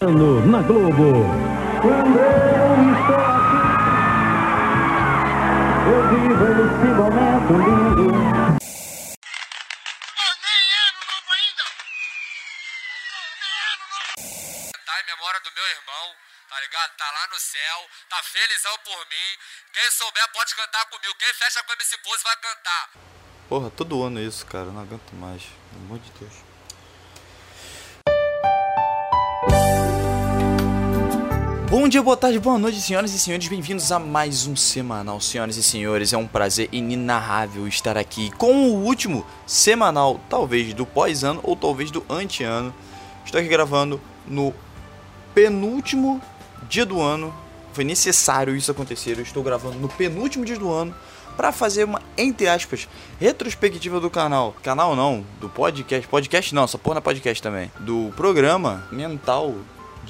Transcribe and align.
Na 0.00 0.62
Globo. 0.62 1.12
Quando 1.82 2.18
eu 2.18 2.72
estou 2.88 3.20
aqui, 3.20 3.60
eu 5.92 6.00
vivo 6.08 6.44
esse 6.56 6.88
momento 6.96 7.52
lindo. 7.60 8.08
Tá 14.86 15.00
em 15.00 15.04
memória 15.04 15.40
do 15.40 15.52
meu 15.52 15.66
irmão, 15.68 16.14
tá 16.48 16.60
ligado? 16.62 16.96
Tá 16.96 17.04
lá 17.04 17.28
no 17.30 17.38
céu, 17.38 17.86
tá 18.08 18.22
felizão 18.22 18.78
por 18.82 18.96
mim. 19.04 19.36
Quem 19.70 19.90
souber 19.90 20.26
pode 20.32 20.56
cantar 20.56 20.86
comigo. 20.86 21.14
Quem 21.18 21.34
fecha 21.34 21.62
com 21.62 21.74
MC 21.74 21.98
Pose 21.98 22.24
vai 22.24 22.36
cantar. 22.36 22.90
Porra, 23.50 23.70
todo 23.70 24.02
ano 24.02 24.18
é 24.18 24.22
isso, 24.22 24.46
cara. 24.46 24.64
Eu 24.64 24.72
não 24.72 24.80
aguento 24.80 25.12
mais. 25.12 25.42
Pelo 25.42 25.84
amor 25.84 25.98
de 25.98 26.10
Deus. 26.12 26.49
Bom 31.70 31.86
dia, 31.86 32.02
boa 32.02 32.16
tarde, 32.16 32.40
boa 32.40 32.58
noite, 32.58 32.80
senhoras 32.80 33.14
e 33.14 33.18
senhores. 33.20 33.46
Bem-vindos 33.46 33.92
a 33.92 33.98
mais 34.00 34.44
um 34.44 34.56
semanal, 34.56 35.20
senhoras 35.20 35.56
e 35.56 35.62
senhores. 35.62 36.12
É 36.12 36.16
um 36.16 36.26
prazer 36.26 36.68
inenarrável 36.72 37.68
estar 37.68 37.96
aqui 37.96 38.28
com 38.32 38.72
o 38.72 38.82
último 38.82 39.24
semanal, 39.46 40.20
talvez 40.28 40.74
do 40.74 40.84
pós-ano 40.84 41.38
ou 41.44 41.54
talvez 41.54 41.92
do 41.92 42.04
ante-ano. 42.10 42.74
Estou 43.24 43.38
aqui 43.38 43.48
gravando 43.48 44.00
no 44.26 44.52
penúltimo 45.32 46.20
dia 46.68 46.84
do 46.84 47.00
ano. 47.00 47.32
Foi 47.72 47.84
necessário 47.84 48.56
isso 48.56 48.72
acontecer. 48.72 49.16
Eu 49.16 49.22
estou 49.22 49.40
gravando 49.40 49.78
no 49.78 49.88
penúltimo 49.88 50.44
dia 50.44 50.58
do 50.58 50.72
ano 50.72 50.92
para 51.36 51.52
fazer 51.52 51.84
uma, 51.84 52.02
entre 52.18 52.48
aspas, 52.48 52.88
retrospectiva 53.20 54.00
do 54.00 54.10
canal. 54.10 54.56
Canal 54.60 54.96
não, 54.96 55.24
do 55.40 55.48
podcast. 55.48 56.08
Podcast 56.08 56.52
não, 56.52 56.64
essa 56.64 56.78
porra 56.78 56.96
na 56.96 57.00
podcast 57.00 57.40
também. 57.40 57.70
Do 57.78 58.12
programa 58.16 58.88
mental 58.90 59.54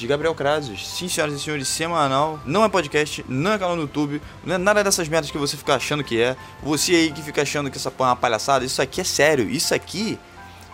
de 0.01 0.07
Gabriel 0.07 0.35
Crazes. 0.35 0.89
Sim, 0.89 1.09
senhoras 1.09 1.35
e 1.35 1.39
senhores, 1.39 1.69
semanal. 1.69 2.41
Não 2.47 2.65
é 2.65 2.69
podcast, 2.69 3.23
não 3.29 3.53
é 3.53 3.59
canal 3.59 3.77
no 3.77 3.83
YouTube, 3.83 4.21
não 4.45 4.55
é 4.55 4.59
nada 4.59 4.83
dessas 4.83 5.07
merdas 5.07 5.31
que 5.31 5.37
você 5.37 5.57
fica 5.59 5.75
achando 5.75 6.03
que 6.03 6.21
é. 6.21 6.35
Você 6.63 6.93
aí 6.93 7.13
que 7.13 7.23
fica 7.23 7.43
achando 7.43 7.71
que 7.71 7.77
essa 7.77 7.91
porra 7.91 8.09
é 8.09 8.13
uma 8.13 8.17
palhaçada, 8.17 8.65
isso 8.65 8.81
aqui 8.81 9.03
é 9.03 9.05
sério. 9.05 9.49
Isso 9.49 9.75
aqui 9.75 10.19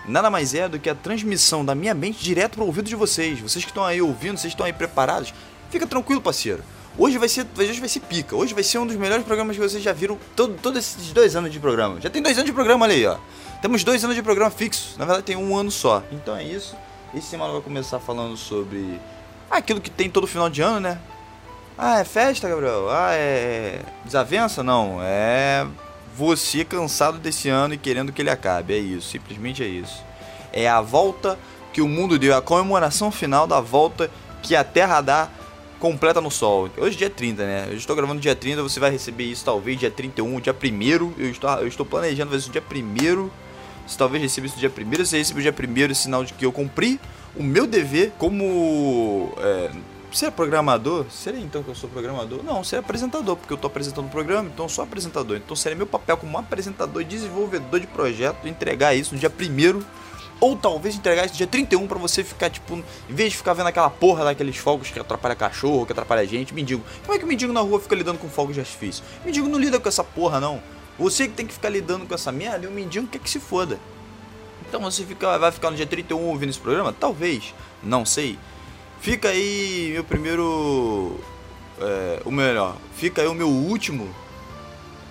nada 0.06 0.30
mais 0.30 0.54
é 0.54 0.68
do 0.68 0.78
que 0.78 0.88
a 0.88 0.94
transmissão 0.94 1.64
da 1.64 1.74
minha 1.74 1.92
mente 1.92 2.22
direto 2.22 2.54
para 2.54 2.62
o 2.62 2.66
ouvido 2.66 2.88
de 2.88 2.94
vocês. 2.94 3.40
Vocês 3.40 3.64
que 3.64 3.70
estão 3.72 3.84
aí 3.84 4.00
ouvindo, 4.00 4.38
vocês 4.38 4.52
estão 4.52 4.64
aí 4.64 4.72
preparados. 4.72 5.34
Fica 5.70 5.86
tranquilo, 5.88 6.20
parceiro. 6.20 6.62
Hoje 6.96 7.18
vai 7.18 7.28
ser, 7.28 7.44
hoje 7.58 7.80
vai 7.80 7.88
ser 7.88 8.00
pica. 8.00 8.36
Hoje 8.36 8.54
vai 8.54 8.62
ser 8.62 8.78
um 8.78 8.86
dos 8.86 8.96
melhores 8.96 9.24
programas 9.26 9.56
que 9.56 9.62
vocês 9.62 9.82
já 9.82 9.92
viram 9.92 10.16
todo, 10.36 10.56
todos 10.62 10.78
esses 10.78 11.12
dois 11.12 11.34
anos 11.34 11.52
de 11.52 11.58
programa. 11.58 12.00
Já 12.00 12.08
tem 12.08 12.22
dois 12.22 12.38
anos 12.38 12.46
de 12.46 12.54
programa 12.54 12.86
ali, 12.86 13.04
ó. 13.04 13.18
Temos 13.60 13.82
dois 13.82 14.04
anos 14.04 14.14
de 14.14 14.22
programa 14.22 14.52
fixo. 14.52 14.94
Na 14.96 15.04
verdade, 15.04 15.26
tem 15.26 15.36
um 15.36 15.56
ano 15.56 15.70
só. 15.70 16.02
Então 16.12 16.36
é 16.36 16.44
isso. 16.44 16.76
Esse 17.12 17.26
semana 17.28 17.52
vai 17.52 17.62
começar 17.62 17.98
falando 17.98 18.36
sobre 18.36 19.00
aquilo 19.50 19.80
que 19.80 19.90
tem 19.90 20.10
todo 20.10 20.26
final 20.26 20.48
de 20.48 20.62
ano, 20.62 20.80
né? 20.80 20.98
Ah, 21.78 22.00
é 22.00 22.04
festa, 22.04 22.48
Gabriel? 22.48 22.88
Ah, 22.90 23.10
é 23.12 23.80
desavença? 24.04 24.62
Não, 24.62 24.98
é 25.02 25.66
você 26.16 26.64
cansado 26.64 27.18
desse 27.18 27.50
ano 27.50 27.74
e 27.74 27.78
querendo 27.78 28.12
que 28.12 28.22
ele 28.22 28.30
acabe. 28.30 28.74
É 28.74 28.78
isso, 28.78 29.10
simplesmente 29.10 29.62
é 29.62 29.66
isso. 29.66 30.02
É 30.52 30.66
a 30.66 30.80
volta 30.80 31.38
que 31.72 31.82
o 31.82 31.88
mundo 31.88 32.18
deu, 32.18 32.32
é 32.32 32.36
a 32.36 32.40
comemoração 32.40 33.10
final 33.10 33.46
da 33.46 33.60
volta 33.60 34.10
que 34.42 34.56
a 34.56 34.64
Terra 34.64 35.02
dá 35.02 35.28
completa 35.78 36.22
no 36.22 36.30
Sol. 36.30 36.70
Hoje 36.78 36.96
é 36.96 36.98
dia 36.98 37.10
30, 37.10 37.44
né? 37.44 37.66
Eu 37.68 37.76
estou 37.76 37.94
gravando 37.94 38.20
dia 38.20 38.34
30, 38.34 38.62
você 38.62 38.80
vai 38.80 38.90
receber 38.90 39.24
isso 39.24 39.44
talvez 39.44 39.78
dia 39.78 39.90
31, 39.90 40.40
dia 40.40 40.54
1 40.54 41.12
eu 41.18 41.30
estou, 41.30 41.50
eu 41.50 41.68
estou 41.68 41.84
planejando 41.84 42.30
fazer 42.30 42.40
isso 42.40 42.50
dia 42.50 42.62
1 42.62 43.30
Você 43.86 43.98
talvez 43.98 44.22
receba 44.22 44.46
isso 44.46 44.58
dia 44.58 44.72
1 44.72 45.04
se 45.04 45.18
receber 45.18 45.42
dia 45.42 45.54
1 45.90 45.94
sinal 45.94 46.24
de 46.24 46.32
que 46.32 46.46
eu 46.46 46.52
cumpri 46.52 46.98
o 47.38 47.42
meu 47.42 47.66
dever 47.66 48.12
como... 48.18 49.32
É, 49.38 49.70
ser 50.12 50.30
programador? 50.32 51.04
Seria 51.10 51.40
então 51.40 51.62
que 51.62 51.68
eu 51.68 51.74
sou 51.74 51.90
programador? 51.90 52.42
Não, 52.42 52.64
ser 52.64 52.76
apresentador, 52.76 53.36
porque 53.36 53.52
eu 53.52 53.56
estou 53.56 53.68
apresentando 53.68 54.06
o 54.06 54.10
programa, 54.10 54.48
então 54.52 54.64
eu 54.64 54.68
sou 54.68 54.82
apresentador. 54.82 55.36
Então 55.36 55.54
seria 55.54 55.76
meu 55.76 55.86
papel 55.86 56.16
como 56.16 56.38
apresentador 56.38 57.02
e 57.02 57.04
desenvolvedor 57.04 57.80
de 57.80 57.86
projeto 57.86 58.48
entregar 58.48 58.94
isso 58.94 59.14
no 59.14 59.20
dia 59.20 59.30
1 59.30 59.82
ou 60.40 60.56
talvez 60.56 60.94
entregar 60.94 61.24
isso 61.24 61.34
dia 61.34 61.46
31 61.46 61.86
pra 61.86 61.98
você 61.98 62.22
ficar, 62.22 62.50
tipo, 62.50 62.74
em 62.74 63.14
vez 63.14 63.32
de 63.32 63.38
ficar 63.38 63.54
vendo 63.54 63.66
aquela 63.66 63.90
porra 63.90 64.24
daqueles 64.24 64.56
fogos 64.56 64.90
que 64.90 64.98
atrapalha 64.98 65.34
cachorro, 65.34 65.86
que 65.86 65.92
atrapalha 65.92 66.26
gente, 66.26 66.54
mendigo. 66.54 66.82
Como 67.02 67.14
é 67.14 67.18
que 67.18 67.24
o 67.24 67.28
mendigo 67.28 67.52
na 67.52 67.60
rua 67.60 67.80
fica 67.80 67.94
lidando 67.94 68.18
com 68.18 68.28
fogos 68.28 68.54
de 68.54 68.60
artifício? 68.60 69.02
O 69.22 69.26
mendigo 69.26 69.48
não 69.48 69.58
lida 69.58 69.80
com 69.80 69.88
essa 69.88 70.04
porra, 70.04 70.40
não. 70.40 70.62
Você 70.98 71.28
que 71.28 71.34
tem 71.34 71.46
que 71.46 71.52
ficar 71.52 71.68
lidando 71.68 72.06
com 72.06 72.14
essa 72.14 72.32
merda 72.32 72.64
e 72.64 72.68
o 72.68 72.72
mendigo 72.72 73.06
quer 73.06 73.18
que 73.18 73.28
se 73.28 73.40
foda. 73.40 73.78
Então 74.68 74.80
você 74.80 75.04
fica, 75.04 75.38
vai 75.38 75.52
ficar 75.52 75.70
no 75.70 75.76
dia 75.76 75.86
31 75.86 76.20
ouvindo 76.22 76.50
esse 76.50 76.58
programa? 76.58 76.92
Talvez, 76.92 77.54
não 77.82 78.04
sei. 78.04 78.38
Fica 79.00 79.28
aí 79.28 79.90
meu 79.92 80.04
primeiro. 80.04 81.20
É, 81.78 82.22
o 82.24 82.30
melhor, 82.30 82.76
fica 82.94 83.20
aí 83.20 83.28
o 83.28 83.34
meu 83.34 83.48
último 83.48 84.08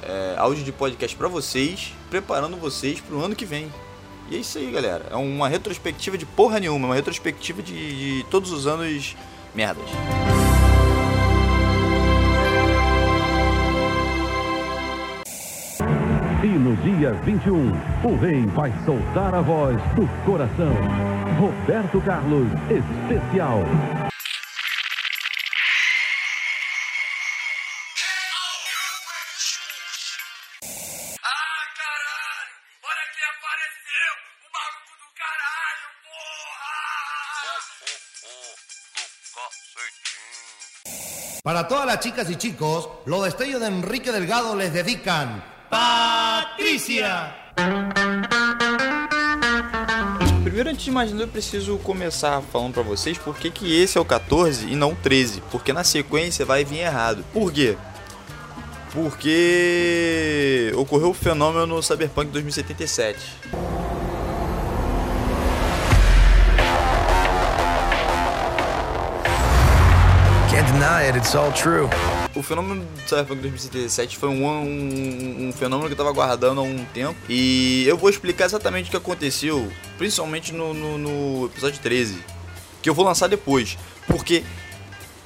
é, 0.01 0.35
áudio 0.37 0.63
de 0.63 0.71
podcast 0.71 1.15
para 1.15 1.27
vocês, 1.27 1.93
preparando 2.09 2.57
vocês 2.57 2.99
pro 2.99 3.23
ano 3.23 3.35
que 3.35 3.45
vem. 3.45 3.71
E 4.29 4.35
é 4.35 4.39
isso 4.39 4.57
aí, 4.57 4.71
galera. 4.71 5.05
É 5.11 5.15
uma 5.15 5.47
retrospectiva 5.47 6.17
de 6.17 6.25
porra 6.25 6.59
nenhuma, 6.59 6.87
uma 6.87 6.95
retrospectiva 6.95 7.61
de, 7.61 8.17
de 8.21 8.25
todos 8.29 8.51
os 8.51 8.65
anos 8.65 9.15
merdas. 9.53 9.85
Dia 16.85 17.11
21, 17.25 17.73
o 18.03 18.15
rei 18.17 18.45
vai 18.45 18.71
soltar 18.85 19.33
a 19.33 19.41
voz 19.41 19.75
do 19.95 20.07
coração. 20.23 20.71
Roberto 21.39 21.99
Carlos, 22.01 22.47
especial. 22.69 23.63
Ah, 31.23 31.65
caralho! 31.75 32.53
Olha 32.83 33.05
quem 33.15 33.25
apareceu! 33.33 34.13
O 34.45 34.49
maluco 34.53 34.93
do 35.01 35.09
caralho, 35.17 35.87
porra! 36.05 36.69
Para 41.43 41.63
todas 41.67 41.87
las 41.87 41.99
chicas 41.99 42.29
y 42.29 42.35
chicos, 42.35 42.87
los 43.07 43.23
destellos 43.23 43.61
de 43.61 43.67
Enrique 43.69 44.11
Delgado 44.11 44.55
les 44.55 44.71
dedican 44.71 45.55
Patricia. 46.55 47.35
Primeiro, 50.41 50.69
antes 50.69 50.85
de 50.85 50.91
mais 50.91 51.11
nada, 51.11 51.23
eu 51.23 51.27
preciso 51.27 51.77
começar 51.79 52.41
falando 52.41 52.75
pra 52.75 52.83
vocês 52.83 53.17
por 53.17 53.35
que 53.35 53.51
que 53.51 53.75
esse 53.75 53.97
é 53.97 54.01
o 54.01 54.05
14 54.05 54.65
e 54.65 54.75
não 54.75 54.93
o 54.93 54.95
13. 54.95 55.41
Porque 55.51 55.73
na 55.73 55.83
sequência 55.83 56.45
vai 56.45 56.63
vir 56.63 56.79
errado. 56.79 57.25
Por 57.33 57.51
quê? 57.51 57.75
Porque 58.93 60.71
ocorreu 60.77 61.09
o 61.09 61.13
fenômeno 61.13 61.83
Cyberpunk 61.83 62.31
2077. 62.31 63.19
It, 71.15 71.17
it's 71.17 71.35
all 71.35 71.51
true. 71.51 71.87
O 72.35 72.43
fenômeno 72.43 72.83
do 72.83 73.01
Cyberpunk 73.09 73.41
2077 73.41 74.17
foi 74.17 74.29
um, 74.29 74.45
um, 74.45 75.47
um 75.47 75.53
fenômeno 75.53 75.87
que 75.87 75.93
eu 75.93 75.97
tava 75.97 76.09
aguardando 76.09 76.59
há 76.61 76.63
um 76.63 76.83
tempo. 76.93 77.15
E 77.29 77.85
eu 77.87 77.97
vou 77.97 78.09
explicar 78.09 78.45
exatamente 78.45 78.87
o 78.87 78.91
que 78.91 78.97
aconteceu, 78.97 79.71
principalmente 79.97 80.53
no, 80.53 80.73
no, 80.73 80.97
no 80.97 81.45
episódio 81.45 81.79
13. 81.81 82.17
Que 82.81 82.89
eu 82.89 82.93
vou 82.93 83.05
lançar 83.05 83.27
depois. 83.27 83.77
Porque 84.07 84.43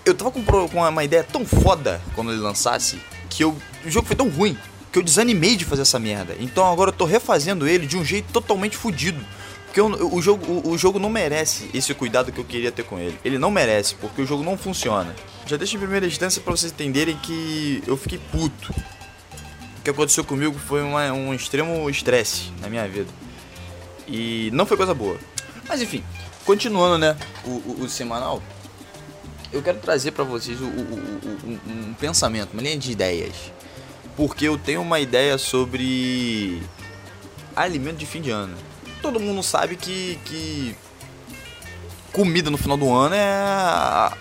eu 0.05 0.13
tava 0.13 0.31
com, 0.31 0.43
com 0.43 0.81
uma 0.87 1.03
ideia 1.03 1.23
tão 1.23 1.45
foda 1.45 2.01
quando 2.15 2.31
ele 2.31 2.39
lançasse 2.41 2.99
que 3.29 3.43
eu, 3.43 3.55
o 3.85 3.89
jogo 3.89 4.07
foi 4.07 4.15
tão 4.15 4.29
ruim 4.29 4.57
que 4.91 4.97
eu 4.97 5.03
desanimei 5.03 5.55
de 5.55 5.65
fazer 5.65 5.81
essa 5.83 5.99
merda. 5.99 6.35
Então 6.39 6.65
agora 6.71 6.89
eu 6.89 6.95
tô 6.95 7.05
refazendo 7.05 7.67
ele 7.67 7.85
de 7.85 7.97
um 7.97 8.03
jeito 8.03 8.31
totalmente 8.31 8.75
fudido. 8.77 9.23
Porque 9.65 9.79
eu- 9.79 10.13
o, 10.13 10.19
jogo, 10.21 10.45
o, 10.51 10.71
o 10.71 10.77
jogo 10.77 10.97
não 10.97 11.09
merece 11.11 11.69
esse 11.73 11.93
cuidado 11.93 12.31
que 12.31 12.39
eu 12.39 12.45
queria 12.45 12.71
ter 12.71 12.83
com 12.83 12.97
ele. 12.97 13.19
Ele 13.23 13.37
não 13.37 13.51
merece, 13.51 13.93
porque 13.95 14.19
o 14.21 14.25
jogo 14.25 14.43
não 14.43 14.57
funciona. 14.57 15.15
Já 15.49 15.57
deixo 15.57 15.75
em 15.75 15.79
primeira 15.79 16.05
instância 16.05 16.39
pra 16.43 16.51
vocês 16.51 16.71
entenderem 16.71 17.17
que 17.17 17.81
eu 17.87 17.97
fiquei 17.97 18.19
puto. 18.31 18.71
O 18.71 19.81
que 19.83 19.89
aconteceu 19.89 20.23
comigo 20.23 20.59
foi 20.59 20.83
uma- 20.83 21.11
um 21.11 21.33
extremo 21.33 21.89
estresse 21.89 22.51
na 22.61 22.69
minha 22.69 22.87
vida. 22.87 23.09
E 24.07 24.51
não 24.53 24.63
foi 24.67 24.77
coisa 24.77 24.93
boa. 24.93 25.17
Mas 25.67 25.81
enfim, 25.81 26.03
continuando, 26.45 26.99
né? 26.99 27.17
O, 27.43 27.49
o- 27.49 27.77
o 27.81 27.89
semanal. 27.89 28.43
Eu 29.51 29.63
quero 29.63 29.79
trazer 29.79 30.11
pra 30.11 30.23
vocês 30.23 30.61
o- 30.61 30.65
um, 30.65 31.59
um 31.89 31.93
pensamento, 31.95 32.53
uma 32.53 32.61
linha 32.61 32.77
de 32.77 32.91
ideias. 32.91 33.33
Porque 34.15 34.45
eu 34.47 34.55
tenho 34.55 34.81
uma 34.83 34.99
ideia 34.99 35.35
sobre 35.39 36.61
alimento 37.55 37.97
de 37.97 38.05
fim 38.05 38.21
de 38.21 38.29
ano. 38.29 38.55
Todo 39.01 39.19
mundo 39.19 39.41
sabe 39.41 39.75
que, 39.75 40.19
que 40.25 40.75
comida 42.13 42.51
no 42.51 42.57
final 42.57 42.77
do 42.77 42.93
ano 42.93 43.15
é 43.15 44.11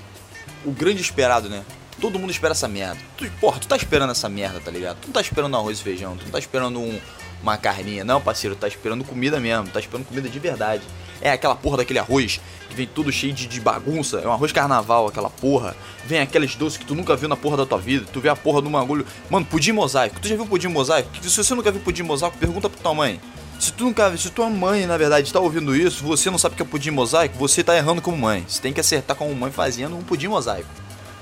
o 0.64 0.70
grande 0.70 1.00
esperado, 1.00 1.48
né? 1.48 1.62
Todo 2.00 2.18
mundo 2.18 2.30
espera 2.30 2.52
essa 2.52 2.68
merda. 2.68 2.96
Tu, 3.16 3.28
porra, 3.40 3.58
tu 3.58 3.66
tá 3.66 3.76
esperando 3.76 4.10
essa 4.10 4.28
merda, 4.28 4.60
tá 4.60 4.70
ligado? 4.70 4.98
Tu 5.00 5.06
não 5.08 5.12
tá 5.12 5.20
esperando 5.20 5.56
arroz 5.56 5.80
e 5.80 5.82
feijão, 5.82 6.16
tu 6.16 6.24
não 6.24 6.30
tá 6.30 6.38
esperando 6.38 6.78
um- 6.78 7.00
uma 7.42 7.56
carninha. 7.56 8.04
Não, 8.04 8.20
parceiro, 8.20 8.54
tá 8.54 8.68
esperando 8.68 9.02
comida 9.04 9.40
mesmo, 9.40 9.68
tá 9.68 9.80
esperando 9.80 10.04
comida 10.06 10.28
de 10.28 10.38
verdade. 10.38 10.82
É 11.20 11.32
aquela 11.32 11.56
porra 11.56 11.78
daquele 11.78 11.98
arroz 11.98 12.40
que 12.68 12.74
vem 12.76 12.86
tudo 12.86 13.10
cheio 13.10 13.32
de, 13.32 13.48
de 13.48 13.60
bagunça. 13.60 14.18
É 14.20 14.28
um 14.28 14.32
arroz 14.32 14.52
carnaval, 14.52 15.08
aquela 15.08 15.28
porra. 15.30 15.74
Vem 16.06 16.20
aqueles 16.20 16.54
doces 16.54 16.78
que 16.78 16.84
tu 16.86 16.94
nunca 16.94 17.16
viu 17.16 17.28
na 17.28 17.36
porra 17.36 17.56
da 17.56 17.66
tua 17.66 17.78
vida. 17.78 18.06
Tu 18.12 18.20
vê 18.20 18.28
a 18.28 18.36
porra 18.36 18.62
do 18.62 18.70
bagulho. 18.70 19.04
Mano, 19.28 19.44
pudim 19.44 19.72
mosaico. 19.72 20.20
Tu 20.20 20.28
já 20.28 20.36
viu 20.36 20.46
pudim 20.46 20.68
mosaico? 20.68 21.10
Se 21.20 21.36
você 21.42 21.54
nunca 21.54 21.72
viu 21.72 21.80
pudim 21.80 22.02
mosaico, 22.04 22.36
pergunta 22.38 22.68
pra 22.70 22.80
tua 22.80 22.94
mãe. 22.94 23.20
Se 23.58 23.72
tu 23.72 23.84
nunca, 23.84 24.16
se 24.16 24.30
tua 24.30 24.48
mãe, 24.48 24.86
na 24.86 24.96
verdade, 24.96 25.26
está 25.26 25.40
ouvindo 25.40 25.74
isso, 25.74 26.04
você 26.04 26.30
não 26.30 26.38
sabe 26.38 26.54
que 26.54 26.62
é 26.62 26.64
pudim 26.64 26.90
mosaico, 26.90 27.36
você 27.36 27.64
tá 27.64 27.76
errando 27.76 28.00
como 28.00 28.16
mãe. 28.16 28.44
Você 28.46 28.62
tem 28.62 28.72
que 28.72 28.80
acertar 28.80 29.16
como 29.16 29.34
mãe 29.34 29.50
fazendo 29.50 29.96
um 29.96 30.02
pudim 30.02 30.28
mosaico. 30.28 30.68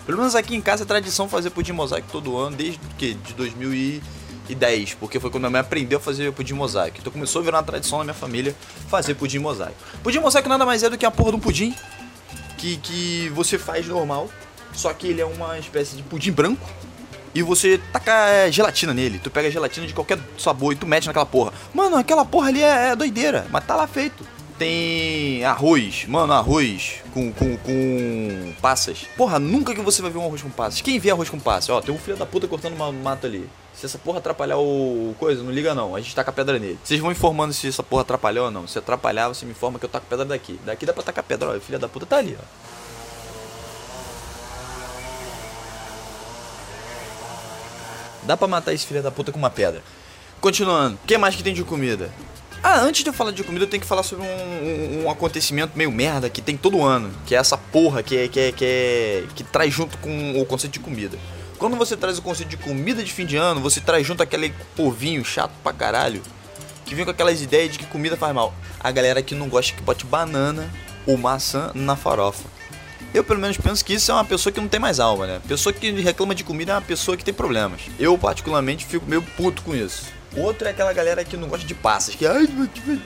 Pelo 0.04 0.18
menos 0.18 0.34
aqui 0.34 0.54
em 0.54 0.60
casa 0.60 0.82
é 0.82 0.86
tradição 0.86 1.28
fazer 1.28 1.50
pudim 1.50 1.72
mosaico 1.72 2.08
todo 2.12 2.36
ano, 2.36 2.54
desde 2.54 2.78
que 2.98 3.14
de 3.14 3.32
2010, 3.32 4.94
porque 4.94 5.18
foi 5.18 5.30
quando 5.30 5.42
minha 5.42 5.50
mãe 5.50 5.60
aprendeu 5.62 5.98
a 5.98 6.00
fazer 6.00 6.30
pudim 6.32 6.52
mosaico. 6.52 6.98
Então 7.00 7.10
começou 7.10 7.40
a 7.40 7.44
virar 7.44 7.56
uma 7.56 7.64
tradição 7.64 7.98
na 7.98 8.04
minha 8.04 8.14
família 8.14 8.54
fazer 8.88 9.14
pudim 9.14 9.38
mosaico. 9.38 9.76
Pudim 10.02 10.18
mosaico 10.18 10.48
nada 10.48 10.66
mais 10.66 10.82
é 10.82 10.90
do 10.90 10.98
que 10.98 11.06
a 11.06 11.10
porra 11.10 11.30
de 11.30 11.36
um 11.36 11.40
pudim 11.40 11.74
que, 12.58 12.76
que 12.76 13.32
você 13.34 13.58
faz 13.58 13.86
normal, 13.86 14.30
só 14.74 14.92
que 14.92 15.06
ele 15.06 15.22
é 15.22 15.26
uma 15.26 15.58
espécie 15.58 15.96
de 15.96 16.02
pudim 16.02 16.32
branco 16.32 16.68
e 17.36 17.42
você 17.42 17.78
taca 17.92 18.30
é, 18.30 18.50
gelatina 18.50 18.94
nele. 18.94 19.18
Tu 19.18 19.30
pega 19.30 19.50
gelatina 19.50 19.86
de 19.86 19.92
qualquer 19.92 20.18
sabor 20.38 20.72
e 20.72 20.76
tu 20.76 20.86
mete 20.86 21.06
naquela 21.06 21.26
porra. 21.26 21.52
Mano, 21.74 21.96
aquela 21.96 22.24
porra 22.24 22.48
ali 22.48 22.62
é, 22.62 22.92
é 22.92 22.96
doideira, 22.96 23.46
mas 23.50 23.64
tá 23.66 23.76
lá 23.76 23.86
feito. 23.86 24.24
Tem 24.58 25.44
arroz, 25.44 26.06
mano, 26.08 26.32
arroz 26.32 27.02
com, 27.12 27.30
com, 27.30 27.58
com 27.58 28.54
passas. 28.62 29.06
Porra, 29.18 29.38
nunca 29.38 29.74
que 29.74 29.82
você 29.82 30.00
vai 30.00 30.10
ver 30.10 30.16
um 30.16 30.24
arroz 30.24 30.40
com 30.40 30.48
passas. 30.48 30.80
Quem 30.80 30.98
vê 30.98 31.10
arroz 31.10 31.28
com 31.28 31.38
passas? 31.38 31.68
Ó, 31.68 31.80
tem 31.82 31.94
um 31.94 31.98
filho 31.98 32.16
da 32.16 32.24
puta 32.24 32.48
cortando 32.48 32.72
uma 32.72 32.90
mata 32.90 33.26
ali. 33.26 33.46
Se 33.74 33.84
essa 33.84 33.98
porra 33.98 34.16
atrapalhar 34.16 34.56
o 34.56 35.14
coisa, 35.18 35.42
não 35.42 35.52
liga 35.52 35.74
não. 35.74 35.94
A 35.94 36.00
gente 36.00 36.14
taca 36.14 36.32
pedra 36.32 36.58
nele. 36.58 36.78
Vocês 36.82 36.98
vão 36.98 37.12
informando 37.12 37.52
se 37.52 37.68
essa 37.68 37.82
porra 37.82 38.00
atrapalhou 38.00 38.46
ou 38.46 38.50
não. 38.50 38.66
Se 38.66 38.78
atrapalhar, 38.78 39.28
você 39.28 39.44
me 39.44 39.50
informa 39.50 39.78
que 39.78 39.84
eu 39.84 39.90
taco 39.90 40.06
pedra 40.08 40.24
daqui. 40.24 40.58
Daqui 40.64 40.86
dá 40.86 40.94
pra 40.94 41.02
tacar 41.02 41.22
pedra, 41.22 41.50
ó. 41.50 41.54
O 41.54 41.60
filho 41.60 41.78
da 41.78 41.86
puta 41.86 42.06
tá 42.06 42.16
ali, 42.16 42.34
ó. 42.40 42.75
Dá 48.26 48.36
pra 48.36 48.48
matar 48.48 48.72
esse 48.72 48.86
filho 48.86 49.02
da 49.02 49.10
puta 49.10 49.30
com 49.30 49.38
uma 49.38 49.50
pedra. 49.50 49.82
Continuando, 50.40 50.98
o 51.02 51.06
que 51.06 51.16
mais 51.16 51.34
que 51.34 51.42
tem 51.42 51.54
de 51.54 51.62
comida? 51.64 52.10
Ah, 52.62 52.80
antes 52.80 53.04
de 53.04 53.10
eu 53.10 53.14
falar 53.14 53.30
de 53.30 53.44
comida, 53.44 53.64
eu 53.64 53.68
tenho 53.68 53.80
que 53.80 53.86
falar 53.86 54.02
sobre 54.02 54.26
um, 54.26 54.28
um, 54.28 55.04
um 55.04 55.10
acontecimento 55.10 55.78
meio 55.78 55.92
merda 55.92 56.28
que 56.28 56.42
tem 56.42 56.56
todo 56.56 56.82
ano. 56.82 57.10
Que 57.24 57.34
é 57.34 57.38
essa 57.38 57.56
porra 57.56 58.02
que, 58.02 58.16
é, 58.16 58.28
que, 58.28 58.40
é, 58.40 58.52
que, 58.52 58.64
é, 58.64 59.24
que 59.34 59.44
traz 59.44 59.72
junto 59.72 59.96
com 59.98 60.40
o 60.40 60.44
conceito 60.44 60.72
de 60.72 60.80
comida. 60.80 61.16
Quando 61.58 61.76
você 61.76 61.96
traz 61.96 62.18
o 62.18 62.22
conceito 62.22 62.50
de 62.50 62.56
comida 62.56 63.02
de 63.02 63.12
fim 63.12 63.24
de 63.24 63.36
ano, 63.36 63.60
você 63.60 63.80
traz 63.80 64.06
junto 64.06 64.22
aquele 64.22 64.52
povinho 64.74 65.24
chato 65.24 65.52
pra 65.62 65.72
caralho. 65.72 66.22
Que 66.84 66.94
vem 66.94 67.04
com 67.04 67.10
aquelas 67.12 67.40
ideias 67.40 67.72
de 67.72 67.78
que 67.78 67.86
comida 67.86 68.16
faz 68.16 68.34
mal. 68.34 68.52
A 68.80 68.90
galera 68.90 69.22
que 69.22 69.34
não 69.34 69.48
gosta 69.48 69.74
que 69.74 69.82
bote 69.82 70.04
banana 70.04 70.68
ou 71.06 71.16
maçã 71.16 71.70
na 71.74 71.94
farofa. 71.94 72.55
Eu 73.16 73.24
pelo 73.24 73.40
menos 73.40 73.56
penso 73.56 73.82
que 73.82 73.94
isso 73.94 74.10
é 74.10 74.14
uma 74.14 74.26
pessoa 74.26 74.52
que 74.52 74.60
não 74.60 74.68
tem 74.68 74.78
mais 74.78 75.00
alma, 75.00 75.26
né? 75.26 75.40
Pessoa 75.48 75.72
que 75.72 75.90
reclama 76.02 76.34
de 76.34 76.44
comida 76.44 76.72
é 76.72 76.74
uma 76.74 76.82
pessoa 76.82 77.16
que 77.16 77.24
tem 77.24 77.32
problemas. 77.32 77.80
Eu 77.98 78.18
particularmente 78.18 78.84
fico 78.84 79.06
meio 79.06 79.22
puto 79.22 79.62
com 79.62 79.74
isso. 79.74 80.04
Outro 80.36 80.68
é 80.68 80.70
aquela 80.70 80.92
galera 80.92 81.24
que 81.24 81.34
não 81.34 81.48
gosta 81.48 81.66
de 81.66 81.72
passas, 81.72 82.14
que 82.14 82.26
ai, 82.26 82.46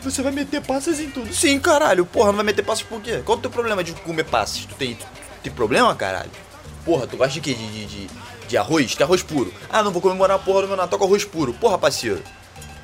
você 0.03 0.21
vai 0.21 0.33
meter 0.33 0.63
passas 0.63 0.99
em 0.99 1.09
tudo. 1.11 1.33
Sim, 1.33 1.61
caralho, 1.61 2.05
porra, 2.05 2.31
não 2.31 2.37
vai 2.39 2.47
meter 2.47 2.65
passas 2.65 2.83
por 2.83 3.01
quê? 3.01 3.23
Qual 3.25 3.39
o 3.39 3.41
teu 3.41 3.53
problema 3.53 3.85
de 3.85 3.93
comer 3.93 4.25
passas? 4.25 4.65
Tu 4.65 4.75
tem, 4.75 4.97
tu 4.97 5.07
tem 5.45 5.53
problema, 5.53 5.95
caralho? 5.95 6.31
Porra, 6.85 7.07
tu 7.07 7.17
gosta 7.17 7.35
de 7.35 7.41
quê? 7.41 7.55
De, 7.55 7.69
de, 7.69 7.87
de, 7.87 8.11
de 8.49 8.57
arroz? 8.59 9.01
Arroz 9.01 9.23
puro? 9.23 9.55
Ah, 9.71 9.81
não 9.81 9.93
vou 9.93 10.03
comemorar 10.03 10.39
a 10.39 10.41
porra 10.41 10.63
do 10.63 10.67
meu 10.67 10.77
Natal 10.77 10.99
com 10.99 11.05
arroz 11.05 11.25
puro. 11.25 11.55
Porra, 11.55 11.79
parceiro. 11.79 12.21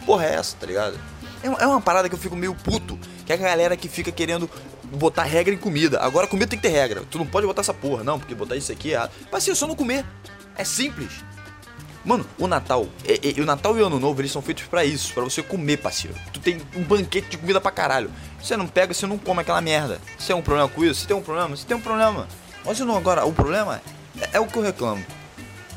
Porra 0.07 0.27
é 0.27 0.35
essa, 0.35 0.55
tá 0.61 0.65
ligado? 0.65 0.97
É, 1.43 1.65
é 1.65 1.67
uma 1.67 1.81
parada 1.81 2.09
que 2.09 2.15
eu 2.15 2.19
fico 2.21 2.37
meio 2.37 2.55
puto. 2.55 2.97
Que 3.25 3.33
é 3.33 3.35
a 3.35 3.39
galera 3.39 3.77
que 3.77 3.89
fica 3.89 4.13
querendo 4.13 4.49
botar 4.93 5.25
regra 5.25 5.55
em 5.55 5.59
comida. 5.59 6.01
Agora 6.01 6.27
comida 6.27 6.47
tem 6.47 6.59
que 6.59 6.69
ter 6.69 6.73
regra. 6.73 7.03
Tu 7.11 7.19
não 7.19 7.27
pode 7.27 7.47
botar 7.47 7.63
essa 7.63 7.75
porra, 7.75 8.05
não, 8.05 8.19
porque 8.19 8.35
botar 8.35 8.57
isso 8.57 8.73
aqui 8.73 8.95
é. 8.95 9.09
Parceiro, 9.31 9.57
só 9.57 9.67
não 9.67 9.75
comer. 9.75 10.05
É 10.57 10.65
simples. 10.65 11.25
Mano, 12.05 12.25
o 12.39 12.47
Natal, 12.47 12.87
e, 13.05 13.35
e, 13.37 13.41
o 13.41 13.45
Natal 13.45 13.77
e 13.77 13.83
o 13.83 13.87
Ano 13.87 13.99
Novo, 13.99 14.21
eles 14.21 14.31
são 14.31 14.41
feitos 14.41 14.63
para 14.65 14.85
isso, 14.85 15.13
para 15.13 15.25
você 15.25 15.43
comer, 15.43 15.79
parceiro. 15.79 16.17
Tu 16.33 16.39
tem 16.39 16.63
um 16.77 16.85
banquete 16.85 17.31
de 17.31 17.37
comida 17.37 17.61
pra 17.61 17.73
caralho. 17.73 18.09
Você 18.41 18.57
não 18.57 18.69
pega, 18.69 18.95
você 18.95 19.09
não 19.09 19.19
come 19.19 19.41
aquela 19.41 19.61
merda. 19.61 20.01
Você 20.17 20.29
tem 20.29 20.37
um 20.37 20.43
problema 20.43 20.69
com 20.69 20.85
isso? 20.85 21.01
Você 21.01 21.09
tem 21.09 21.17
um 21.17 21.23
problema? 21.23 21.57
Você 21.57 21.67
tem 21.67 21.77
um 21.77 21.81
problema. 21.81 22.29
Mas 22.65 22.79
não, 22.79 22.97
agora, 22.97 23.25
o 23.25 23.33
problema 23.33 23.83
é, 24.21 24.37
é 24.37 24.41
o 24.41 24.47
que 24.47 24.57
eu 24.57 24.63
reclamo. 24.63 25.05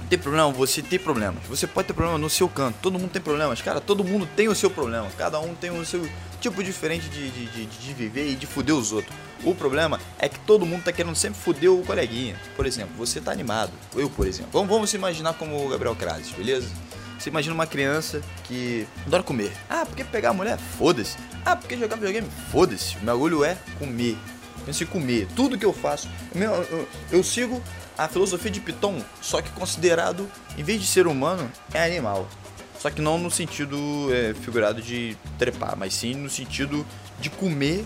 Tem 0.08 0.18
problema, 0.20 0.52
você 0.52 0.84
tem 0.84 1.00
problemas. 1.00 1.44
Você 1.48 1.66
pode 1.66 1.88
ter 1.88 1.94
problema 1.94 2.20
no 2.20 2.30
seu 2.30 2.48
canto. 2.48 2.78
Todo 2.82 3.00
mundo 3.00 3.10
tem 3.10 3.22
problemas. 3.22 3.62
Cara, 3.62 3.82
todo 3.82 4.04
mundo 4.04 4.28
tem 4.36 4.48
o 4.48 4.56
seu 4.56 4.70
problema. 4.70 5.08
Cada 5.18 5.40
um 5.40 5.56
tem 5.56 5.72
o 5.72 5.84
seu 5.84 6.08
tipo 6.40 6.64
diferente 6.64 7.10
de, 7.10 7.30
de, 7.30 7.46
de, 7.46 7.66
de 7.66 7.94
viver 7.94 8.32
e 8.32 8.36
de 8.36 8.46
fuder 8.46 8.76
os 8.76 8.92
outros. 8.92 9.16
O 9.44 9.56
problema 9.56 10.00
é 10.18 10.28
que 10.28 10.40
todo 10.40 10.66
mundo 10.66 10.84
tá 10.84 10.92
querendo 10.92 11.16
sempre 11.16 11.40
fuder 11.40 11.72
o 11.72 11.84
coleguinha. 11.84 12.36
Por 12.56 12.66
exemplo, 12.66 12.94
você 12.98 13.22
tá 13.22 13.32
animado. 13.32 13.72
Eu, 13.96 14.10
por 14.10 14.28
exemplo. 14.28 14.52
Vamos, 14.52 14.70
vamos 14.70 14.90
se 14.90 14.98
imaginar 14.98 15.34
como 15.34 15.66
o 15.66 15.70
Gabriel 15.70 15.96
Crases, 15.96 16.32
beleza? 16.32 16.68
Você 17.18 17.30
imagina 17.30 17.54
uma 17.54 17.68
criança 17.68 18.22
que 18.46 18.88
adora 19.06 19.24
comer. 19.24 19.52
Ah, 19.70 19.86
porque 19.86 20.04
pegar 20.04 20.30
a 20.30 20.34
mulher? 20.34 20.58
Foda-se. 20.78 21.18
Ah, 21.46 21.56
porque 21.56 21.78
jogar 21.78 21.96
videogame? 21.96 22.30
Foda-se. 22.52 22.98
O 22.98 23.04
meu 23.04 23.20
olho 23.20 23.44
é 23.44 23.58
comer. 23.78 24.18
Penso 24.66 24.84
em 24.84 24.88
comer. 24.88 25.28
Tudo 25.36 25.58
que 25.58 25.66
eu 25.66 25.74
faço. 25.74 26.10
Eu, 26.34 26.42
eu, 26.42 26.90
eu 27.12 27.24
sigo 27.24 27.62
a 27.98 28.08
filosofia 28.08 28.50
de 28.50 28.62
Piton, 28.62 29.04
só 29.22 29.42
que 29.42 29.50
considerado, 29.52 30.30
em 30.58 30.64
vez 30.64 30.80
de 30.80 30.88
ser 30.88 31.08
humano, 31.08 31.52
é 31.74 31.84
animal. 31.84 32.30
Só 32.80 32.90
que 32.90 33.02
não 33.02 33.18
no 33.18 33.30
sentido 33.30 33.78
é, 34.12 34.34
figurado 34.34 34.82
de 34.82 35.16
trepar, 35.38 35.76
mas 35.78 35.94
sim 35.94 36.16
no 36.16 36.30
sentido 36.30 36.86
de 37.20 37.30
comer, 37.30 37.86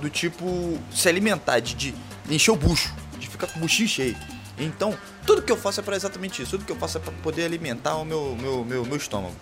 do 0.00 0.10
tipo 0.10 0.78
se 0.92 1.08
alimentar, 1.08 1.60
de, 1.60 1.74
de 1.74 1.94
encher 2.28 2.50
o 2.50 2.56
bucho, 2.56 2.94
de 3.18 3.26
ficar 3.26 3.46
com 3.46 3.58
o 3.58 3.62
buchinho 3.62 3.88
cheio. 3.88 4.16
Então, 4.58 4.96
tudo 5.26 5.42
que 5.42 5.50
eu 5.50 5.56
faço 5.56 5.80
é 5.80 5.82
para 5.82 5.96
exatamente 5.96 6.42
isso. 6.42 6.52
Tudo 6.52 6.64
que 6.64 6.72
eu 6.72 6.76
faço 6.76 6.98
é 6.98 7.00
para 7.00 7.12
poder 7.14 7.44
alimentar 7.44 7.96
o 7.96 8.04
meu, 8.04 8.36
meu, 8.38 8.64
meu, 8.64 8.84
meu 8.84 8.96
estômago. 8.96 9.34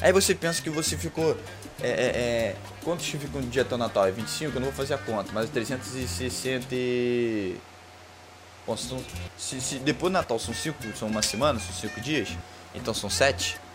Aí 0.00 0.12
você 0.12 0.34
pensa 0.34 0.62
que 0.62 0.70
você 0.70 0.96
ficou. 0.96 1.36
É, 1.82 1.88
é, 1.88 1.90
é, 1.90 2.56
quantos 2.82 3.06
ficam 3.06 3.42
no 3.42 3.48
dia 3.48 3.62
até 3.62 3.74
o 3.74 3.78
Natal? 3.78 4.06
É 4.06 4.10
25? 4.10 4.56
Eu 4.56 4.60
não 4.60 4.68
vou 4.68 4.72
fazer 4.76 4.94
a 4.94 4.98
conta, 4.98 5.30
mas 5.32 5.50
360. 5.50 6.66
Bom, 8.66 8.76
são, 8.76 9.04
se, 9.38 9.60
se, 9.60 9.78
depois 9.78 10.10
do 10.10 10.14
Natal 10.14 10.38
são 10.38 10.52
5, 10.52 10.96
são 10.98 11.08
uma 11.08 11.22
semana, 11.22 11.60
são 11.60 11.72
5 11.72 12.00
dias, 12.00 12.30
então 12.74 12.92
são 12.92 13.08
7. 13.08 13.65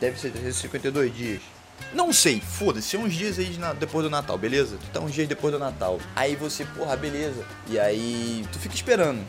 Deve 0.00 0.18
ser 0.18 0.30
352 0.30 1.14
dias. 1.14 1.42
Não 1.92 2.12
sei, 2.12 2.40
foda-se, 2.40 2.96
uns 2.96 3.12
dias 3.12 3.38
aí 3.38 3.46
de, 3.46 3.58
depois 3.78 4.04
do 4.04 4.10
Natal, 4.10 4.38
beleza? 4.38 4.76
Tu 4.76 4.86
tá 4.92 5.00
uns 5.00 5.12
dias 5.12 5.26
depois 5.26 5.52
do 5.52 5.58
Natal. 5.58 5.98
Aí 6.14 6.36
você, 6.36 6.64
porra, 6.64 6.96
beleza. 6.96 7.44
E 7.68 7.78
aí 7.78 8.46
tu 8.52 8.58
fica 8.58 8.74
esperando. 8.74 9.24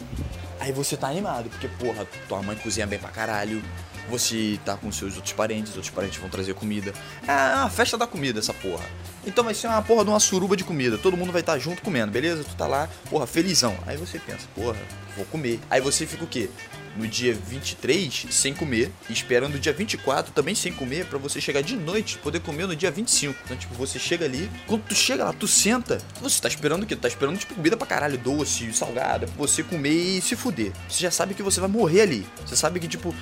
Aí 0.59 0.71
você 0.71 0.95
tá 0.95 1.07
animado, 1.07 1.49
porque, 1.49 1.67
porra, 1.67 2.05
tua 2.27 2.43
mãe 2.43 2.55
cozinha 2.55 2.85
bem 2.85 2.99
pra 2.99 3.09
caralho. 3.09 3.63
Você 4.09 4.59
tá 4.65 4.75
com 4.75 4.91
seus 4.91 5.15
outros 5.15 5.33
parentes, 5.33 5.75
outros 5.75 5.93
parentes 5.93 6.19
vão 6.19 6.29
trazer 6.29 6.53
comida. 6.53 6.93
É 7.27 7.55
uma 7.55 7.69
festa 7.69 7.97
da 7.97 8.07
comida 8.07 8.39
essa 8.39 8.53
porra. 8.53 8.85
Então 9.25 9.43
vai 9.43 9.53
ser 9.53 9.67
uma 9.67 9.81
porra 9.81 10.03
de 10.03 10.09
uma 10.09 10.19
suruba 10.19 10.57
de 10.57 10.63
comida. 10.63 10.97
Todo 10.97 11.15
mundo 11.15 11.31
vai 11.31 11.41
estar 11.41 11.53
tá 11.53 11.59
junto 11.59 11.81
comendo, 11.81 12.11
beleza? 12.11 12.43
Tu 12.43 12.55
tá 12.55 12.67
lá, 12.67 12.89
porra, 13.09 13.27
felizão. 13.27 13.75
Aí 13.85 13.97
você 13.97 14.19
pensa, 14.19 14.47
porra, 14.55 14.77
vou 15.15 15.25
comer. 15.25 15.59
Aí 15.69 15.79
você 15.79 16.05
fica 16.05 16.23
o 16.23 16.27
quê? 16.27 16.49
no 16.95 17.07
dia 17.07 17.33
23 17.33 18.27
sem 18.29 18.53
comer, 18.53 18.91
esperando 19.09 19.55
o 19.55 19.59
dia 19.59 19.73
24 19.73 20.33
também 20.33 20.55
sem 20.55 20.73
comer, 20.73 21.05
para 21.05 21.17
você 21.17 21.39
chegar 21.39 21.61
de 21.61 21.75
noite 21.75 22.17
poder 22.17 22.39
comer 22.41 22.67
no 22.67 22.75
dia 22.75 22.91
25. 22.91 23.37
Então, 23.45 23.57
tipo, 23.57 23.73
você 23.75 23.97
chega 23.99 24.25
ali, 24.25 24.49
quando 24.67 24.83
tu 24.83 24.95
chega 24.95 25.23
lá, 25.23 25.33
tu 25.33 25.47
senta, 25.47 25.99
você 26.21 26.41
tá 26.41 26.47
esperando 26.47 26.83
o 26.83 26.85
quê? 26.85 26.95
Tu 26.95 27.01
tá 27.01 27.07
esperando, 27.07 27.37
tipo, 27.37 27.55
comida 27.55 27.77
pra 27.77 27.87
caralho, 27.87 28.17
doce, 28.17 28.71
salgada, 28.73 29.27
pra 29.27 29.35
você 29.37 29.63
comer 29.63 30.17
e 30.17 30.21
se 30.21 30.35
fuder. 30.35 30.71
Você 30.89 31.01
já 31.01 31.11
sabe 31.11 31.33
que 31.33 31.43
você 31.43 31.59
vai 31.59 31.69
morrer 31.69 32.01
ali. 32.01 32.27
Você 32.45 32.55
sabe 32.55 32.79
que, 32.79 32.87
tipo, 32.87 33.13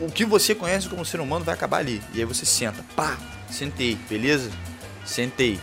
o, 0.00 0.10
que 0.10 0.24
você 0.24 0.54
conhece 0.54 0.88
como 0.88 1.04
ser 1.04 1.20
humano 1.20 1.44
vai 1.44 1.54
acabar 1.54 1.78
ali. 1.78 2.02
E 2.12 2.20
aí 2.20 2.24
você 2.24 2.44
senta, 2.44 2.84
pá, 2.94 3.16
sentei, 3.50 3.96
beleza? 4.08 4.50
Sentei. 5.04 5.60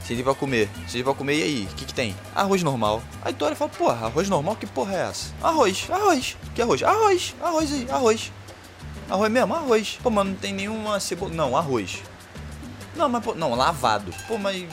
Sentei 0.00 0.22
pra 0.22 0.34
comer. 0.34 0.68
Sentei 0.86 1.02
pra 1.02 1.14
comer 1.14 1.38
e 1.38 1.42
aí? 1.42 1.68
O 1.70 1.74
que 1.74 1.86
que 1.86 1.94
tem? 1.94 2.14
Arroz 2.34 2.62
normal. 2.62 3.02
Aí 3.22 3.32
tu 3.32 3.44
olha 3.44 3.54
e 3.54 3.56
fala, 3.56 3.70
porra, 3.70 4.06
arroz 4.06 4.28
normal? 4.28 4.56
Que 4.56 4.66
porra 4.66 4.94
é 4.94 5.08
essa? 5.08 5.32
Arroz, 5.42 5.86
arroz. 5.90 6.36
Que 6.54 6.62
arroz? 6.62 6.82
Arroz, 6.82 7.34
arroz 7.42 7.72
aí, 7.72 7.86
arroz. 7.90 8.32
Arroz 9.08 9.32
mesmo? 9.32 9.54
Arroz. 9.54 9.98
Pô, 10.02 10.10
mano, 10.10 10.30
não 10.30 10.36
tem 10.36 10.52
nenhuma 10.52 11.00
cebola. 11.00 11.32
Não, 11.32 11.56
arroz. 11.56 12.02
Não, 12.94 13.08
mas 13.08 13.24
pô, 13.24 13.34
não, 13.34 13.54
lavado. 13.54 14.14
Pô, 14.28 14.38
mas 14.38 14.66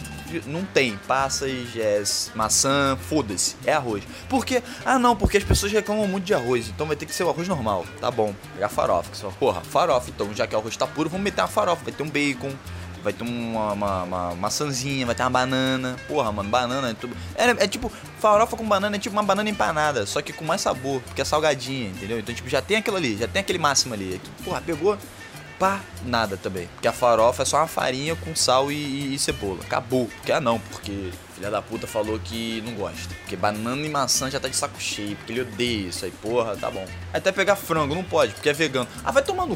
não 0.45 0.63
tem. 0.65 0.97
Passas, 1.07 1.51
é, 1.75 2.03
maçã, 2.35 2.97
foda-se. 3.09 3.55
É 3.65 3.73
arroz. 3.73 4.03
Por 4.29 4.45
quê? 4.45 4.61
Ah, 4.85 4.99
não, 4.99 5.15
porque 5.15 5.37
as 5.37 5.43
pessoas 5.43 5.71
reclamam 5.71 6.07
muito 6.07 6.25
de 6.25 6.33
arroz. 6.33 6.69
Então 6.69 6.87
vai 6.87 6.95
ter 6.95 7.05
que 7.05 7.13
ser 7.13 7.23
o 7.23 7.29
arroz 7.29 7.47
normal. 7.47 7.85
Tá 7.99 8.09
bom. 8.09 8.33
Pegar 8.53 8.69
farofa. 8.69 9.11
Que 9.11 9.17
fala, 9.17 9.33
porra, 9.33 9.61
farofa. 9.61 10.09
Então, 10.09 10.33
já 10.33 10.47
que 10.47 10.55
o 10.55 10.59
arroz 10.59 10.75
tá 10.77 10.87
puro, 10.87 11.09
vamos 11.09 11.23
meter 11.23 11.41
uma 11.41 11.47
farofa. 11.47 11.83
Vai 11.83 11.93
ter 11.93 12.03
um 12.03 12.09
bacon, 12.09 12.51
vai 13.03 13.13
ter 13.13 13.23
uma, 13.23 13.73
uma, 13.73 14.03
uma 14.03 14.35
maçãzinha, 14.35 15.05
vai 15.05 15.15
ter 15.15 15.23
uma 15.23 15.29
banana. 15.29 15.95
Porra, 16.07 16.31
mano, 16.31 16.49
banana 16.49 16.89
é 16.89 16.93
tudo. 16.93 17.15
É, 17.35 17.49
é 17.63 17.67
tipo, 17.67 17.91
farofa 18.19 18.55
com 18.55 18.67
banana 18.67 18.95
é 18.95 18.99
tipo 18.99 19.13
uma 19.13 19.23
banana 19.23 19.49
empanada, 19.49 20.05
só 20.05 20.21
que 20.21 20.31
com 20.31 20.45
mais 20.45 20.61
sabor, 20.61 21.01
porque 21.01 21.21
é 21.21 21.25
salgadinha, 21.25 21.89
entendeu? 21.89 22.19
Então, 22.19 22.33
tipo, 22.33 22.49
já 22.49 22.61
tem 22.61 22.77
aquilo 22.77 22.97
ali, 22.97 23.17
já 23.17 23.27
tem 23.27 23.41
aquele 23.41 23.59
máximo 23.59 23.93
ali. 23.93 24.21
Porra, 24.43 24.61
pegou. 24.61 24.97
Pá, 25.61 25.79
nada 26.03 26.37
também. 26.37 26.67
Porque 26.69 26.87
a 26.87 26.91
farofa 26.91 27.43
é 27.43 27.45
só 27.45 27.57
uma 27.57 27.67
farinha 27.67 28.15
com 28.15 28.35
sal 28.35 28.71
e, 28.71 28.75
e, 28.75 29.13
e 29.13 29.19
cebola. 29.19 29.59
Acabou. 29.63 30.07
Porque 30.07 30.31
ah 30.31 30.41
não, 30.41 30.57
porque 30.59 31.11
filha 31.35 31.51
da 31.51 31.61
puta 31.61 31.85
falou 31.85 32.17
que 32.17 32.63
não 32.65 32.73
gosta. 32.73 33.13
Porque 33.19 33.35
banana 33.35 33.85
e 33.85 33.87
maçã 33.87 34.27
já 34.27 34.39
tá 34.39 34.47
de 34.47 34.55
saco 34.55 34.81
cheio. 34.81 35.15
Porque 35.17 35.33
ele 35.33 35.41
odeia 35.41 35.89
isso 35.89 36.03
aí, 36.03 36.09
porra, 36.19 36.57
tá 36.57 36.71
bom. 36.71 36.83
Até 37.13 37.31
pegar 37.31 37.55
frango, 37.55 37.93
não 37.93 38.03
pode, 38.03 38.33
porque 38.33 38.49
é 38.49 38.53
vegano. 38.53 38.89
Ah, 39.03 39.11
vai 39.11 39.23
tomar 39.23 39.45
no. 39.45 39.55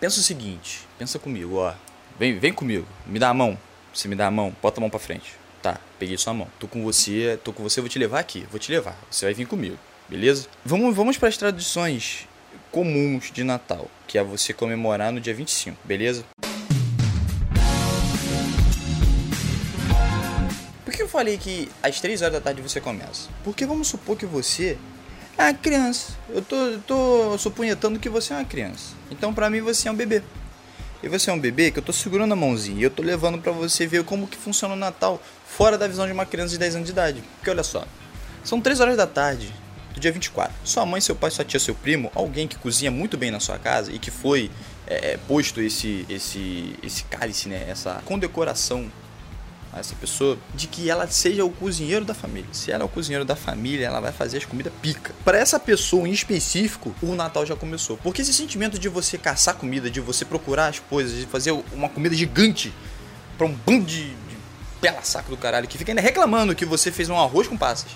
Pensa 0.00 0.18
o 0.18 0.22
seguinte, 0.24 0.80
pensa 0.98 1.16
comigo, 1.16 1.58
ó. 1.58 1.72
Vem, 2.18 2.40
vem 2.40 2.52
comigo, 2.52 2.88
me 3.06 3.20
dá 3.20 3.28
a 3.28 3.34
mão. 3.34 3.56
Você 3.94 4.08
me 4.08 4.16
dá 4.16 4.26
a 4.26 4.32
mão, 4.32 4.52
bota 4.60 4.80
a 4.80 4.82
mão 4.82 4.90
pra 4.90 4.98
frente. 4.98 5.32
Tá, 5.62 5.78
peguei 5.96 6.18
sua 6.18 6.34
mão. 6.34 6.48
Tô 6.58 6.66
com 6.66 6.82
você, 6.82 7.38
tô 7.44 7.52
com 7.52 7.62
você, 7.62 7.80
vou 7.80 7.88
te 7.88 8.00
levar 8.00 8.18
aqui. 8.18 8.48
Vou 8.50 8.58
te 8.58 8.72
levar. 8.72 8.96
Você 9.08 9.26
vai 9.26 9.32
vir 9.34 9.46
comigo, 9.46 9.78
beleza? 10.08 10.48
Vamos, 10.64 10.96
vamos 10.96 11.16
para 11.16 11.28
as 11.28 11.36
tradições 11.36 12.27
comuns 12.70 13.30
de 13.32 13.44
Natal, 13.44 13.88
que 14.06 14.18
é 14.18 14.22
você 14.22 14.52
comemorar 14.52 15.12
no 15.12 15.20
dia 15.20 15.34
25, 15.34 15.76
beleza? 15.84 16.24
Por 20.84 20.94
que 20.94 21.02
eu 21.02 21.08
falei 21.08 21.36
que 21.38 21.70
às 21.82 22.00
3 22.00 22.22
horas 22.22 22.34
da 22.34 22.40
tarde 22.40 22.62
você 22.62 22.80
começa? 22.80 23.28
Porque 23.44 23.66
vamos 23.66 23.88
supor 23.88 24.16
que 24.16 24.26
você 24.26 24.78
é 25.36 25.42
uma 25.44 25.54
criança. 25.54 26.12
Eu 26.28 26.42
tô, 26.42 26.56
eu 26.56 26.80
tô 26.80 27.38
supunhetando 27.38 27.98
que 27.98 28.08
você 28.08 28.32
é 28.32 28.36
uma 28.36 28.44
criança. 28.44 28.94
Então 29.10 29.32
pra 29.32 29.48
mim 29.48 29.60
você 29.60 29.88
é 29.88 29.90
um 29.90 29.94
bebê. 29.94 30.22
E 31.02 31.08
você 31.08 31.30
é 31.30 31.32
um 31.32 31.38
bebê 31.38 31.70
que 31.70 31.78
eu 31.78 31.82
tô 31.82 31.92
segurando 31.92 32.32
a 32.32 32.36
mãozinha 32.36 32.80
e 32.80 32.82
eu 32.82 32.90
tô 32.90 33.02
levando 33.02 33.38
pra 33.38 33.52
você 33.52 33.86
ver 33.86 34.02
como 34.02 34.26
que 34.26 34.36
funciona 34.36 34.74
o 34.74 34.76
Natal 34.76 35.22
fora 35.46 35.78
da 35.78 35.86
visão 35.86 36.06
de 36.06 36.12
uma 36.12 36.26
criança 36.26 36.50
de 36.50 36.58
10 36.58 36.74
anos 36.76 36.86
de 36.86 36.92
idade. 36.92 37.22
Porque 37.36 37.50
olha 37.50 37.62
só, 37.62 37.86
são 38.42 38.60
3 38.60 38.80
horas 38.80 38.96
da 38.96 39.06
tarde 39.06 39.54
do 39.98 40.02
dia 40.02 40.12
24. 40.12 40.54
Sua 40.64 40.86
mãe, 40.86 41.00
seu 41.00 41.14
pai, 41.14 41.30
sua 41.30 41.44
tia, 41.44 41.60
seu 41.60 41.74
primo, 41.74 42.10
alguém 42.14 42.46
que 42.46 42.56
cozinha 42.56 42.90
muito 42.90 43.18
bem 43.18 43.30
na 43.30 43.40
sua 43.40 43.58
casa 43.58 43.92
e 43.92 43.98
que 43.98 44.10
foi 44.10 44.50
é, 44.86 45.12
é 45.12 45.16
posto 45.16 45.60
esse, 45.60 46.06
esse, 46.08 46.74
esse 46.82 47.04
cálice, 47.04 47.48
né, 47.48 47.66
essa 47.68 48.00
condecoração 48.04 48.90
a 49.70 49.80
essa 49.80 49.94
pessoa 49.96 50.38
de 50.54 50.66
que 50.66 50.88
ela 50.88 51.06
seja 51.08 51.44
o 51.44 51.50
cozinheiro 51.50 52.02
da 52.02 52.14
família. 52.14 52.48
Se 52.52 52.72
ela 52.72 52.84
é 52.84 52.86
o 52.86 52.88
cozinheiro 52.88 53.24
da 53.24 53.36
família, 53.36 53.86
ela 53.86 54.00
vai 54.00 54.12
fazer 54.12 54.38
as 54.38 54.44
comidas 54.46 54.72
pica. 54.80 55.12
Para 55.24 55.36
essa 55.36 55.60
pessoa 55.60 56.08
em 56.08 56.12
específico, 56.12 56.94
o 57.02 57.14
Natal 57.14 57.44
já 57.44 57.54
começou. 57.54 57.98
Porque 57.98 58.22
esse 58.22 58.32
sentimento 58.32 58.78
de 58.78 58.88
você 58.88 59.18
caçar 59.18 59.56
comida, 59.56 59.90
de 59.90 60.00
você 60.00 60.24
procurar 60.24 60.68
as 60.68 60.78
coisas, 60.78 61.18
de 61.18 61.26
fazer 61.26 61.52
uma 61.72 61.88
comida 61.90 62.14
gigante 62.14 62.72
para 63.36 63.46
um 63.46 63.52
bando 63.52 63.84
de, 63.84 64.08
de 64.08 64.38
pela 64.80 65.02
saco 65.02 65.30
do 65.30 65.36
caralho 65.36 65.68
que 65.68 65.76
fica 65.76 65.92
ainda 65.92 66.00
reclamando 66.00 66.54
que 66.54 66.64
você 66.64 66.90
fez 66.90 67.10
um 67.10 67.18
arroz 67.18 67.46
com 67.46 67.56
passas. 67.56 67.90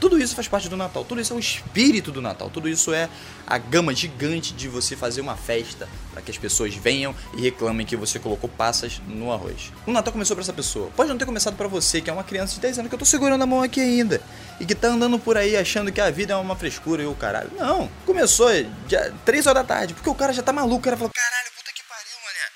Tudo 0.00 0.18
isso 0.18 0.34
faz 0.34 0.48
parte 0.48 0.66
do 0.66 0.78
Natal, 0.78 1.04
tudo 1.04 1.20
isso 1.20 1.34
é 1.34 1.36
o 1.36 1.38
espírito 1.38 2.10
do 2.10 2.22
Natal, 2.22 2.48
tudo 2.48 2.66
isso 2.66 2.94
é 2.94 3.06
a 3.46 3.58
gama 3.58 3.94
gigante 3.94 4.54
de 4.54 4.66
você 4.66 4.96
fazer 4.96 5.20
uma 5.20 5.36
festa 5.36 5.86
para 6.10 6.22
que 6.22 6.30
as 6.30 6.38
pessoas 6.38 6.74
venham 6.74 7.14
e 7.36 7.42
reclamem 7.42 7.86
que 7.86 7.94
você 7.96 8.18
colocou 8.18 8.48
passas 8.48 8.98
no 9.06 9.30
arroz. 9.30 9.70
O 9.86 9.92
Natal 9.92 10.10
começou 10.10 10.34
para 10.34 10.42
essa 10.42 10.54
pessoa. 10.54 10.90
Pode 10.96 11.10
não 11.10 11.18
ter 11.18 11.26
começado 11.26 11.54
para 11.54 11.68
você, 11.68 12.00
que 12.00 12.08
é 12.08 12.12
uma 12.12 12.24
criança 12.24 12.54
de 12.54 12.60
10 12.60 12.78
anos 12.78 12.88
que 12.88 12.94
eu 12.94 12.98
tô 12.98 13.04
segurando 13.04 13.42
a 13.42 13.46
mão 13.46 13.62
aqui 13.62 13.78
ainda 13.78 14.22
e 14.58 14.64
que 14.64 14.74
tá 14.74 14.88
andando 14.88 15.18
por 15.18 15.36
aí 15.36 15.54
achando 15.54 15.92
que 15.92 16.00
a 16.00 16.10
vida 16.10 16.32
é 16.32 16.36
uma 16.36 16.56
frescura 16.56 17.02
e 17.02 17.06
o 17.06 17.14
caralho. 17.14 17.50
Não, 17.52 17.86
começou 18.06 18.48
já 18.88 19.12
3 19.26 19.46
horas 19.46 19.62
da 19.62 19.68
tarde, 19.68 19.92
porque 19.92 20.08
o 20.08 20.14
cara 20.14 20.32
já 20.32 20.42
tá 20.42 20.50
maluco, 20.50 20.80
o 20.80 20.82
cara 20.82 20.96
falou: 20.96 21.12
"Caralho, 21.12 21.50
puta 21.52 21.72
que 21.74 21.82
pariu, 21.84 22.16
mané. 22.24 22.46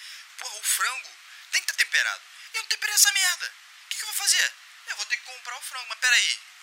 Porra, 0.41 0.57
o 0.57 0.65
frango 0.65 1.09
tem 1.53 1.61
que 1.61 1.71
estar 1.71 1.77
tá 1.77 1.85
temperado. 1.85 2.21
Eu 2.55 2.63
não 2.63 2.69
temperei 2.69 2.95
essa 2.95 3.13
merda. 3.13 3.47
O 3.53 3.89
que, 3.91 3.97
que 3.99 4.03
eu 4.03 4.09
vou 4.09 4.17
fazer? 4.17 4.49
Eu 4.89 4.97
vou 4.97 5.05
ter 5.05 5.17
que 5.17 5.25
comprar 5.29 5.59
o 5.59 5.61
frango, 5.61 5.85
mas 5.93 5.99
peraí, 6.01 6.54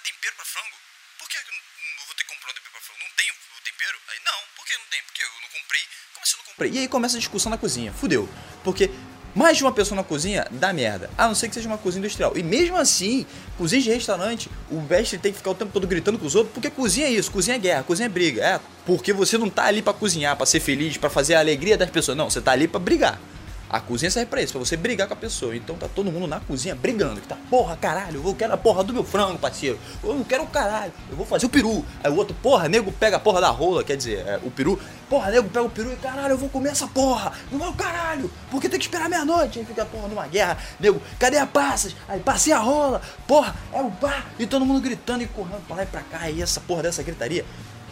comprar 0.00 0.08
tempero 0.08 0.34
pra 0.36 0.44
frango? 0.44 0.76
Por 1.18 1.28
que 1.28 1.36
eu 1.36 1.42
não 1.52 2.06
vou 2.06 2.14
ter 2.16 2.24
que 2.24 2.30
comprar 2.32 2.50
um 2.50 2.54
tempero 2.54 2.72
pra 2.72 2.80
frango? 2.80 3.00
Não 3.04 3.12
tenho 3.16 3.34
o 3.36 3.62
tempero? 3.62 3.98
Aí, 4.08 4.18
não, 4.24 4.40
por 4.56 4.64
que 4.66 4.72
não 4.72 4.86
tem? 4.90 5.02
Porque 5.04 5.22
eu 5.22 5.28
não 5.42 5.48
comprei. 5.60 5.82
Como 6.14 6.22
assim 6.24 6.32
eu 6.32 6.38
não 6.38 6.44
comprei? 6.44 6.70
E 6.72 6.78
aí 6.78 6.88
começa 6.88 7.16
a 7.16 7.20
discussão 7.20 7.50
na 7.50 7.58
cozinha. 7.58 7.92
Fudeu. 7.92 8.28
Porque 8.64 8.90
mais 9.34 9.56
de 9.56 9.62
uma 9.62 9.72
pessoa 9.72 9.96
na 9.96 10.04
cozinha 10.04 10.46
dá 10.50 10.72
merda. 10.72 11.10
A 11.16 11.28
não 11.28 11.34
ser 11.34 11.48
que 11.48 11.54
seja 11.54 11.68
uma 11.68 11.78
cozinha 11.78 12.00
industrial. 12.00 12.32
E 12.36 12.42
mesmo 12.42 12.76
assim, 12.76 13.26
cozinha 13.58 13.82
de 13.82 13.90
restaurante, 13.90 14.50
o 14.70 14.80
mestre 14.80 15.18
tem 15.18 15.32
que 15.32 15.38
ficar 15.38 15.50
o 15.50 15.54
tempo 15.54 15.70
todo 15.70 15.86
gritando 15.86 16.18
com 16.18 16.26
os 16.26 16.34
outros, 16.34 16.54
porque 16.54 16.70
cozinha 16.70 17.06
é 17.06 17.10
isso, 17.10 17.30
cozinha 17.30 17.56
é 17.56 17.58
guerra, 17.58 17.82
cozinha 17.84 18.06
é 18.06 18.08
briga. 18.08 18.42
É, 18.42 18.60
porque 18.86 19.12
você 19.12 19.36
não 19.36 19.50
tá 19.50 19.64
ali 19.64 19.82
para 19.82 19.92
cozinhar, 19.92 20.36
para 20.36 20.46
ser 20.46 20.60
feliz, 20.60 20.96
para 20.96 21.10
fazer 21.10 21.34
a 21.34 21.40
alegria 21.40 21.76
das 21.76 21.90
pessoas. 21.90 22.16
Não, 22.16 22.30
você 22.30 22.40
tá 22.40 22.52
ali 22.52 22.66
para 22.66 22.80
brigar. 22.80 23.20
A 23.72 23.78
cozinha 23.78 24.10
serve 24.10 24.28
pra 24.28 24.42
isso, 24.42 24.52
pra 24.52 24.58
você 24.58 24.76
brigar 24.76 25.06
com 25.06 25.14
a 25.14 25.16
pessoa. 25.16 25.54
Então 25.54 25.76
tá 25.76 25.86
todo 25.86 26.10
mundo 26.10 26.26
na 26.26 26.40
cozinha 26.40 26.74
brigando. 26.74 27.20
Que 27.20 27.28
tá, 27.28 27.36
porra, 27.48 27.76
caralho, 27.76 28.20
eu 28.24 28.34
quero 28.34 28.52
a 28.52 28.56
porra 28.56 28.82
do 28.82 28.92
meu 28.92 29.04
frango, 29.04 29.38
parceiro. 29.38 29.78
Eu 30.02 30.14
não 30.14 30.24
quero 30.24 30.42
o 30.42 30.46
caralho, 30.48 30.92
eu 31.08 31.16
vou 31.16 31.24
fazer 31.24 31.46
o 31.46 31.48
peru. 31.48 31.84
Aí 32.02 32.10
o 32.10 32.16
outro, 32.16 32.36
porra, 32.42 32.68
nego 32.68 32.90
pega 32.90 33.16
a 33.16 33.20
porra 33.20 33.40
da 33.40 33.48
rola, 33.48 33.84
quer 33.84 33.96
dizer, 33.96 34.26
é, 34.26 34.40
o 34.42 34.50
peru. 34.50 34.76
Porra, 35.08 35.30
nego 35.30 35.48
pega 35.48 35.64
o 35.64 35.70
peru 35.70 35.92
e 35.92 35.96
caralho, 35.96 36.32
eu 36.32 36.38
vou 36.38 36.48
comer 36.48 36.70
essa 36.70 36.88
porra. 36.88 37.32
Não 37.52 37.64
é 37.64 37.68
o 37.68 37.72
caralho, 37.72 38.28
porque 38.50 38.68
tem 38.68 38.76
que 38.76 38.86
esperar 38.86 39.08
meia-noite. 39.08 39.60
Aí 39.60 39.64
fica 39.64 39.84
porra 39.84 40.08
numa 40.08 40.26
guerra. 40.26 40.58
Nego, 40.80 41.00
cadê 41.16 41.38
a 41.38 41.46
passas? 41.46 41.94
Aí 42.08 42.18
passei 42.18 42.52
a 42.52 42.58
rola, 42.58 43.00
porra, 43.28 43.54
é 43.72 43.80
o 43.80 43.88
bar. 43.88 44.26
E 44.36 44.46
todo 44.46 44.66
mundo 44.66 44.80
gritando 44.80 45.22
e 45.22 45.28
correndo 45.28 45.64
pra 45.68 45.76
lá 45.76 45.82
e 45.84 45.86
pra 45.86 46.02
cá. 46.02 46.28
E 46.28 46.42
essa 46.42 46.60
porra 46.60 46.82
dessa 46.82 47.04
gritaria. 47.04 47.44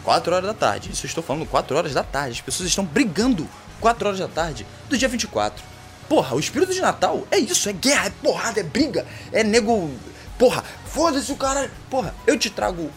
4 0.03 0.33
horas 0.33 0.47
da 0.47 0.53
tarde, 0.53 0.91
isso 0.91 1.05
eu 1.05 1.07
estou 1.07 1.23
falando 1.23 1.45
4 1.45 1.75
horas 1.77 1.93
da 1.93 2.03
tarde. 2.03 2.31
As 2.31 2.41
pessoas 2.41 2.67
estão 2.67 2.83
brigando 2.83 3.47
4 3.79 4.07
horas 4.07 4.19
da 4.19 4.27
tarde 4.27 4.65
do 4.89 4.97
dia 4.97 5.07
24. 5.07 5.63
Porra, 6.07 6.35
o 6.35 6.39
espírito 6.39 6.73
de 6.73 6.81
Natal 6.81 7.27
é 7.29 7.37
isso, 7.37 7.69
é 7.69 7.73
guerra, 7.73 8.07
é 8.07 8.09
porrada, 8.09 8.59
é 8.59 8.63
briga, 8.63 9.05
é 9.31 9.43
nego. 9.43 9.91
Porra, 10.37 10.63
foda-se 10.85 11.31
o 11.31 11.35
cara. 11.35 11.69
Porra, 11.89 12.15
eu 12.25 12.37
te 12.37 12.49
trago 12.49 12.89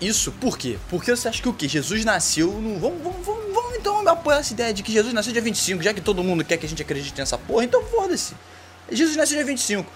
isso 0.00 0.30
por 0.32 0.58
quê? 0.58 0.78
Porque 0.88 1.14
você 1.14 1.28
acha 1.28 1.42
que 1.42 1.48
o 1.48 1.52
quê? 1.52 1.66
Jesus 1.66 2.04
nasceu 2.04 2.52
no. 2.52 2.78
Vamos, 2.78 3.02
vamos, 3.02 3.26
vamos, 3.26 3.54
vamos 3.54 3.76
então 3.76 4.06
apoiar 4.08 4.38
essa 4.38 4.52
ideia 4.52 4.72
de 4.72 4.82
que 4.82 4.92
Jesus 4.92 5.12
nasceu 5.12 5.32
dia 5.32 5.42
25, 5.42 5.82
já 5.82 5.94
que 5.94 6.00
todo 6.00 6.22
mundo 6.22 6.44
quer 6.44 6.56
que 6.56 6.66
a 6.66 6.68
gente 6.68 6.82
acredite 6.82 7.18
nessa 7.18 7.38
porra, 7.38 7.64
então 7.64 7.82
foda-se. 7.84 8.34
Jesus 8.90 9.16
nasceu 9.16 9.36
dia 9.36 9.46
25. 9.46 9.90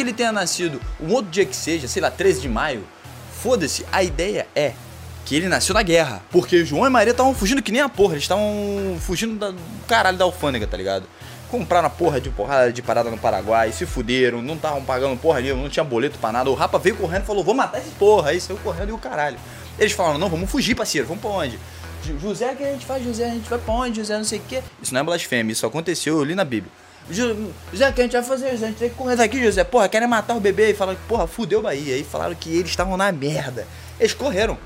Que 0.00 0.08
ele 0.08 0.12
tenha 0.14 0.32
nascido 0.32 0.80
um 0.98 1.12
outro 1.12 1.30
dia 1.30 1.44
que 1.44 1.54
seja, 1.54 1.86
sei 1.86 2.00
lá, 2.00 2.10
13 2.10 2.40
de 2.40 2.48
maio, 2.48 2.84
foda-se, 3.42 3.84
a 3.92 4.02
ideia 4.02 4.46
é 4.54 4.72
que 5.26 5.36
ele 5.36 5.46
nasceu 5.46 5.74
na 5.74 5.82
guerra. 5.82 6.22
Porque 6.30 6.64
João 6.64 6.86
e 6.86 6.88
Maria 6.88 7.10
estavam 7.10 7.34
fugindo 7.34 7.60
que 7.60 7.70
nem 7.70 7.82
a 7.82 7.88
porra, 7.88 8.14
eles 8.14 8.24
estavam 8.24 8.96
fugindo 8.98 9.52
do 9.52 9.60
caralho 9.86 10.16
da 10.16 10.24
alfândega, 10.24 10.66
tá 10.66 10.76
ligado? 10.76 11.04
Compraram 11.50 11.86
a 11.86 11.90
porra 11.90 12.18
de 12.18 12.30
porrada 12.30 12.72
de 12.72 12.80
parada 12.80 13.10
no 13.10 13.18
Paraguai, 13.18 13.72
se 13.72 13.84
fuderam, 13.84 14.40
não 14.40 14.54
estavam 14.54 14.82
pagando 14.82 15.18
porra 15.18 15.40
nenhuma, 15.40 15.62
não 15.62 15.68
tinha 15.68 15.84
boleto 15.84 16.18
pra 16.18 16.32
nada. 16.32 16.48
O 16.48 16.54
Rapa 16.54 16.78
veio 16.78 16.96
correndo 16.96 17.24
e 17.24 17.26
falou: 17.26 17.44
vou 17.44 17.54
matar 17.54 17.78
esse 17.78 17.90
porra. 17.90 18.30
Aí 18.30 18.40
saiu 18.40 18.56
correndo 18.58 18.90
e 18.90 18.92
o 18.92 18.98
caralho. 18.98 19.36
Eles 19.78 19.92
falaram: 19.92 20.16
não, 20.16 20.28
vamos 20.28 20.48
fugir, 20.48 20.76
parceiro, 20.76 21.08
vamos 21.08 21.20
pra 21.20 21.30
onde? 21.30 21.58
José, 22.20 22.52
o 22.52 22.56
que 22.56 22.62
a 22.62 22.72
gente 22.72 22.86
faz, 22.86 23.04
José? 23.04 23.26
A 23.26 23.34
gente 23.34 23.50
vai 23.50 23.58
pra 23.58 23.74
onde? 23.74 23.98
José, 24.00 24.16
não 24.16 24.24
sei 24.24 24.38
o 24.38 24.42
quê. 24.48 24.62
Isso 24.80 24.94
não 24.94 25.00
é 25.00 25.04
blasfêmia, 25.04 25.52
isso 25.52 25.66
aconteceu, 25.66 26.18
eu 26.18 26.24
li 26.24 26.36
na 26.36 26.44
Bíblia. 26.44 26.72
José, 27.08 27.88
o 27.88 27.92
que 27.92 28.00
a 28.00 28.04
gente 28.04 28.12
vai 28.12 28.22
fazer? 28.22 28.50
José? 28.50 28.66
A 28.66 28.68
gente 28.68 28.78
tem 28.78 28.88
que 28.90 28.94
correr 28.94 29.16
daqui, 29.16 29.42
José. 29.42 29.64
Porra, 29.64 29.88
querem 29.88 30.08
matar 30.08 30.36
o 30.36 30.40
bebê. 30.40 30.70
E 30.70 30.74
falaram 30.74 30.98
que, 30.98 31.06
porra, 31.06 31.26
fudeu 31.26 31.62
Bahia. 31.62 31.96
E 31.96 32.04
falaram 32.04 32.34
que 32.34 32.50
eles 32.50 32.70
estavam 32.70 32.96
na 32.96 33.10
merda. 33.10 33.66
Eles 33.98 34.14
correram. 34.14 34.58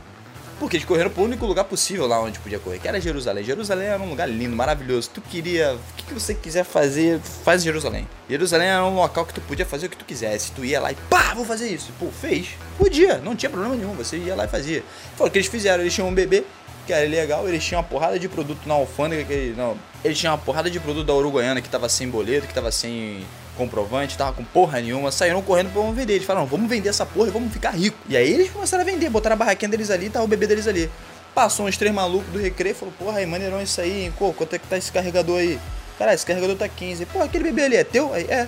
Porque 0.58 0.76
eles 0.76 0.86
correram 0.86 1.10
pro 1.10 1.24
único 1.24 1.44
lugar 1.46 1.64
possível 1.64 2.06
lá 2.06 2.20
onde 2.20 2.38
podia 2.38 2.60
correr, 2.60 2.78
que 2.78 2.86
era 2.86 3.00
Jerusalém. 3.00 3.42
Jerusalém 3.42 3.88
era 3.88 4.00
um 4.00 4.08
lugar 4.08 4.28
lindo, 4.28 4.54
maravilhoso. 4.54 5.10
Tu 5.12 5.20
queria. 5.20 5.74
O 5.74 5.96
que, 5.96 6.04
que 6.04 6.14
você 6.14 6.32
quiser 6.32 6.64
fazer, 6.64 7.18
faz 7.20 7.62
em 7.62 7.64
Jerusalém. 7.64 8.08
Jerusalém 8.30 8.68
era 8.68 8.84
um 8.84 8.94
local 8.94 9.26
que 9.26 9.34
tu 9.34 9.40
podia 9.40 9.66
fazer 9.66 9.86
o 9.86 9.90
que 9.90 9.96
tu 9.96 10.04
quisesse. 10.04 10.52
Tu 10.52 10.64
ia 10.64 10.80
lá 10.80 10.92
e 10.92 10.94
pá, 11.10 11.34
vou 11.34 11.44
fazer 11.44 11.68
isso. 11.68 11.92
Pô, 11.98 12.06
fez. 12.06 12.50
Podia, 12.78 13.18
não 13.18 13.34
tinha 13.34 13.50
problema 13.50 13.74
nenhum. 13.74 13.94
Você 13.94 14.16
ia 14.16 14.36
lá 14.36 14.44
e 14.44 14.48
fazia. 14.48 14.84
Foi 15.16 15.26
o 15.28 15.30
que 15.30 15.38
eles 15.38 15.48
fizeram. 15.48 15.82
Eles 15.82 15.92
tinham 15.92 16.08
um 16.08 16.14
bebê 16.14 16.44
que 16.86 16.92
era 16.92 17.08
legal, 17.08 17.48
eles 17.48 17.64
tinham 17.64 17.80
uma 17.80 17.88
porrada 17.88 18.18
de 18.18 18.28
produto 18.28 18.60
na 18.66 18.74
alfândega, 18.74 19.24
que 19.24 19.54
não, 19.56 19.76
eles 20.04 20.18
tinham 20.18 20.34
uma 20.34 20.38
porrada 20.38 20.70
de 20.70 20.78
produto 20.78 21.06
da 21.06 21.14
Uruguaiana 21.14 21.62
que 21.62 21.68
tava 21.68 21.88
sem 21.88 22.08
boleto, 22.08 22.46
que 22.46 22.52
tava 22.52 22.70
sem 22.70 23.24
comprovante, 23.56 24.18
tava 24.18 24.34
com 24.34 24.44
porra 24.44 24.80
nenhuma, 24.80 25.10
saíram 25.10 25.40
correndo 25.40 25.72
pra 25.72 25.82
vender. 25.92 26.14
Eles 26.14 26.26
falaram, 26.26 26.46
vamos 26.46 26.68
vender 26.68 26.90
essa 26.90 27.06
porra 27.06 27.28
e 27.28 27.30
vamos 27.30 27.50
ficar 27.50 27.70
rico. 27.70 27.96
E 28.06 28.14
aí 28.14 28.30
eles 28.30 28.50
começaram 28.50 28.82
a 28.82 28.86
vender, 28.86 29.08
botaram 29.08 29.34
a 29.34 29.38
barraquinha 29.38 29.68
deles 29.70 29.90
ali, 29.90 30.10
tava 30.10 30.26
o 30.26 30.28
bebê 30.28 30.46
deles 30.46 30.68
ali. 30.68 30.90
Passou 31.34 31.66
uns 31.66 31.78
três 31.78 31.92
malucos 31.92 32.30
do 32.32 32.38
recreio, 32.38 32.74
falou, 32.74 32.94
porra, 32.98 33.18
aí 33.18 33.26
maneirão 33.26 33.62
isso 33.62 33.80
aí, 33.80 34.04
hein? 34.04 34.14
Pô, 34.18 34.32
quanto 34.32 34.54
é 34.54 34.58
que 34.58 34.66
tá 34.66 34.76
esse 34.76 34.92
carregador 34.92 35.38
aí? 35.38 35.58
Cara, 35.98 36.12
esse 36.12 36.26
carregador 36.26 36.56
tá 36.56 36.68
15. 36.68 37.06
Porra, 37.06 37.24
aquele 37.24 37.44
bebê 37.44 37.64
ali 37.64 37.76
é 37.76 37.84
teu? 37.84 38.12
Aí, 38.12 38.24
é. 38.24 38.46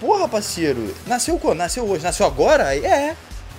Porra, 0.00 0.28
parceiro, 0.28 0.92
nasceu 1.06 1.38
quando? 1.38 1.58
Nasceu 1.58 1.88
hoje? 1.88 2.02
Nasceu 2.02 2.26
agora? 2.26 2.66
Aí, 2.66 2.84
é. 2.84 3.16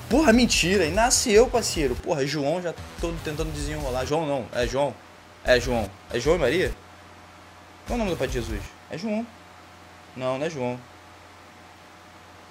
Porra, 0.09 0.33
mentira. 0.33 0.85
E 0.85 0.91
nasceu, 0.91 1.47
parceiro. 1.47 1.95
Porra, 1.95 2.25
João 2.25 2.61
já 2.61 2.73
tô 2.99 3.13
tentando 3.23 3.51
desenrolar. 3.53 4.05
João 4.05 4.27
não, 4.27 4.45
é 4.53 4.67
João. 4.67 4.93
É 5.43 5.59
João. 5.59 5.89
É 6.11 6.19
João 6.19 6.35
e 6.35 6.39
Maria? 6.39 6.84
Qual 7.87 7.91
é 7.91 7.95
o 7.95 7.97
nome 7.97 8.11
do 8.11 8.17
pai 8.17 8.27
de 8.27 8.33
Jesus? 8.33 8.61
É 8.89 8.97
João. 8.97 9.25
Não, 10.15 10.37
não 10.37 10.45
é 10.45 10.49
João. 10.49 10.79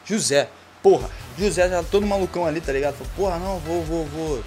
José. 0.04 0.48
Porra, 0.82 1.10
José 1.38 1.68
já 1.68 1.82
todo 1.82 2.06
malucão 2.06 2.46
ali, 2.46 2.60
tá 2.60 2.72
ligado? 2.72 2.94
Falou, 2.94 3.12
porra, 3.16 3.38
não, 3.38 3.58
vou, 3.58 3.82
vou, 3.82 4.04
vou. 4.06 4.44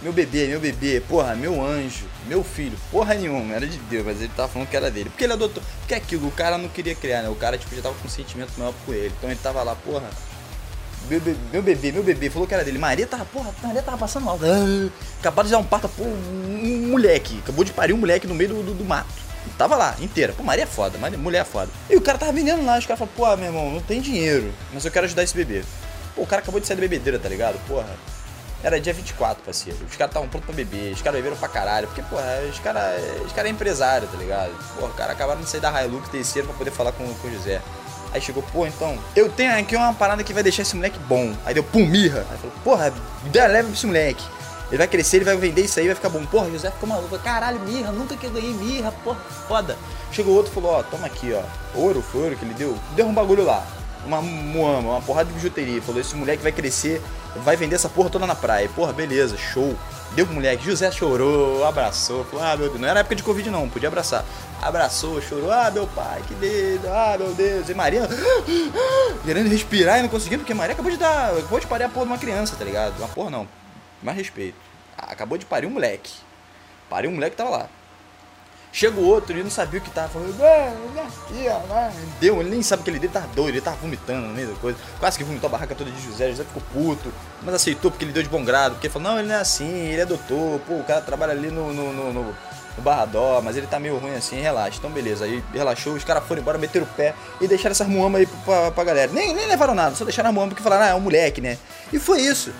Meu 0.00 0.12
bebê, 0.12 0.46
meu 0.46 0.60
bebê, 0.60 1.00
porra, 1.00 1.34
meu 1.34 1.64
anjo, 1.64 2.04
meu 2.26 2.44
filho, 2.44 2.78
porra 2.92 3.14
nenhuma, 3.14 3.54
era 3.54 3.66
de 3.66 3.78
Deus, 3.78 4.04
mas 4.04 4.20
ele 4.20 4.30
tava 4.36 4.48
falando 4.48 4.68
que 4.68 4.76
era 4.76 4.90
dele. 4.90 5.10
Porque 5.10 5.24
ele 5.24 5.32
adotou. 5.32 5.62
Porque 5.80 5.94
é 5.94 5.96
aquilo, 5.96 6.28
o 6.28 6.30
cara 6.30 6.56
não 6.56 6.68
queria 6.68 6.94
criar, 6.94 7.22
né? 7.22 7.28
O 7.28 7.34
cara, 7.34 7.58
tipo, 7.58 7.74
já 7.74 7.82
tava 7.82 7.94
com 7.96 8.06
um 8.06 8.10
sentimento 8.10 8.52
maior 8.56 8.74
por 8.84 8.94
ele. 8.94 9.12
Então 9.18 9.28
ele 9.28 9.40
tava 9.42 9.62
lá, 9.62 9.74
porra. 9.74 10.08
Meu 11.08 11.20
bebê, 11.20 11.38
meu 11.52 11.62
bebê, 11.62 11.92
meu 11.92 12.02
bebê, 12.02 12.30
falou 12.30 12.46
que 12.46 12.54
era 12.54 12.64
dele. 12.64 12.78
Maria 12.78 13.06
tava, 13.06 13.24
porra, 13.24 13.52
Maria 13.62 13.82
tava 13.82 13.98
passando 13.98 14.24
mal. 14.24 14.38
Ah, 14.42 14.90
Acabado 15.18 15.46
de 15.46 15.52
dar 15.52 15.58
um 15.58 15.64
parto, 15.64 15.88
pô, 15.88 16.04
um 16.04 16.88
moleque. 16.90 17.40
Acabou 17.42 17.64
de 17.64 17.72
parir 17.72 17.92
um 17.92 17.98
moleque 17.98 18.26
no 18.26 18.34
meio 18.34 18.50
do, 18.50 18.62
do, 18.62 18.74
do 18.74 18.84
mato. 18.84 19.25
Tava 19.56 19.76
lá, 19.76 19.96
inteira. 20.00 20.32
Pô, 20.32 20.42
Maria 20.42 20.64
é 20.64 20.66
foda, 20.66 20.98
Maria, 20.98 21.18
mulher 21.18 21.40
é 21.40 21.44
foda. 21.44 21.70
E 21.88 21.96
o 21.96 22.00
cara 22.00 22.18
tava 22.18 22.32
vendendo 22.32 22.64
lá, 22.64 22.78
os 22.78 22.86
caras 22.86 22.98
falaram, 22.98 23.16
pô, 23.16 23.36
meu 23.36 23.46
irmão, 23.46 23.70
não 23.72 23.80
tem 23.80 24.00
dinheiro, 24.00 24.52
mas 24.72 24.84
eu 24.84 24.90
quero 24.90 25.06
ajudar 25.06 25.22
esse 25.22 25.34
bebê. 25.34 25.62
Pô, 26.14 26.22
o 26.22 26.26
cara 26.26 26.42
acabou 26.42 26.60
de 26.60 26.66
sair 26.66 26.76
da 26.76 26.80
bebedeira, 26.80 27.18
tá 27.18 27.28
ligado? 27.28 27.58
Porra. 27.66 27.88
Era 28.62 28.80
dia 28.80 28.92
24, 28.92 29.44
parceiro. 29.44 29.78
Os 29.88 29.96
caras 29.96 30.10
estavam 30.10 30.28
prontos 30.28 30.46
pra 30.46 30.54
beber, 30.54 30.92
os 30.92 31.02
caras 31.02 31.18
beberam 31.18 31.36
pra 31.36 31.48
caralho. 31.48 31.86
Porque, 31.88 32.02
porra, 32.02 32.40
os 32.50 32.58
caras 32.58 33.00
os 33.24 33.32
cara 33.32 33.48
é 33.48 33.50
empresário, 33.50 34.08
tá 34.08 34.16
ligado? 34.16 34.50
Porra, 34.74 34.92
cara 34.94 35.12
acabaram 35.12 35.40
de 35.40 35.48
sair 35.48 35.60
da 35.60 35.84
Hilux, 35.84 36.08
desceram 36.08 36.48
pra 36.48 36.56
poder 36.56 36.70
falar 36.70 36.92
com, 36.92 37.06
com 37.14 37.28
o 37.28 37.32
José. 37.32 37.60
Aí 38.12 38.20
chegou, 38.20 38.42
pô, 38.42 38.66
então, 38.66 38.98
eu 39.14 39.28
tenho 39.28 39.56
aqui 39.58 39.76
uma 39.76 39.92
parada 39.92 40.24
que 40.24 40.32
vai 40.32 40.42
deixar 40.42 40.62
esse 40.62 40.74
moleque 40.74 40.98
bom. 41.00 41.34
Aí 41.44 41.52
deu, 41.52 41.62
pum, 41.62 41.84
mirra. 41.84 42.26
Aí 42.30 42.38
falou, 42.38 42.56
porra, 42.64 42.92
dá 43.26 43.46
leve 43.46 43.68
pra 43.68 43.76
esse 43.76 43.86
moleque. 43.86 44.24
Ele 44.68 44.78
vai 44.78 44.88
crescer, 44.88 45.18
ele 45.18 45.24
vai 45.24 45.36
vender 45.36 45.62
isso 45.62 45.78
aí, 45.78 45.86
vai 45.86 45.94
ficar 45.94 46.08
bom. 46.08 46.24
Porra, 46.26 46.50
José 46.50 46.70
ficou 46.70 46.88
maluco. 46.88 47.16
Caralho, 47.20 47.60
mirra, 47.60 47.92
nunca 47.92 48.16
que 48.16 48.26
eu 48.26 48.30
ganhei 48.30 48.52
mirra, 48.52 48.92
porra, 49.04 49.18
foda. 49.46 49.76
Chegou 50.10 50.34
outro 50.34 50.50
e 50.50 50.54
falou, 50.54 50.72
ó, 50.72 50.82
toma 50.82 51.06
aqui, 51.06 51.32
ó. 51.32 51.42
Ouro, 51.78 52.02
foi 52.02 52.22
ouro 52.22 52.36
que 52.36 52.44
ele 52.44 52.54
deu. 52.54 52.76
Deu 52.94 53.06
um 53.06 53.14
bagulho 53.14 53.44
lá. 53.44 53.64
Uma 54.04 54.20
muama, 54.20 54.90
uma 54.92 55.02
porrada 55.02 55.28
de 55.28 55.34
bijuteria. 55.34 55.80
Falou, 55.82 56.00
esse 56.00 56.16
moleque 56.16 56.42
vai 56.42 56.52
crescer, 56.52 57.00
vai 57.44 57.56
vender 57.56 57.76
essa 57.76 57.88
porra 57.88 58.10
toda 58.10 58.26
na 58.26 58.34
praia. 58.34 58.68
Porra, 58.74 58.92
beleza, 58.92 59.36
show. 59.36 59.76
Deu 60.14 60.24
pro 60.24 60.34
moleque, 60.34 60.64
José 60.64 60.90
chorou, 60.90 61.64
abraçou, 61.64 62.24
falou, 62.24 62.44
ah, 62.44 62.56
meu 62.56 62.68
Deus, 62.68 62.80
não 62.80 62.88
era 62.88 63.00
época 63.00 63.16
de 63.16 63.22
Covid 63.22 63.50
não, 63.50 63.68
podia 63.68 63.88
abraçar. 63.88 64.24
Abraçou, 64.62 65.20
chorou, 65.20 65.50
ah, 65.50 65.70
meu 65.70 65.86
pai, 65.88 66.22
que 66.26 66.34
lindo, 66.34 66.88
ah, 66.88 67.16
meu 67.18 67.34
Deus. 67.34 67.68
E 67.68 67.74
Maria, 67.74 68.08
querendo 69.24 69.50
respirar 69.50 69.98
e 69.98 70.02
não 70.02 70.08
conseguindo, 70.08 70.38
porque 70.38 70.54
Maria 70.54 70.72
acabou 70.72 70.90
de 70.90 70.96
dar, 70.96 71.32
acabou 71.32 71.60
de 71.60 71.66
parir 71.66 71.84
a 71.84 71.88
porra 71.88 72.06
de 72.06 72.12
uma 72.12 72.18
criança, 72.18 72.56
tá 72.56 72.64
ligado? 72.64 72.96
Uma 72.98 73.08
porra 73.08 73.30
não, 73.30 73.46
mais 74.06 74.16
respeito. 74.16 74.56
Acabou 74.96 75.36
de 75.36 75.44
parir 75.44 75.66
um 75.66 75.70
moleque. 75.70 76.12
Pariu 76.88 77.10
um 77.10 77.14
moleque 77.14 77.36
que 77.36 77.42
tava 77.42 77.50
lá. 77.50 77.68
Chega 78.72 79.00
o 79.00 79.04
outro 79.04 79.36
e 79.36 79.42
não 79.42 79.50
sabia 79.50 79.80
o 79.80 79.82
que 79.82 79.90
tava 79.90 80.08
falando. 80.08 80.36
Deu, 82.20 82.40
ele 82.40 82.50
nem 82.50 82.62
sabe 82.62 82.82
o 82.82 82.84
que 82.84 82.90
ele 82.90 82.98
deu, 82.98 83.10
tava 83.10 83.26
doido, 83.28 83.54
ele 83.54 83.60
tava 83.62 83.76
vomitando 83.76 84.26
no 84.26 84.34
meio 84.34 84.48
da 84.48 84.54
coisa. 84.56 84.78
Quase 85.00 85.16
que 85.16 85.24
vomitou 85.24 85.48
a 85.48 85.50
barraca 85.50 85.74
toda 85.74 85.90
de 85.90 86.02
José, 86.02 86.28
José 86.30 86.44
ficou 86.44 86.62
puto, 86.72 87.10
mas 87.42 87.54
aceitou 87.54 87.90
porque 87.90 88.04
ele 88.04 88.12
deu 88.12 88.22
de 88.22 88.28
bom 88.28 88.44
grado, 88.44 88.72
porque 88.72 88.86
ele 88.86 88.92
falou, 88.92 89.10
não, 89.10 89.18
ele 89.18 89.28
não 89.28 89.34
é 89.34 89.40
assim, 89.40 89.66
ele 89.66 90.02
é 90.02 90.04
doutor, 90.04 90.60
pô, 90.60 90.74
o 90.74 90.84
cara 90.84 91.00
trabalha 91.00 91.32
ali 91.32 91.50
no, 91.50 91.72
no, 91.72 91.90
no, 91.90 92.12
no, 92.12 92.22
no 92.76 92.82
Barradó, 92.82 93.40
mas 93.42 93.56
ele 93.56 93.66
tá 93.66 93.80
meio 93.80 93.96
ruim 93.96 94.14
assim, 94.14 94.42
relaxa. 94.42 94.76
Então 94.78 94.90
beleza, 94.90 95.24
aí 95.24 95.42
relaxou, 95.54 95.94
os 95.94 96.04
caras 96.04 96.24
foram 96.24 96.42
embora, 96.42 96.58
meteram 96.58 96.84
o 96.84 96.88
pé 96.90 97.14
e 97.40 97.48
deixaram 97.48 97.72
essas 97.72 97.88
muamas 97.88 98.20
aí 98.20 98.26
pra, 98.26 98.70
pra 98.72 98.84
galera. 98.84 99.10
Nem, 99.10 99.34
nem 99.34 99.46
levaram 99.46 99.74
nada, 99.74 99.96
só 99.96 100.04
deixaram 100.04 100.28
a 100.28 100.32
muamba 100.32 100.50
porque 100.50 100.62
falaram, 100.62 100.84
ah, 100.84 100.88
é 100.88 100.94
um 100.94 101.00
moleque, 101.00 101.40
né? 101.40 101.56
E 101.90 101.98
foi 101.98 102.20
isso. 102.20 102.52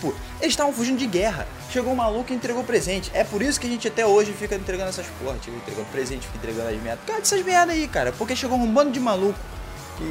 Tipo, 0.00 0.14
eles 0.40 0.52
estavam 0.54 0.72
fugindo 0.72 0.96
de 0.98 1.06
guerra. 1.06 1.46
Chegou 1.70 1.92
um 1.92 1.96
maluco 1.96 2.32
e 2.32 2.34
entregou 2.34 2.64
presente. 2.64 3.10
É 3.12 3.22
por 3.22 3.42
isso 3.42 3.60
que 3.60 3.66
a 3.66 3.70
gente 3.70 3.86
até 3.86 4.06
hoje 4.06 4.32
fica 4.32 4.54
entregando 4.54 4.88
essas 4.88 5.06
porra, 5.22 5.36
tipo, 5.36 5.54
entregando 5.58 5.86
presente, 5.92 6.26
fica 6.26 6.38
entregando 6.38 6.74
as 6.74 6.82
merdas. 6.82 7.04
Cara, 7.06 7.18
dessas 7.18 7.44
merda 7.44 7.72
aí, 7.72 7.86
cara. 7.86 8.10
Porque 8.12 8.34
chegou 8.34 8.56
um 8.56 8.72
bando 8.72 8.90
de 8.92 8.98
maluco. 8.98 9.38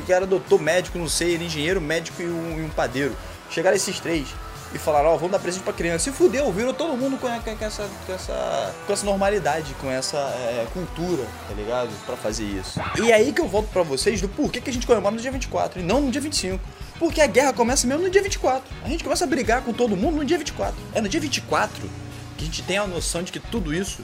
Que, 0.05 0.13
era 0.13 0.27
doutor, 0.27 0.61
médico, 0.61 0.99
não 0.99 1.09
sei, 1.09 1.33
era 1.33 1.43
engenheiro, 1.43 1.81
médico 1.81 2.21
e 2.21 2.25
um, 2.25 2.59
e 2.59 2.63
um 2.63 2.69
padeiro. 2.69 3.15
Chegaram 3.49 3.75
esses 3.75 3.99
três 3.99 4.27
e 4.73 4.77
falaram, 4.77 5.09
ó, 5.09 5.15
vamos 5.15 5.31
dar 5.31 5.39
presente 5.39 5.63
pra 5.63 5.73
criança. 5.73 6.05
Se 6.05 6.11
fudeu, 6.11 6.51
virou 6.51 6.73
todo 6.73 6.95
mundo 6.95 7.17
com, 7.17 7.27
essa, 7.27 7.89
com, 8.05 8.13
essa, 8.13 8.75
com 8.85 8.93
essa 8.93 9.05
normalidade, 9.05 9.73
com 9.75 9.89
essa 9.89 10.17
é, 10.17 10.67
cultura, 10.73 11.23
tá 11.47 11.55
ligado? 11.55 11.89
Pra 12.05 12.15
fazer 12.15 12.43
isso. 12.45 12.79
E 13.01 13.11
aí 13.11 13.31
que 13.31 13.41
eu 13.41 13.47
volto 13.47 13.69
pra 13.69 13.83
vocês 13.83 14.21
do 14.21 14.29
porquê 14.29 14.61
que 14.61 14.69
a 14.69 14.73
gente 14.73 14.85
comemora 14.85 15.15
no 15.15 15.21
dia 15.21 15.31
24 15.31 15.79
e 15.79 15.83
não 15.83 16.01
no 16.01 16.11
dia 16.11 16.21
25. 16.21 16.63
Porque 16.99 17.21
a 17.21 17.27
guerra 17.27 17.53
começa 17.53 17.87
mesmo 17.87 18.03
no 18.03 18.09
dia 18.09 18.21
24. 18.21 18.63
A 18.83 18.89
gente 18.89 19.03
começa 19.03 19.23
a 19.23 19.27
brigar 19.27 19.63
com 19.63 19.73
todo 19.73 19.95
mundo 19.95 20.17
no 20.17 20.25
dia 20.25 20.37
24. 20.37 20.75
É 20.93 21.01
no 21.01 21.09
dia 21.09 21.19
24 21.19 21.89
que 22.37 22.43
a 22.43 22.45
gente 22.45 22.61
tem 22.63 22.77
a 22.77 22.85
noção 22.85 23.23
de 23.23 23.31
que 23.31 23.39
tudo 23.39 23.73
isso 23.73 24.03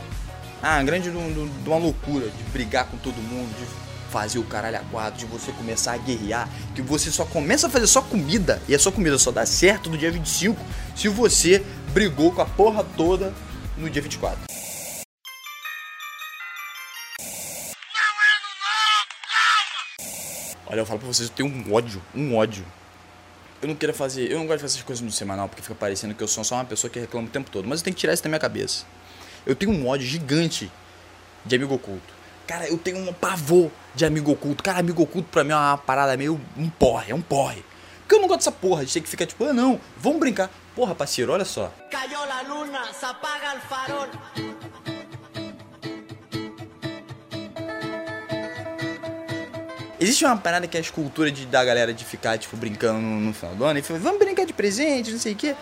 ah, 0.61 0.81
grande 0.81 1.11
de 1.11 1.15
de 1.15 1.69
uma 1.69 1.77
loucura 1.77 2.27
de 2.27 2.43
brigar 2.51 2.85
com 2.85 2.97
todo 2.97 3.15
mundo, 3.15 3.53
de 3.55 3.84
fazer 4.15 4.39
o 4.39 4.43
caralho 4.45 4.77
a 4.77 4.79
quatro, 4.79 5.19
de 5.19 5.25
você 5.25 5.51
começar 5.51 5.91
a 5.91 5.97
guerrear, 5.97 6.49
que 6.73 6.81
você 6.81 7.11
só 7.11 7.25
começa 7.25 7.67
a 7.67 7.69
fazer 7.69 7.85
só 7.85 8.01
comida, 8.01 8.61
e 8.65 8.73
a 8.73 8.79
sua 8.79 8.89
comida 8.89 9.17
só 9.17 9.29
dá 9.29 9.45
certo 9.45 9.89
no 9.89 9.97
dia 9.97 10.09
25 10.09 10.57
se 10.95 11.09
você 11.09 11.61
brigou 11.91 12.31
com 12.31 12.41
a 12.41 12.45
porra 12.45 12.85
toda 12.95 13.33
no 13.77 13.89
dia 13.89 14.01
24. 14.01 14.39
Olha, 20.65 20.79
eu 20.79 20.85
falo 20.85 20.99
pra 20.99 21.09
vocês, 21.09 21.27
eu 21.27 21.35
tenho 21.35 21.49
um 21.49 21.73
ódio, 21.73 22.01
um 22.15 22.37
ódio. 22.37 22.65
Eu 23.61 23.67
não 23.67 23.75
quero 23.75 23.93
fazer, 23.93 24.31
eu 24.31 24.39
não 24.39 24.45
gosto 24.45 24.59
de 24.59 24.61
fazer 24.61 24.75
essas 24.75 24.83
coisas 24.83 25.03
no 25.03 25.11
semanal, 25.11 25.49
porque 25.49 25.61
fica 25.61 25.75
parecendo 25.75 26.15
que 26.15 26.23
eu 26.23 26.27
sou 26.29 26.41
só 26.45 26.55
uma 26.55 26.63
pessoa 26.63 26.89
que 26.89 27.01
reclama 27.01 27.27
o 27.27 27.29
tempo 27.29 27.51
todo, 27.51 27.67
mas 27.67 27.81
eu 27.81 27.83
tenho 27.83 27.93
que 27.93 27.99
tirar 27.99 28.13
isso 28.13 28.23
da 28.23 28.29
minha 28.29 28.39
cabeça. 28.39 28.85
Eu 29.45 29.57
tenho 29.57 29.73
um 29.73 29.85
ódio 29.89 30.07
gigante 30.07 30.71
de 31.45 31.53
amigo 31.53 31.73
oculto. 31.73 32.14
Cara, 32.47 32.67
eu 32.67 32.77
tenho 32.77 32.97
um 32.97 33.11
pavor 33.11 33.71
de 33.95 34.05
amigo 34.05 34.31
oculto. 34.31 34.63
Cara, 34.63 34.79
amigo 34.79 35.01
oculto 35.01 35.27
pra 35.31 35.43
mim 35.43 35.51
é 35.51 35.55
uma 35.55 35.77
parada 35.77 36.15
meio 36.15 36.39
um 36.55 36.69
porre, 36.69 37.11
é 37.11 37.15
um 37.15 37.21
porre. 37.21 37.63
Porque 38.01 38.15
eu 38.15 38.21
não 38.21 38.27
gosto 38.27 38.41
dessa 38.41 38.51
porra 38.51 38.85
de 38.85 38.93
ter 38.93 39.01
que 39.01 39.09
ficar 39.09 39.25
tipo, 39.25 39.43
ah 39.45 39.53
não, 39.53 39.79
vamos 39.97 40.19
brincar. 40.19 40.49
Porra, 40.75 40.93
parceiro, 40.93 41.31
olha 41.31 41.45
só. 41.45 41.73
Cayó 41.89 42.23
la 42.25 42.41
luna, 42.43 42.93
se 42.93 43.05
apaga 43.05 43.53
el 43.53 43.61
farol. 43.61 44.09
Existe 49.99 50.25
uma 50.25 50.37
parada 50.37 50.67
que 50.67 50.77
é 50.77 50.79
a 50.79 50.81
escultura 50.81 51.31
de, 51.31 51.45
da 51.47 51.63
galera 51.63 51.93
de 51.93 52.05
ficar, 52.05 52.37
tipo, 52.37 52.55
brincando 52.57 52.99
no, 52.99 53.19
no 53.21 53.33
final 53.33 53.55
do 53.55 53.63
ano 53.63 53.79
e 53.79 53.81
fala, 53.81 53.97
vamos 53.99 54.19
brincar 54.19 54.45
de 54.45 54.53
presente, 54.53 55.09
não 55.11 55.17
sei 55.17 55.33
o 55.33 55.35
quê. 55.35 55.55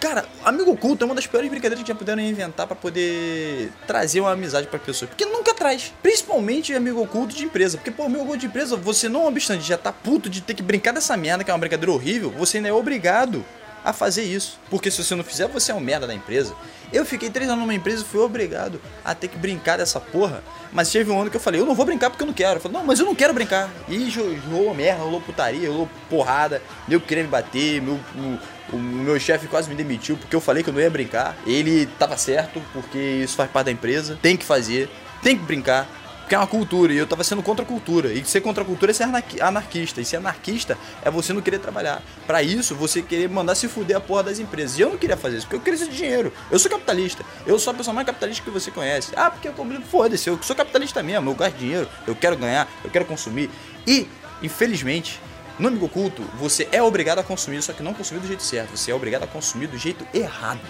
Cara, 0.00 0.24
amigo 0.44 0.70
oculto 0.70 1.02
é 1.02 1.06
uma 1.06 1.14
das 1.14 1.26
piores 1.26 1.50
brincadeiras 1.50 1.82
que 1.82 1.88
já 1.88 1.94
puderam 1.94 2.22
inventar 2.22 2.68
pra 2.68 2.76
poder 2.76 3.72
trazer 3.84 4.20
uma 4.20 4.30
amizade 4.30 4.68
pra 4.68 4.78
pessoa. 4.78 5.08
Porque 5.08 5.24
nunca 5.24 5.52
traz. 5.52 5.92
Principalmente 6.00 6.72
amigo 6.72 7.02
oculto 7.02 7.34
de 7.34 7.44
empresa. 7.44 7.76
Porque, 7.76 7.90
pô, 7.90 8.04
amigo 8.04 8.22
oculto 8.22 8.38
de 8.38 8.46
empresa, 8.46 8.76
você 8.76 9.08
não 9.08 9.26
obstante 9.26 9.64
já 9.66 9.76
tá 9.76 9.92
puto 9.92 10.30
de 10.30 10.40
ter 10.40 10.54
que 10.54 10.62
brincar 10.62 10.92
dessa 10.92 11.16
merda, 11.16 11.42
que 11.42 11.50
é 11.50 11.54
uma 11.54 11.58
brincadeira 11.58 11.90
horrível, 11.90 12.30
você 12.30 12.58
ainda 12.58 12.68
é 12.68 12.72
obrigado 12.72 13.44
a 13.84 13.92
fazer 13.92 14.22
isso. 14.22 14.60
Porque 14.70 14.88
se 14.88 15.02
você 15.02 15.16
não 15.16 15.24
fizer, 15.24 15.48
você 15.48 15.72
é 15.72 15.74
um 15.74 15.80
merda 15.80 16.06
da 16.06 16.14
empresa. 16.14 16.54
Eu 16.92 17.04
fiquei 17.04 17.28
três 17.28 17.48
anos 17.50 17.62
numa 17.62 17.74
empresa 17.74 18.02
e 18.02 18.04
fui 18.04 18.20
obrigado 18.20 18.80
a 19.04 19.16
ter 19.16 19.26
que 19.26 19.36
brincar 19.36 19.78
dessa 19.78 19.98
porra. 19.98 20.44
Mas 20.72 20.90
teve 20.92 21.10
um 21.10 21.20
ano 21.20 21.28
que 21.28 21.36
eu 21.36 21.40
falei, 21.40 21.60
eu 21.60 21.66
não 21.66 21.74
vou 21.74 21.84
brincar 21.84 22.08
porque 22.08 22.22
eu 22.22 22.26
não 22.26 22.34
quero. 22.34 22.58
Eu 22.58 22.60
falei, 22.60 22.78
não, 22.78 22.84
mas 22.86 23.00
eu 23.00 23.04
não 23.06 23.16
quero 23.16 23.34
brincar. 23.34 23.68
E 23.88 24.04
jo- 24.04 24.36
rolou 24.48 24.72
merda, 24.74 25.02
rolou 25.02 25.20
putaria, 25.20 25.68
rolou 25.68 25.88
porrada. 26.08 26.62
Meu 26.86 27.00
queria 27.00 27.24
me 27.24 27.28
bater, 27.30 27.82
meu, 27.82 27.94
o, 28.16 28.38
o 28.72 28.76
meu 28.78 29.18
chefe 29.18 29.46
quase 29.46 29.68
me 29.68 29.74
demitiu 29.74 30.16
porque 30.16 30.34
eu 30.34 30.40
falei 30.40 30.62
que 30.62 30.70
eu 30.70 30.74
não 30.74 30.80
ia 30.80 30.90
brincar. 30.90 31.36
Ele 31.46 31.86
tava 31.98 32.16
certo, 32.16 32.62
porque 32.72 32.98
isso 32.98 33.36
faz 33.36 33.50
parte 33.50 33.66
da 33.66 33.72
empresa. 33.72 34.18
Tem 34.20 34.36
que 34.36 34.44
fazer, 34.44 34.88
tem 35.22 35.36
que 35.36 35.42
brincar. 35.44 35.88
Porque 36.20 36.34
é 36.34 36.38
uma 36.38 36.46
cultura, 36.46 36.92
e 36.92 36.98
eu 36.98 37.06
tava 37.06 37.24
sendo 37.24 37.42
contra 37.42 37.64
a 37.64 37.66
cultura. 37.66 38.12
E 38.12 38.22
ser 38.22 38.42
contra 38.42 38.62
a 38.62 38.66
cultura 38.66 38.90
é 38.90 38.94
ser 38.94 39.04
anarqui- 39.04 39.40
anarquista. 39.40 39.98
E 39.98 40.04
ser 40.04 40.16
anarquista 40.18 40.76
é 41.02 41.10
você 41.10 41.32
não 41.32 41.40
querer 41.40 41.58
trabalhar. 41.58 42.02
Pra 42.26 42.42
isso, 42.42 42.74
você 42.74 43.00
querer 43.00 43.30
mandar 43.30 43.54
se 43.54 43.66
fuder 43.66 43.96
a 43.96 44.00
porra 44.00 44.24
das 44.24 44.38
empresas. 44.38 44.78
E 44.78 44.82
eu 44.82 44.90
não 44.90 44.98
queria 44.98 45.16
fazer 45.16 45.38
isso, 45.38 45.46
porque 45.46 45.56
eu 45.56 45.60
queria 45.60 45.82
esse 45.82 45.88
dinheiro. 45.90 46.30
Eu 46.50 46.58
sou 46.58 46.70
capitalista. 46.70 47.24
Eu 47.46 47.58
sou 47.58 47.70
a 47.70 47.74
pessoa 47.74 47.94
mais 47.94 48.06
capitalista 48.06 48.44
que 48.44 48.50
você 48.50 48.70
conhece. 48.70 49.10
Ah, 49.16 49.30
porque 49.30 49.48
eu 49.48 49.54
combino. 49.54 49.80
Foda-se, 49.80 50.28
eu 50.28 50.38
sou 50.42 50.54
capitalista 50.54 51.02
mesmo. 51.02 51.30
Eu 51.30 51.34
gasto 51.34 51.56
dinheiro, 51.56 51.88
eu 52.06 52.14
quero 52.14 52.36
ganhar, 52.36 52.68
eu 52.84 52.90
quero 52.90 53.06
consumir. 53.06 53.48
E, 53.86 54.06
infelizmente, 54.42 55.18
no 55.58 55.68
amigo 55.68 55.86
oculto, 55.86 56.22
você 56.38 56.68
é 56.70 56.82
obrigado 56.82 57.18
a 57.18 57.24
consumir, 57.24 57.60
só 57.62 57.72
que 57.72 57.82
não 57.82 57.92
consumir 57.92 58.20
do 58.20 58.26
jeito 58.26 58.42
certo. 58.42 58.76
Você 58.76 58.90
é 58.90 58.94
obrigado 58.94 59.24
a 59.24 59.26
consumir 59.26 59.66
do 59.66 59.76
jeito 59.76 60.06
errado. 60.14 60.60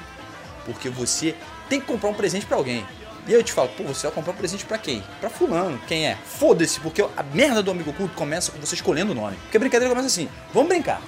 Porque 0.64 0.88
você 0.88 1.35
tem 1.68 1.81
que 1.81 1.87
comprar 1.87 2.09
um 2.09 2.14
presente 2.14 2.46
pra 2.46 2.57
alguém. 2.57 2.87
E 3.27 3.33
eu 3.33 3.42
te 3.42 3.53
falo, 3.53 3.68
pô, 3.68 3.85
você 3.85 4.07
vai 4.07 4.14
comprar 4.14 4.33
um 4.33 4.37
presente 4.37 4.64
pra 4.64 4.79
quem? 4.79 5.05
Pra 5.20 5.29
fulano. 5.29 5.79
Quem 5.87 6.09
é? 6.09 6.16
Foda-se, 6.16 6.81
porque 6.81 7.03
a 7.03 7.22
merda 7.35 7.62
do 7.62 7.70
amigo 7.70 7.90
oculto 7.90 8.14
começa 8.14 8.51
com 8.51 8.59
você 8.59 8.74
escolhendo 8.74 9.12
o 9.12 9.14
nome. 9.14 9.37
Porque 9.37 9.59
a 9.59 9.61
brincadeira 9.61 9.94
começa 9.94 10.07
assim, 10.07 10.29
vamos 10.55 10.70
brincar. 10.70 11.03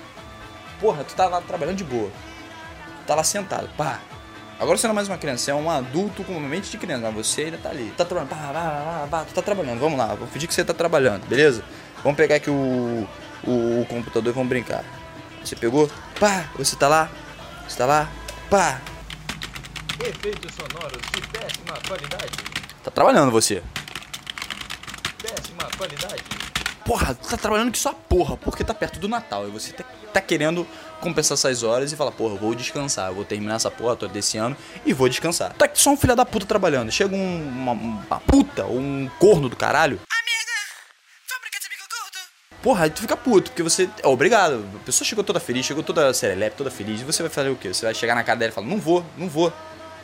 Porra, 0.78 1.02
tu 1.02 1.14
tá 1.14 1.26
lá 1.26 1.40
trabalhando 1.40 1.76
de 1.76 1.84
boa. 1.84 2.10
Tá 3.06 3.14
lá 3.14 3.24
sentado, 3.24 3.70
pá. 3.76 4.00
Agora 4.58 4.76
você 4.76 4.86
não 4.86 4.92
é 4.92 4.96
mais 4.96 5.08
uma 5.08 5.16
criança, 5.16 5.44
você 5.44 5.50
é 5.52 5.54
um 5.54 5.70
adulto 5.70 6.22
com 6.22 6.34
uma 6.34 6.46
mente 6.46 6.70
de 6.70 6.76
criança, 6.76 7.10
mas 7.10 7.26
você 7.26 7.44
ainda 7.44 7.56
tá 7.56 7.70
ali. 7.70 7.90
Tá 7.96 8.04
trabalhando, 8.04 8.28
pá, 8.28 8.36
pá, 8.36 8.52
pá, 8.52 9.08
pá, 9.10 9.24
tu 9.24 9.32
tá 9.32 9.40
trabalhando, 9.40 9.80
vamos 9.80 9.98
lá, 9.98 10.14
vou 10.14 10.28
fingir 10.28 10.46
que 10.46 10.54
você 10.54 10.62
tá 10.62 10.74
trabalhando, 10.74 11.26
beleza? 11.26 11.64
Vamos 12.02 12.18
pegar 12.18 12.36
aqui 12.36 12.50
o, 12.50 13.08
o, 13.44 13.82
o 13.82 13.86
computador 13.86 14.32
e 14.32 14.34
vamos 14.34 14.48
brincar. 14.48 14.84
Você 15.44 15.56
pegou? 15.56 15.90
Pá, 16.18 16.44
você 16.56 16.76
tá 16.76 16.88
lá? 16.88 17.10
Você 17.66 17.78
tá 17.78 17.86
lá? 17.86 18.10
Pá, 18.50 18.80
Efeitos 20.02 20.54
sonoros 20.54 21.02
de 21.12 21.20
péssima 21.28 21.74
qualidade. 21.86 22.32
Tá 22.82 22.90
trabalhando 22.90 23.30
você. 23.30 23.62
Péssima 25.22 25.68
qualidade. 25.76 26.22
porra, 26.86 27.14
tu 27.14 27.28
tá 27.28 27.36
trabalhando 27.36 27.70
que 27.70 27.78
só 27.78 27.92
porra, 27.92 28.36
porque 28.38 28.64
tá 28.64 28.72
perto 28.72 28.98
do 28.98 29.08
Natal. 29.08 29.46
E 29.46 29.50
você 29.50 29.72
tá, 29.74 29.84
tá 30.10 30.20
querendo 30.22 30.66
compensar 31.02 31.34
essas 31.34 31.62
horas 31.62 31.92
e 31.92 31.96
fala, 31.96 32.10
porra, 32.10 32.34
vou 32.34 32.54
descansar, 32.54 33.12
vou 33.12 33.26
terminar 33.26 33.56
essa 33.56 33.70
porra 33.70 33.94
toda 33.94 34.12
desse 34.12 34.38
ano 34.38 34.56
e 34.86 34.94
vou 34.94 35.06
descansar. 35.06 35.52
Tá 35.52 35.68
só 35.74 35.90
um 35.90 35.96
filho 35.98 36.16
da 36.16 36.24
puta 36.24 36.46
trabalhando. 36.46 36.90
Chega 36.90 37.14
um, 37.14 37.48
uma, 37.48 37.72
uma 37.72 38.20
puta 38.20 38.64
ou 38.64 38.78
um 38.78 39.08
corno 39.18 39.50
do 39.50 39.56
caralho. 39.56 40.00
Porra, 42.62 42.84
aí 42.84 42.90
tu 42.90 43.00
fica 43.00 43.16
puto, 43.16 43.50
porque 43.50 43.62
você. 43.62 43.88
É 44.02 44.06
obrigado. 44.06 44.64
A 44.74 44.84
pessoa 44.84 45.06
chegou 45.06 45.24
toda 45.24 45.40
feliz, 45.40 45.64
chegou 45.64 45.82
toda 45.82 46.12
serelepe, 46.12 46.56
toda 46.56 46.70
feliz. 46.70 47.00
E 47.00 47.04
você 47.04 47.22
vai 47.22 47.30
fazer 47.30 47.48
o 47.48 47.56
quê? 47.56 47.72
Você 47.72 47.86
vai 47.86 47.94
chegar 47.94 48.14
na 48.14 48.22
cara 48.22 48.38
dela 48.38 48.50
e 48.50 48.54
falar: 48.54 48.66
Não 48.66 48.78
vou, 48.78 49.04
não 49.16 49.28
vou, 49.28 49.52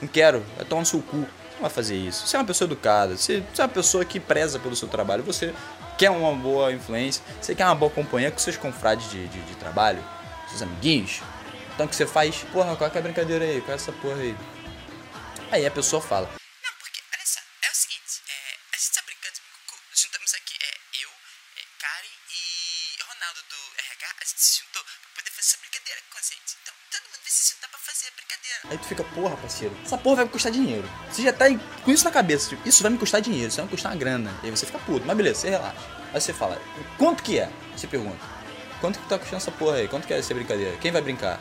não 0.01 0.09
quero, 0.09 0.45
vai 0.57 0.65
tomar 0.65 0.81
no 0.81 0.87
seu 0.87 1.01
cu. 1.01 1.19
Você 1.19 1.55
não 1.55 1.61
vai 1.61 1.71
fazer 1.71 1.97
isso. 1.97 2.27
Você 2.27 2.37
é 2.37 2.39
uma 2.39 2.47
pessoa 2.47 2.67
educada, 2.67 3.17
você, 3.17 3.43
é 3.59 3.63
uma 3.63 3.69
pessoa 3.69 4.05
que 4.05 4.19
preza 4.21 4.59
pelo 4.59 4.77
seu 4.77 4.89
trabalho, 4.89 5.23
você 5.23 5.55
quer 5.99 6.11
uma 6.11 6.35
boa 6.35 6.73
influência, 6.73 7.23
você 7.41 7.55
quer 7.55 7.65
uma 7.65 7.75
boa 7.75 7.91
companhia 7.91 8.31
com 8.31 8.39
seus 8.39 8.57
confrades 8.57 9.11
de, 9.11 9.27
de, 9.29 9.41
de 9.43 9.55
trabalho, 9.57 10.03
seus 10.49 10.63
amiguinhos. 10.63 11.23
Então 11.75 11.85
o 11.85 11.89
que 11.89 11.97
você 11.97 12.07
faz? 12.07 12.45
Porra, 12.53 12.77
qual 12.77 12.91
é 12.93 12.99
a 12.99 13.03
brincadeira 13.03 13.45
aí? 13.45 13.61
Qual 13.61 13.73
é 13.73 13.75
essa 13.75 13.93
porra 13.93 14.17
aí? 14.17 14.37
Aí 15.53 15.65
a 15.65 15.71
pessoa 15.71 16.03
fala: 16.03 16.27
Não, 16.27 16.73
porque, 16.81 17.01
olha 17.13 17.27
só, 17.27 17.39
é 17.39 17.71
o 17.71 17.75
seguinte, 17.75 18.21
é, 18.29 18.57
a 18.73 18.77
gente 18.77 18.93
tá 18.93 19.03
brincando 19.05 19.35
de 19.35 19.41
Cucu, 19.45 19.77
juntamos 19.95 20.35
aqui, 20.35 20.57
é, 20.57 20.73
eu, 21.05 21.11
é, 21.57 21.63
Karen 21.79 22.17
e 22.33 22.43
Ronaldo 23.05 23.41
do 23.45 23.61
RH, 23.79 24.07
a 24.09 24.25
gente 24.25 24.41
se 24.41 24.61
juntou 24.61 24.83
pra 24.83 25.21
poder 25.21 25.31
fazer 25.31 25.49
essa 25.53 25.59
brincadeira 25.61 26.01
com 26.11 26.19
a 26.19 26.25
gente. 26.25 26.51
Então, 26.65 26.75
todo 26.91 27.05
mundo 27.13 27.21
vai 27.23 27.31
se 27.31 27.53
juntar 27.53 27.69
pra 27.69 27.79
fazer 27.79 28.07
a 28.09 28.15
brincadeira. 28.17 28.56
Aí 28.71 28.77
tu 28.79 28.87
fica, 28.87 29.05
porra, 29.05 29.37
parceiro, 29.37 29.75
essa 29.85 29.97
porra 29.97 30.17
vai 30.17 30.25
me 30.25 30.31
custar 30.31 30.51
dinheiro. 30.51 30.89
Você 31.11 31.23
já 31.23 31.33
tá 31.33 31.47
com 31.85 31.91
isso 31.91 32.05
na 32.05 32.11
cabeça, 32.11 32.49
tipo, 32.49 32.69
isso 32.69 32.83
vai 32.83 32.91
me 32.91 32.99
custar 32.99 33.21
dinheiro, 33.21 33.49
isso 33.49 33.57
vai 33.57 33.65
me 33.67 33.71
custar 33.71 33.93
uma 33.93 33.99
grana. 33.99 34.35
E 34.43 34.47
aí 34.47 34.51
você 34.51 34.67
fica 34.67 34.79
puto, 34.81 35.07
mas 35.07 35.17
beleza, 35.17 35.41
você 35.41 35.51
relaxa. 35.51 35.87
Aí 36.13 36.21
você 36.21 36.33
fala, 36.33 36.61
quanto 36.99 37.23
que 37.23 37.39
é? 37.39 37.49
Você 37.77 37.87
pergunta, 37.87 38.19
quanto 38.81 38.99
que 38.99 39.09
tá 39.09 39.19
custando 39.19 39.37
essa 39.37 39.53
porra 39.53 39.77
aí? 39.77 39.89
Quanto 39.89 40.07
que 40.07 40.13
é 40.13 40.19
essa 40.19 40.35
brincadeira? 40.35 40.77
Quem 40.79 40.91
vai 40.91 41.01
brincar? 41.01 41.39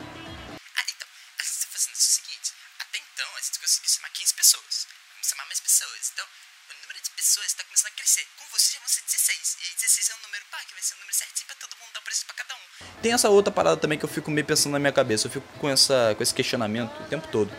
Tem 13.06 13.12
essa 13.12 13.30
outra 13.30 13.52
parada 13.52 13.76
também 13.76 13.96
que 13.96 14.04
eu 14.04 14.08
fico 14.08 14.32
meio 14.32 14.44
pensando 14.44 14.72
na 14.72 14.80
minha 14.80 14.90
cabeça, 14.90 15.28
eu 15.28 15.30
fico 15.30 15.46
com, 15.60 15.68
essa, 15.68 16.12
com 16.16 16.24
esse 16.24 16.34
questionamento 16.34 16.90
o 17.02 17.04
tempo 17.04 17.28
todo. 17.30 17.52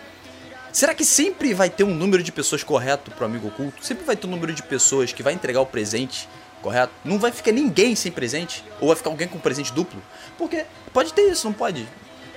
Será 0.73 0.93
que 0.93 1.05
sempre 1.05 1.53
vai 1.53 1.69
ter 1.69 1.85
um 1.85 1.95
número 1.95 2.21
de 2.21 2.33
pessoas 2.33 2.65
correto 2.65 3.11
pro 3.11 3.25
amigo 3.25 3.47
oculto? 3.47 3.81
Sempre 3.81 4.03
vai 4.03 4.17
ter 4.17 4.27
um 4.27 4.29
número 4.29 4.51
de 4.51 4.61
pessoas 4.61 5.13
que 5.13 5.23
vai 5.23 5.31
entregar 5.31 5.61
o 5.61 5.65
presente 5.65 6.27
correto? 6.61 6.91
Não 7.05 7.17
vai 7.17 7.31
ficar 7.31 7.53
ninguém 7.53 7.95
sem 7.95 8.11
presente? 8.11 8.61
Ou 8.81 8.89
vai 8.89 8.97
ficar 8.97 9.09
alguém 9.09 9.25
com 9.25 9.39
presente 9.39 9.71
duplo? 9.71 10.03
Porque 10.37 10.65
pode 10.91 11.13
ter 11.13 11.21
isso, 11.31 11.47
não 11.47 11.53
pode? 11.53 11.87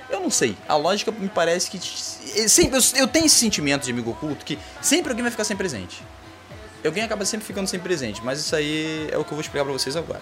Eu 0.09 0.21
não 0.21 0.31
sei. 0.31 0.57
A 0.65 0.77
lógica 0.77 1.11
me 1.11 1.27
parece 1.27 1.69
que. 1.69 1.79
Sempre, 2.47 2.79
eu, 2.95 3.09
tenho 3.09 3.25
esse 3.25 3.35
sentimento 3.35 3.83
de 3.83 3.91
amigo 3.91 4.11
oculto 4.11 4.45
que 4.45 4.57
sempre 4.81 5.11
alguém 5.11 5.23
vai 5.23 5.31
ficar 5.31 5.43
sem 5.43 5.57
presente. 5.57 6.01
Alguém 6.85 7.03
acaba 7.03 7.25
sempre 7.25 7.45
ficando 7.45 7.67
sem 7.67 7.77
presente, 7.77 8.23
mas 8.23 8.39
isso 8.39 8.55
aí 8.55 9.09
é 9.11 9.17
o 9.17 9.25
que 9.25 9.33
eu 9.33 9.35
vou 9.35 9.41
explicar 9.41 9.65
pra 9.65 9.73
vocês 9.73 9.97
agora. 9.97 10.21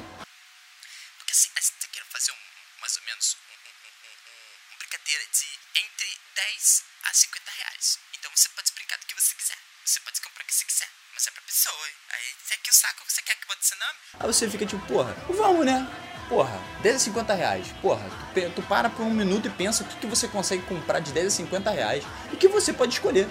Porque 1.19 1.31
assim, 1.31 1.49
a 1.55 1.61
gente 1.61 1.73
tá 1.79 1.87
querendo 1.93 2.09
fazer 2.09 2.31
um, 2.31 2.41
mais 2.81 2.97
ou 2.97 3.03
menos, 3.03 3.37
um, 3.37 3.53
um, 3.53 3.69
um, 3.69 4.09
um, 4.09 4.73
uma 4.73 4.77
brincadeira 4.81 5.23
de 5.29 5.45
entre 5.77 6.09
10 6.35 6.83
a 7.05 7.13
50 7.13 7.51
reais. 7.51 7.99
Então 8.17 8.31
você 8.35 8.49
pode 8.49 8.71
brincar 8.73 8.97
do 8.97 9.05
que 9.05 9.13
você 9.13 9.35
quiser. 9.35 9.57
Você 9.85 9.99
pode 10.01 10.21
comprar 10.21 10.43
o 10.43 10.47
que 10.47 10.55
você 10.55 10.65
quiser. 10.65 10.89
Mas 11.13 11.27
é 11.27 11.31
pra 11.31 11.41
pessoa. 11.43 11.87
Aí 12.09 12.25
se 12.43 12.53
aqui 12.53 12.69
o 12.69 12.73
saco 12.73 13.03
você 13.07 13.21
quer 13.21 13.35
que 13.35 13.47
bote 13.47 13.65
seu 13.65 13.77
nome? 13.77 13.99
Aí 14.19 14.27
você 14.39 14.49
fica 14.49 14.65
tipo, 14.65 14.85
porra, 14.87 15.15
vamos 15.27 15.65
né? 15.65 15.85
Porra, 16.29 16.61
10 16.81 16.95
a 16.95 16.99
50 16.99 17.33
reais. 17.33 17.67
Porra, 17.81 18.07
tu, 18.33 18.49
tu 18.55 18.61
para 18.63 18.89
por 18.89 19.03
um 19.03 19.09
minuto 19.09 19.47
e 19.47 19.51
pensa 19.51 19.83
o 19.83 19.87
que, 19.87 19.95
que 19.97 20.07
você 20.07 20.27
consegue 20.27 20.63
comprar 20.63 20.99
de 20.99 21.11
10 21.11 21.27
a 21.27 21.29
50 21.31 21.71
reais 21.71 22.03
e 22.31 22.37
que 22.37 22.47
você 22.47 22.71
pode 22.71 22.93
escolher. 22.93 23.27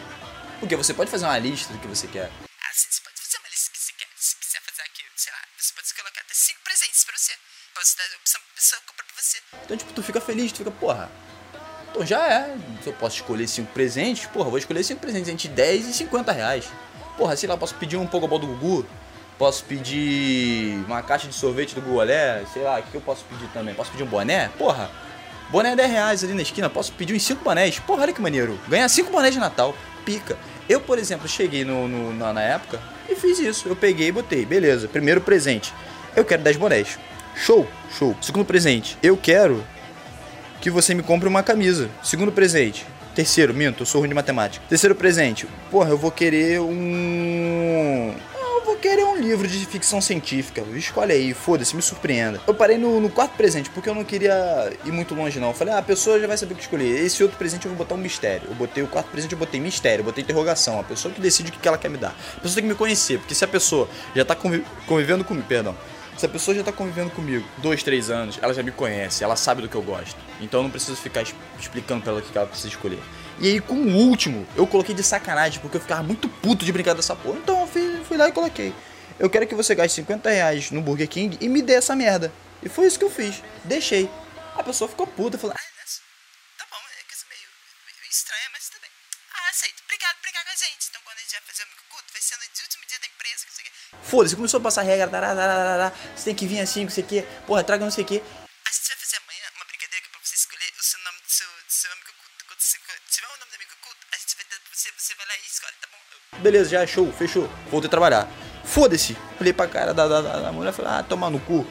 Porque 0.61 0.77
você 0.77 0.93
pode 0.93 1.11
fazer 1.11 1.25
uma 1.25 1.39
lista 1.39 1.73
do 1.73 1.79
que 1.79 1.87
você 1.87 2.07
quer. 2.09 2.31
Assim, 2.71 2.89
você 2.91 3.01
pode 3.01 3.21
fazer 3.21 3.39
uma 3.39 3.49
lista 3.49 3.71
que 3.71 3.79
você 3.79 3.93
quer. 3.97 4.09
Se 4.17 4.37
quiser 4.37 4.61
fazer 4.61 4.83
aqui, 4.83 5.03
sei 5.17 5.33
lá, 5.33 5.39
você 5.57 5.73
pode 5.73 5.95
colocar 5.95 6.21
até 6.21 6.35
5 6.35 6.59
presentes 6.65 7.05
pra 7.05 7.17
você. 7.17 7.33
Pra 7.73 7.85
você 7.85 7.97
dar 7.97 8.03
a 8.03 8.19
opção 8.19 8.41
pra 8.41 8.55
pessoa 8.55 8.83
comprar 8.85 9.05
pra 9.07 9.23
você. 9.23 9.39
Então, 9.65 9.77
tipo, 9.77 9.93
tu 9.93 10.03
fica 10.03 10.21
feliz, 10.21 10.53
tu 10.53 10.59
fica, 10.59 10.71
porra. 10.73 11.11
Então 11.91 12.05
já 12.05 12.27
é. 12.29 12.57
Se 12.83 12.89
eu 12.89 12.93
posso 12.95 13.17
escolher 13.17 13.47
5 13.47 13.73
presentes, 13.73 14.27
porra, 14.27 14.51
vou 14.51 14.59
escolher 14.59 14.83
5 14.83 15.01
presentes 15.01 15.29
entre 15.29 15.49
10 15.49 15.87
e 15.87 15.95
50 15.95 16.33
reais. 16.33 16.69
Porra, 17.17 17.37
sei 17.37 17.49
lá, 17.49 17.57
posso 17.57 17.77
pedir 17.77 17.97
um 17.97 18.07
Pokéball 18.07 18.41
do 18.41 18.49
Gugu. 18.49 18.89
Posso 19.39 19.65
pedir 19.65 20.75
uma 20.87 21.01
caixa 21.03 21.29
de 21.29 21.35
sorvete 21.35 21.75
do 21.75 21.81
Gugolé. 21.81 22.43
Sei 22.53 22.63
lá, 22.63 22.81
o 22.81 22.83
que 22.83 22.95
eu 22.95 23.01
posso 23.01 23.25
pedir 23.27 23.47
também? 23.53 23.73
Posso 23.75 23.91
pedir 23.91 24.03
um 24.03 24.07
boné? 24.07 24.51
Porra. 24.59 24.91
Boné 25.51 25.73
é 25.73 25.77
10 25.77 25.91
reais 25.91 26.25
ali 26.25 26.35
na 26.35 26.43
esquina, 26.43 26.69
posso 26.69 26.93
pedir 26.93 27.15
uns 27.15 27.23
5 27.23 27.43
bonés. 27.45 27.79
Porra, 27.79 28.03
olha 28.03 28.13
que 28.13 28.21
maneiro. 28.21 28.59
Ganhar 28.69 28.89
5 28.89 29.11
bonés 29.11 29.33
de 29.33 29.41
Natal. 29.41 29.75
Pica. 30.05 30.37
Eu, 30.69 30.81
por 30.81 30.99
exemplo, 30.99 31.27
cheguei 31.29 31.65
no, 31.65 31.87
no- 31.89 32.13
na, 32.13 32.33
na 32.33 32.43
época 32.43 32.81
e 33.09 33.15
fiz 33.15 33.39
isso. 33.39 33.69
Eu 33.69 33.77
peguei 33.77 34.09
e 34.09 34.13
botei. 34.13 34.45
Beleza, 34.45 34.89
primeiro 34.89 35.21
presente. 35.21 35.73
Eu 36.17 36.25
quero 36.25 36.43
10 36.43 36.57
bonés. 36.57 36.99
Show, 37.37 37.67
show. 37.97 38.17
Segundo 38.21 38.45
presente. 38.45 38.99
Eu 39.03 39.17
quero 39.17 39.65
que 40.61 40.69
você 40.69 40.93
me 40.95 41.03
compre 41.03 41.29
uma 41.29 41.43
camisa. 41.45 41.89
Segundo 42.03 42.33
presente. 42.33 42.85
Terceiro, 43.15 43.55
minto, 43.55 43.83
eu 43.83 43.87
sou 43.87 44.01
ruim 44.01 44.09
de 44.09 44.15
matemática. 44.15 44.65
Terceiro 44.69 44.95
presente. 44.95 45.47
Porra, 45.71 45.91
eu 45.91 45.97
vou 45.99 46.11
querer 46.11 46.61
um. 46.61 48.15
Vou 48.79 48.83
querer 48.89 49.03
um 49.03 49.17
livro 49.17 49.49
de 49.49 49.67
ficção 49.67 50.01
científica. 50.01 50.61
Escolhe 50.77 51.13
aí, 51.13 51.35
foda-se, 51.35 51.75
me 51.75 51.83
surpreenda. 51.83 52.41
Eu 52.47 52.55
parei 52.55 52.79
no, 52.79 53.01
no 53.01 53.11
quarto 53.11 53.33
presente 53.33 53.69
porque 53.71 53.89
eu 53.89 53.95
não 53.95 54.05
queria 54.05 54.73
ir 54.85 54.93
muito 54.93 55.17
longe, 55.17 55.41
não. 55.41 55.49
Eu 55.49 55.53
falei, 55.55 55.75
ah, 55.75 55.79
a 55.79 55.83
pessoa 55.83 56.21
já 56.21 56.29
vai 56.29 56.37
saber 56.37 56.53
o 56.53 56.57
que 56.57 56.63
escolher. 56.63 57.05
Esse 57.05 57.21
outro 57.25 57.37
presente 57.37 57.67
eu 57.67 57.71
vou 57.73 57.79
botar 57.79 57.97
um 57.97 57.99
mistério. 57.99 58.47
Eu 58.49 58.55
botei 58.55 58.85
o 58.85 58.87
quarto 58.87 59.09
presente, 59.09 59.33
eu 59.33 59.39
botei 59.39 59.59
mistério, 59.59 60.03
eu 60.03 60.05
botei 60.05 60.23
interrogação. 60.23 60.79
A 60.79 60.85
pessoa 60.85 61.13
que 61.13 61.21
decide 61.21 61.51
o 61.51 61.53
que 61.55 61.67
ela 61.67 61.77
quer 61.77 61.89
me 61.91 61.99
dar. 61.99 62.17
A 62.37 62.41
pessoa 62.41 62.55
tem 62.55 62.63
que 62.63 62.69
me 62.69 62.77
conhecer, 62.77 63.19
porque 63.19 63.35
se 63.35 63.45
a 63.45 63.49
pessoa 63.49 63.89
já 64.15 64.25
tá 64.25 64.37
convi- 64.37 64.65
convivendo 64.87 65.25
comigo, 65.25 65.45
perdão. 65.49 65.77
Se 66.17 66.27
a 66.27 66.29
pessoa 66.29 66.55
já 66.55 66.63
tá 66.63 66.71
convivendo 66.71 67.11
comigo 67.11 67.45
dois, 67.59 67.83
três 67.83 68.11
anos, 68.11 68.39
ela 68.41 68.55
já 68.55 68.63
me 68.63 68.71
conhece, 68.71 69.25
ela 69.25 69.35
sabe 69.35 69.61
do 69.63 69.69
que 69.69 69.75
eu 69.75 69.83
gosto. 69.83 70.17
Então 70.41 70.61
eu 70.61 70.65
não 70.65 70.71
preciso 70.71 70.97
ficar 70.97 71.25
explicando 71.59 72.03
pra 72.03 72.13
ela 72.13 72.21
o 72.21 72.23
que 72.23 72.37
ela 72.39 72.47
precisa 72.47 72.69
escolher. 72.69 72.99
E 73.41 73.47
aí, 73.47 73.61
com 73.61 73.75
o 73.75 73.95
último, 73.95 74.47
eu 74.57 74.67
coloquei 74.67 74.95
de 74.95 75.03
sacanagem, 75.03 75.61
porque 75.61 75.77
eu 75.77 75.81
ficava 75.81 76.03
muito 76.03 76.29
puto 76.29 76.65
de 76.65 76.73
brincar 76.73 76.95
dessa 76.95 77.15
porra. 77.15 77.39
Então 77.39 77.61
eu 77.61 77.67
fui, 77.69 78.05
fui 78.05 78.17
lá 78.17 78.29
e 78.29 78.33
coloquei. 78.33 78.75
Eu 79.19 79.31
quero 79.31 79.47
que 79.47 79.55
você 79.55 79.75
gaste 79.75 79.95
50 79.97 80.29
reais 80.31 80.71
no 80.71 80.81
Burger 80.83 81.09
King 81.09 81.39
e 81.41 81.49
me 81.49 81.63
dê 81.63 81.75
essa 81.75 81.95
merda. 81.95 82.33
E 82.63 82.69
foi 82.69 82.87
isso 82.87 82.99
que 82.99 83.05
eu 83.05 83.11
fiz. 83.11 83.43
Deixei. 83.65 84.11
A 84.57 84.63
pessoa 84.63 84.89
ficou 84.89 85.07
puta, 85.07 85.39
falou, 85.39 85.55
Ah, 85.57 85.63
nossa. 85.81 86.01
Tá 86.59 86.67
bom, 86.71 86.77
é 86.77 87.03
coisa 87.07 87.25
meio, 87.31 87.49
meio 87.87 88.11
estranha, 88.11 88.49
mas 88.53 88.69
tudo 88.69 88.81
bem. 88.83 88.91
Ah, 89.35 89.51
aceito. 89.51 89.83
Obrigado 89.87 90.15
por 90.17 90.23
brincar 90.23 90.43
com 90.45 90.51
a 90.51 90.57
gente. 90.59 90.83
Então 90.91 91.01
quando 91.05 91.19
a 91.19 91.21
gente 91.23 91.33
vai 91.39 91.43
fazer 91.47 91.63
o 91.63 91.67
culto, 91.95 92.13
vai 92.13 92.23
ser 92.23 92.35
no 92.39 92.43
último 92.43 92.85
dia 92.91 92.99
da 92.99 93.07
empresa, 93.07 93.41
que 93.47 93.51
não 93.51 93.55
sei 93.55 93.63
o 93.63 93.67
quê. 93.67 93.73
foda-se, 94.03 94.35
começou 94.37 94.59
a 94.59 94.63
passar 94.67 94.83
regra, 94.83 95.07
tará, 95.09 95.35
tará, 95.35 95.93
você 96.17 96.25
tem 96.27 96.35
que 96.35 96.47
vir 96.47 96.59
assim, 96.59 96.83
não 96.83 96.91
sei 96.91 97.05
o 97.05 97.07
que, 97.07 97.23
porra, 97.47 97.63
traga 97.63 97.85
não 97.85 97.91
sei 97.95 98.03
o 98.03 98.07
que. 98.07 98.19
A 98.19 98.71
gente 98.75 98.89
vai 98.91 98.99
fazer 98.99 99.17
amanhã 99.23 99.47
uma 99.55 99.65
brincadeira 99.67 100.03
que 100.03 100.11
é 100.11 100.11
pra 100.11 100.21
você 100.23 100.35
escolher 100.35 100.71
o 100.79 100.83
seu 100.83 100.99
nome 101.07 101.19
do 101.23 101.31
seu, 101.31 101.47
do 101.47 101.73
seu 101.73 101.91
amigo 101.93 102.11
oculto. 102.11 102.43
Quando 102.47 102.61
você 102.61 102.79
quando 102.87 103.01
tiver 103.11 103.27
o 103.27 103.39
nome 103.39 103.51
do 103.51 103.55
amigo 103.59 103.73
oculto, 103.83 104.03
a 104.11 104.17
gente 104.19 104.35
vai 104.37 104.45
dar 104.51 104.59
pra 104.63 104.71
você, 104.75 104.89
você 104.99 105.15
vai 105.15 105.27
lá 105.27 105.35
e 105.39 105.47
escolhe, 105.47 105.77
tá 105.81 105.87
bom? 105.91 105.99
Eu- 106.13 106.19
Beleza, 106.41 106.71
já, 106.71 106.87
show, 106.87 107.11
fechou. 107.13 107.49
Voltei 107.71 107.89
a 107.89 107.91
trabalhar. 107.91 108.29
Foda-se. 108.65 109.17
Olhei 109.41 109.53
pra 109.53 109.67
cara 109.67 109.95
da, 109.95 110.07
da, 110.07 110.21
da, 110.21 110.53
mulher 110.53 110.71
e 110.71 110.73
falei, 110.73 110.93
ah, 110.93 111.03
tomar 111.03 111.31
no 111.31 111.39
cu. 111.41 111.67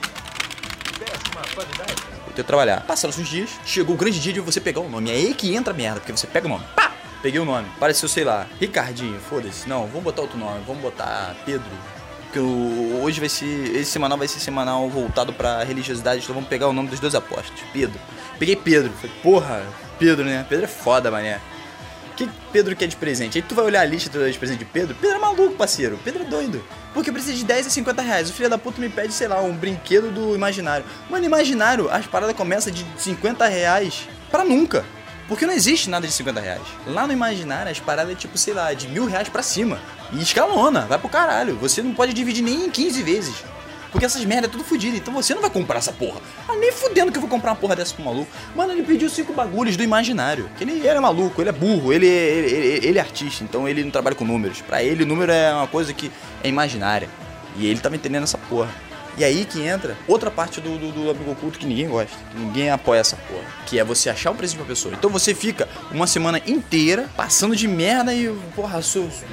Voltei 2.25 2.43
a 2.43 2.43
trabalhar. 2.43 2.81
Passaram 2.81 3.13
uns 3.17 3.27
dias, 3.27 3.49
chegou 3.65 3.95
o 3.95 3.97
grande 3.97 4.19
dia 4.19 4.33
de 4.33 4.39
você 4.39 4.59
pegar 4.59 4.81
o 4.81 4.89
nome. 4.89 5.09
É 5.11 5.13
aí 5.13 5.33
que 5.33 5.55
entra 5.55 5.73
a 5.73 5.75
merda, 5.75 5.99
porque 5.99 6.11
você 6.11 6.27
pega 6.27 6.45
o 6.47 6.49
nome. 6.49 6.63
Pá! 6.75 6.91
Peguei 7.21 7.39
o 7.39 7.45
nome. 7.45 7.67
Pareceu, 7.79 8.07
sei 8.07 8.23
lá, 8.23 8.45
Ricardinho, 8.59 9.19
foda-se. 9.19 9.67
Não, 9.67 9.87
vamos 9.87 10.03
botar 10.03 10.21
outro 10.21 10.37
nome, 10.37 10.61
vamos 10.65 10.81
botar 10.81 11.35
Pedro. 11.45 11.65
O- 12.35 13.01
hoje 13.03 13.19
vai 13.19 13.29
ser. 13.29 13.75
Esse 13.75 13.91
semanal 13.91 14.17
vai 14.17 14.27
ser 14.27 14.39
semanal 14.39 14.87
voltado 14.89 15.33
pra 15.33 15.63
religiosidade, 15.63 16.21
então 16.21 16.35
vamos 16.35 16.49
pegar 16.49 16.67
o 16.67 16.73
nome 16.73 16.89
dos 16.89 16.99
dois 16.99 17.15
apóstolos. 17.15 17.59
Pedro. 17.73 17.99
Peguei 18.37 18.55
Pedro. 18.55 18.91
Falei, 18.93 19.15
porra, 19.23 19.63
Pedro, 19.97 20.23
né? 20.25 20.45
Pedro 20.47 20.65
é 20.65 20.67
foda, 20.67 21.09
mané. 21.09 21.41
Que 22.17 22.27
Pedro 22.51 22.75
quer 22.75 22.87
de 22.87 22.95
presente? 22.95 23.37
Aí 23.37 23.43
tu 23.43 23.53
vai 23.53 23.63
olhar 23.63 23.81
a 23.81 23.85
lista 23.85 24.09
de 24.09 24.39
presente 24.39 24.59
de 24.59 24.65
Pedro. 24.65 24.95
Pedro 24.99 25.17
é 25.17 25.19
maluco, 25.19 25.55
parceiro. 25.55 25.99
Pedro 26.03 26.23
é 26.23 26.25
doido. 26.25 26.63
Porque 26.91 27.11
precisa 27.11 27.37
de 27.37 27.45
10 27.45 27.67
a 27.67 27.69
50 27.69 28.01
reais. 28.01 28.29
O 28.31 28.33
filho 28.33 28.49
da 28.49 28.57
puta 28.57 28.81
me 28.81 28.89
pede, 28.89 29.13
sei 29.13 29.27
lá, 29.27 29.39
um 29.39 29.55
brinquedo 29.55 30.11
do 30.11 30.33
imaginário. 30.33 30.83
Mano, 31.11 31.23
imaginário, 31.23 31.91
as 31.91 32.07
paradas 32.07 32.35
começam 32.35 32.73
de 32.73 32.83
50 32.97 33.45
reais 33.45 34.09
pra 34.31 34.43
nunca. 34.43 34.83
Porque 35.27 35.45
não 35.45 35.53
existe 35.53 35.91
nada 35.91 36.07
de 36.07 36.13
50 36.13 36.39
reais. 36.39 36.63
Lá 36.87 37.05
no 37.05 37.13
imaginário, 37.13 37.71
as 37.71 37.79
paradas 37.79 38.13
é 38.13 38.15
tipo, 38.15 38.35
sei 38.35 38.55
lá, 38.55 38.73
de 38.73 38.87
mil 38.87 39.05
reais 39.05 39.29
pra 39.29 39.43
cima. 39.43 39.79
E 40.11 40.19
escalona, 40.19 40.87
vai 40.87 40.97
pro 40.97 41.09
caralho. 41.09 41.55
Você 41.57 41.83
não 41.83 41.93
pode 41.93 42.13
dividir 42.13 42.41
nem 42.41 42.65
em 42.65 42.69
15 42.71 43.03
vezes. 43.03 43.35
Porque 43.91 44.05
essas 44.05 44.23
merda 44.25 44.47
é 44.47 44.49
tudo 44.49 44.63
fodido, 44.63 44.97
então 44.97 45.13
você 45.13 45.33
não 45.33 45.41
vai 45.41 45.49
comprar 45.49 45.77
essa 45.77 45.91
porra. 45.91 46.19
Ah, 46.47 46.55
nem 46.55 46.71
fudendo 46.71 47.11
que 47.11 47.17
eu 47.17 47.21
vou 47.21 47.29
comprar 47.29 47.51
uma 47.51 47.57
porra 47.57 47.75
dessa 47.75 47.93
pro 47.93 48.03
maluco. 48.03 48.29
Mano, 48.55 48.73
ele 48.73 48.83
pediu 48.83 49.09
cinco 49.09 49.33
bagulhos 49.33 49.77
do 49.77 49.83
imaginário. 49.83 50.49
Que 50.57 50.63
ele, 50.63 50.87
é 50.87 50.99
maluco, 50.99 51.41
ele 51.41 51.49
é 51.49 51.53
burro, 51.53 51.93
ele, 51.93 52.07
ele, 52.07 52.53
ele, 52.53 52.87
ele 52.87 52.97
é 52.97 53.01
artista, 53.01 53.43
então 53.43 53.67
ele 53.67 53.83
não 53.83 53.91
trabalha 53.91 54.15
com 54.15 54.25
números. 54.25 54.61
Pra 54.61 54.83
ele, 54.83 55.05
número 55.05 55.31
é 55.31 55.53
uma 55.53 55.67
coisa 55.67 55.93
que 55.93 56.11
é 56.43 56.49
imaginária. 56.49 57.09
E 57.55 57.65
ele 57.65 57.79
tava 57.79 57.95
entendendo 57.95 58.23
essa 58.23 58.37
porra. 58.37 58.69
E 59.17 59.23
aí 59.23 59.45
que 59.45 59.61
entra 59.65 59.97
outra 60.07 60.29
parte 60.29 60.61
do, 60.61 60.77
do, 60.77 60.91
do 60.91 61.09
amigo 61.09 61.31
oculto 61.31 61.57
que 61.57 61.65
ninguém 61.65 61.87
gosta. 61.87 62.15
Que 62.31 62.37
ninguém 62.37 62.69
apoia 62.69 62.99
essa 62.99 63.15
porra. 63.15 63.43
Que 63.65 63.79
é 63.79 63.83
você 63.83 64.09
achar 64.09 64.29
um 64.31 64.35
presente 64.35 64.57
pra 64.57 64.65
pessoa. 64.67 64.93
Então 64.93 65.09
você 65.09 65.33
fica 65.33 65.67
uma 65.91 66.05
semana 66.05 66.39
inteira 66.45 67.09
passando 67.17 67.55
de 67.55 67.67
merda 67.67 68.13
e, 68.13 68.27
porra, 68.55 68.79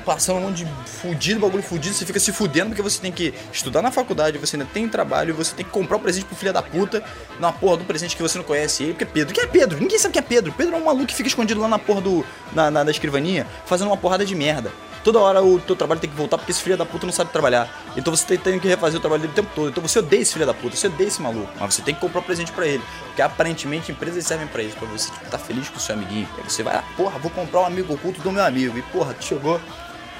passando 0.04 0.38
um 0.38 0.40
monte 0.48 0.64
de 0.64 0.66
fudido, 0.86 1.38
bagulho 1.40 1.62
fudido. 1.62 1.94
Você 1.94 2.06
fica 2.06 2.18
se 2.18 2.32
fudendo 2.32 2.68
porque 2.70 2.80
você 2.82 2.98
tem 2.98 3.12
que 3.12 3.34
estudar 3.52 3.82
na 3.82 3.90
faculdade, 3.90 4.38
você 4.38 4.56
ainda 4.56 4.68
tem 4.72 4.88
trabalho, 4.88 5.34
você 5.34 5.54
tem 5.54 5.64
que 5.64 5.70
comprar 5.70 5.98
um 5.98 6.00
presente 6.00 6.24
pro 6.24 6.34
filho 6.36 6.52
da 6.52 6.62
puta 6.62 7.04
numa 7.38 7.52
porra 7.52 7.76
do 7.78 7.84
presente 7.84 8.16
que 8.16 8.22
você 8.22 8.38
não 8.38 8.44
conhece 8.44 8.82
ele. 8.84 8.92
Porque 8.94 9.04
é 9.04 9.06
Pedro. 9.06 9.34
Quem 9.34 9.44
é 9.44 9.46
Pedro? 9.46 9.78
Ninguém 9.78 9.98
sabe 9.98 10.14
quem 10.14 10.20
é 10.20 10.24
Pedro. 10.24 10.52
Pedro 10.52 10.74
é 10.76 10.78
um 10.78 10.84
maluco 10.84 11.06
que 11.06 11.14
fica 11.14 11.28
escondido 11.28 11.60
lá 11.60 11.68
na 11.68 11.78
porra 11.78 12.00
do, 12.00 12.24
na, 12.54 12.70
na- 12.70 12.84
da 12.84 12.90
escrivaninha 12.90 13.46
fazendo 13.66 13.88
uma 13.88 13.96
porrada 13.98 14.24
de 14.24 14.34
merda. 14.34 14.72
Toda 15.04 15.20
hora 15.20 15.42
o 15.42 15.60
teu 15.60 15.76
trabalho 15.76 16.00
tem 16.00 16.08
que 16.08 16.16
voltar 16.16 16.38
porque 16.38 16.50
esse 16.50 16.62
filho 16.62 16.78
da 16.78 16.86
puta 16.86 17.04
não 17.04 17.12
sabe 17.12 17.30
trabalhar. 17.30 17.68
Então 17.94 18.16
você 18.16 18.24
tem, 18.24 18.38
tem 18.38 18.58
que 18.58 18.66
refazer 18.66 18.96
o 18.96 19.00
trabalho 19.00 19.20
dele 19.20 19.34
o 19.34 19.36
tempo 19.36 19.50
todo. 19.54 19.68
Então 19.68 19.86
você 19.86 19.98
odeia 19.98 20.22
esse 20.22 20.32
filho 20.32 20.46
da 20.46 20.54
puta, 20.54 20.74
você 20.74 20.86
odeia 20.86 21.08
esse 21.08 21.20
maluco. 21.20 21.52
Mas 21.60 21.74
você 21.74 21.82
tem 21.82 21.94
que 21.94 22.00
comprar 22.00 22.20
um 22.20 22.24
presente 22.24 22.50
pra 22.50 22.66
ele. 22.66 22.82
Porque 23.08 23.20
aparentemente 23.20 23.92
empresas 23.92 24.24
servem 24.26 24.46
pra 24.46 24.62
isso, 24.62 24.74
pra 24.78 24.88
você 24.88 25.12
tipo, 25.12 25.26
tá 25.26 25.38
feliz 25.38 25.68
com 25.68 25.76
o 25.76 25.80
seu 25.80 25.94
amiguinho. 25.94 26.26
Aí 26.38 26.42
você 26.42 26.62
vai 26.62 26.76
lá, 26.76 26.84
porra, 26.96 27.18
vou 27.18 27.30
comprar 27.30 27.60
um 27.60 27.66
amigo 27.66 27.92
oculto 27.92 28.22
do 28.22 28.32
meu 28.32 28.42
amigo. 28.42 28.78
E 28.78 28.82
porra, 28.82 29.14
chegou. 29.20 29.60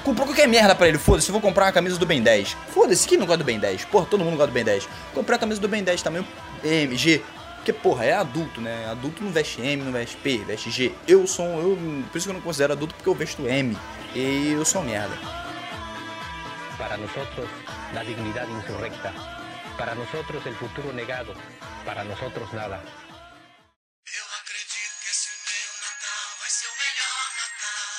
Comprou 0.03 0.27
qualquer 0.27 0.47
merda 0.47 0.75
pra 0.75 0.87
ele, 0.87 0.99
foda-se, 0.99 1.31
vou 1.31 1.41
comprar 1.41 1.65
uma 1.65 1.71
camisa 1.71 1.97
do 1.97 2.05
Ben 2.05 2.21
10. 2.21 2.55
Foda-se, 2.69 3.07
quem 3.07 3.17
não 3.17 3.25
gosta 3.25 3.39
do 3.39 3.43
Ben 3.43 3.57
10? 3.57 3.85
Porra, 3.85 4.05
todo 4.05 4.23
mundo 4.23 4.37
gosta 4.37 4.51
do 4.51 4.53
Ben 4.53 4.63
10. 4.63 4.87
Comprei 5.15 5.35
a 5.35 5.39
camisa 5.39 5.59
do 5.59 5.67
Ben 5.67 5.83
10 5.83 5.99
tamanho 6.03 6.27
M, 6.63 6.95
G. 6.95 7.23
Porque, 7.55 7.73
porra, 7.73 8.05
é 8.05 8.13
adulto, 8.13 8.61
né? 8.61 8.87
Adulto 8.91 9.23
não 9.23 9.31
veste 9.31 9.59
M, 9.59 9.81
não 9.81 9.91
veste 9.91 10.15
P, 10.17 10.37
veste 10.45 10.69
G. 10.69 10.91
Eu 11.07 11.25
sou, 11.25 11.43
eu, 11.59 11.75
por 12.11 12.17
isso 12.19 12.27
que 12.27 12.29
eu 12.29 12.35
não 12.35 12.41
considero 12.41 12.73
adulto, 12.73 12.93
porque 12.93 13.09
eu 13.09 13.15
vesto 13.15 13.47
M. 13.47 13.75
E 14.15 14.53
eu 14.53 14.63
sou 14.63 14.81
merda. 14.81 15.13
Para 16.77 16.95
nosotros, 16.95 17.49
la 17.93 18.01
dignidad 18.01 18.47
insurrecta. 18.47 19.11
Para 19.77 19.93
nosotros, 19.93 20.45
el 20.45 20.55
futuro 20.55 20.93
negado. 20.93 21.33
Para 21.83 22.05
nosotros, 22.05 22.47
nada. 22.53 22.77
Eu 22.77 24.23
acredito 24.39 24.95
que 25.03 25.09
esse 25.09 25.27
meu 25.45 25.67
Natal 25.83 26.29
vai 26.39 26.49
ser 26.49 26.67
o 26.67 26.75
melhor 26.85 27.27
Natal. 27.41 27.89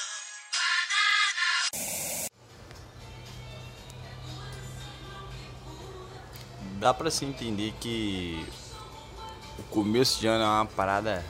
Dá 6.80 6.94
pra 6.94 7.10
se 7.10 7.26
entender 7.26 7.74
que 7.78 8.42
o 9.58 9.62
começo 9.64 10.18
de 10.18 10.28
ano 10.28 10.44
é 10.44 10.46
uma 10.46 10.64
parada 10.64 11.22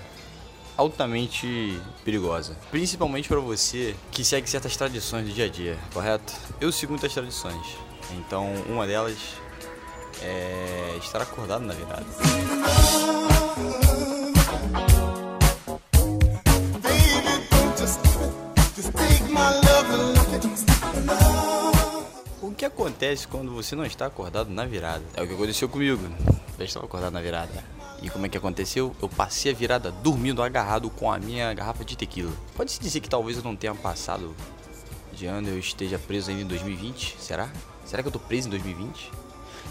altamente 0.77 1.81
perigosa. 2.05 2.57
Principalmente 2.71 3.29
pra 3.29 3.41
você 3.41 3.97
que 4.11 4.25
segue 4.25 4.49
certas 4.49 4.77
tradições 4.77 5.27
do 5.27 5.33
dia 5.33 5.47
a 5.47 5.49
dia, 5.49 5.79
correto? 5.93 6.33
Eu 6.61 6.71
sigo 6.71 6.93
muitas 6.93 7.13
tradições. 7.13 7.77
Então, 8.13 8.53
uma 8.69 8.87
delas 8.87 9.17
é 10.23 10.97
estar 11.03 11.21
acordado 11.23 11.65
na 11.65 11.75
virada. 11.75 12.07
O 22.43 22.53
que 22.57 22.65
acontece 22.65 23.29
quando 23.29 23.53
você 23.53 23.77
não 23.77 23.85
está 23.85 24.07
acordado 24.07 24.51
na 24.51 24.65
virada? 24.65 25.05
É 25.15 25.23
o 25.23 25.27
que 25.27 25.35
aconteceu 25.35 25.69
comigo. 25.69 26.03
Já 26.59 26.65
estava 26.65 26.87
acordado 26.87 27.13
na 27.13 27.21
virada. 27.21 27.76
E 28.03 28.11
como 28.11 28.27
é 28.27 28.29
que 28.29 28.37
aconteceu? 28.37 28.95
Eu 29.01 29.09
passei 29.09 29.53
a 29.53 29.55
virada 29.55 29.91
dormindo 29.91 30.43
agarrado 30.43 30.91
com 30.91 31.11
a 31.11 31.19
minha 31.19 31.53
garrafa 31.55 31.85
de 31.85 31.97
tequila. 31.97 32.33
Pode-se 32.55 32.81
dizer 32.81 33.01
que 33.01 33.09
talvez 33.09 33.39
eu 33.39 33.43
não 33.43 33.57
tenha 33.57 33.75
passado 33.75 34.35
de 35.13 35.27
ano, 35.27 35.49
eu 35.49 35.59
esteja 35.59 35.99
preso 35.99 36.31
ainda 36.31 36.43
em 36.43 36.47
2020? 36.47 37.17
Será? 37.19 37.51
Será 37.85 38.03
que 38.03 38.09
eu 38.09 38.13
tô 38.13 38.19
preso 38.19 38.49
em 38.49 38.51
2020? 38.51 39.11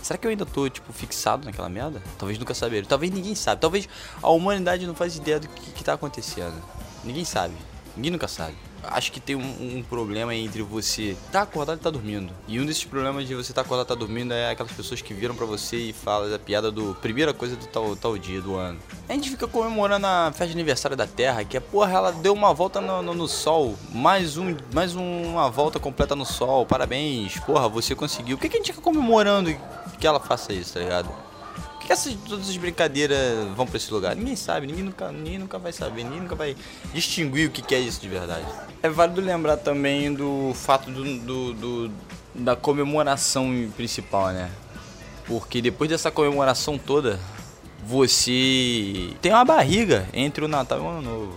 Será 0.02 0.18
que 0.18 0.28
eu 0.28 0.32
ainda 0.32 0.46
tô, 0.46 0.70
tipo, 0.70 0.92
fixado 0.94 1.46
naquela 1.46 1.70
merda? 1.70 2.02
Talvez 2.18 2.38
nunca 2.38 2.54
saberem. 2.54 2.88
Talvez 2.88 3.12
ninguém 3.12 3.36
sabe. 3.36 3.62
Talvez 3.62 3.88
a 4.22 4.30
humanidade 4.30 4.86
não 4.86 4.96
faz 4.96 5.16
ideia 5.16 5.40
do 5.40 5.48
que, 5.48 5.72
que 5.72 5.84
tá 5.84 5.94
acontecendo. 5.94 6.62
Ninguém 7.04 7.26
sabe. 7.26 7.56
Ninguém 7.96 8.12
nunca 8.12 8.28
sabe. 8.28 8.56
Acho 8.90 9.12
que 9.12 9.20
tem 9.20 9.36
um, 9.36 9.78
um 9.78 9.84
problema 9.84 10.34
entre 10.34 10.62
você 10.62 11.16
tá 11.32 11.42
acordado 11.42 11.78
e 11.78 11.82
tá 11.82 11.90
dormindo. 11.90 12.32
E 12.48 12.60
um 12.60 12.66
desses 12.66 12.84
problemas 12.84 13.28
de 13.28 13.36
você 13.36 13.54
tá 13.54 13.62
acordado 13.62 13.88
e 13.88 13.90
tá 13.90 13.96
dormindo 13.96 14.34
é 14.34 14.52
aquelas 14.52 14.72
pessoas 14.72 15.02
que 15.02 15.14
viram 15.14 15.36
pra 15.36 15.46
você 15.46 15.78
e 15.78 15.94
falam 15.94 16.34
a 16.34 16.40
piada 16.40 16.72
do 16.72 16.96
primeira 17.02 17.34
coisa 17.34 17.56
do 17.56 17.66
tal, 17.68 17.96
tal 17.96 18.18
dia 18.18 18.42
do 18.42 18.56
ano. 18.56 18.80
A 19.08 19.14
gente 19.14 19.30
fica 19.30 19.48
comemorando 19.48 20.06
a 20.06 20.32
festa 20.32 20.48
de 20.48 20.54
aniversário 20.54 20.98
da 20.98 21.08
Terra, 21.08 21.44
que 21.44 21.58
é, 21.58 21.60
porra, 21.60 21.94
ela 21.94 22.12
deu 22.12 22.34
uma 22.34 22.54
volta 22.54 22.82
no, 22.82 23.02
no, 23.02 23.14
no 23.14 23.28
sol. 23.28 23.76
Mais, 23.92 24.38
um, 24.38 24.56
mais 24.74 24.96
uma 24.96 25.50
volta 25.50 25.80
completa 25.80 26.16
no 26.16 26.26
sol. 26.26 26.66
Parabéns, 26.66 27.40
porra, 27.40 27.68
você 27.68 27.96
conseguiu. 27.96 28.38
Por 28.38 28.44
que, 28.44 28.50
que 28.50 28.58
a 28.58 28.60
gente 28.60 28.72
fica 28.72 28.82
comemorando 28.82 29.56
que 30.00 30.08
ela 30.08 30.20
faça 30.20 30.54
isso, 30.54 30.74
tá 30.74 30.80
ligado? 30.80 31.10
Que 31.86 31.94
essas, 31.94 32.16
todas 32.28 32.50
as 32.50 32.58
brincadeiras 32.58 33.48
vão 33.56 33.68
pra 33.68 33.78
esse 33.78 33.94
lugar? 33.94 34.16
Ninguém 34.16 34.36
sabe, 34.36 34.66
ninguém 34.66 34.84
nunca, 34.84 35.12
ninguém 35.12 35.38
nunca 35.38 35.60
vai 35.60 35.72
saber, 35.72 36.04
ninguém 36.04 36.22
nunca 36.22 36.34
vai 36.36 36.56
distinguir 36.94 37.48
o 37.48 37.52
que, 37.52 37.62
que 37.62 37.76
é 37.76 37.80
isso 37.80 38.02
de 38.02 38.10
verdade. 38.10 38.46
É 38.82 38.90
válido 38.90 39.22
lembrar 39.22 39.58
também 39.58 40.12
do 40.14 40.52
fato 40.56 40.90
do, 40.90 41.04
do- 41.20 41.54
do- 41.54 41.92
da 42.34 42.56
comemoração 42.56 43.70
principal, 43.78 44.30
né? 44.30 44.50
Porque 45.28 45.62
depois 45.62 45.90
dessa 45.90 46.10
comemoração 46.10 46.78
toda, 46.78 47.20
você 47.86 49.12
tem 49.22 49.32
uma 49.32 49.46
barriga 49.46 50.08
entre 50.14 50.44
o 50.44 50.48
Natal 50.48 50.80
e 50.80 50.82
o 50.82 50.88
Ano 50.88 51.02
Novo. 51.02 51.36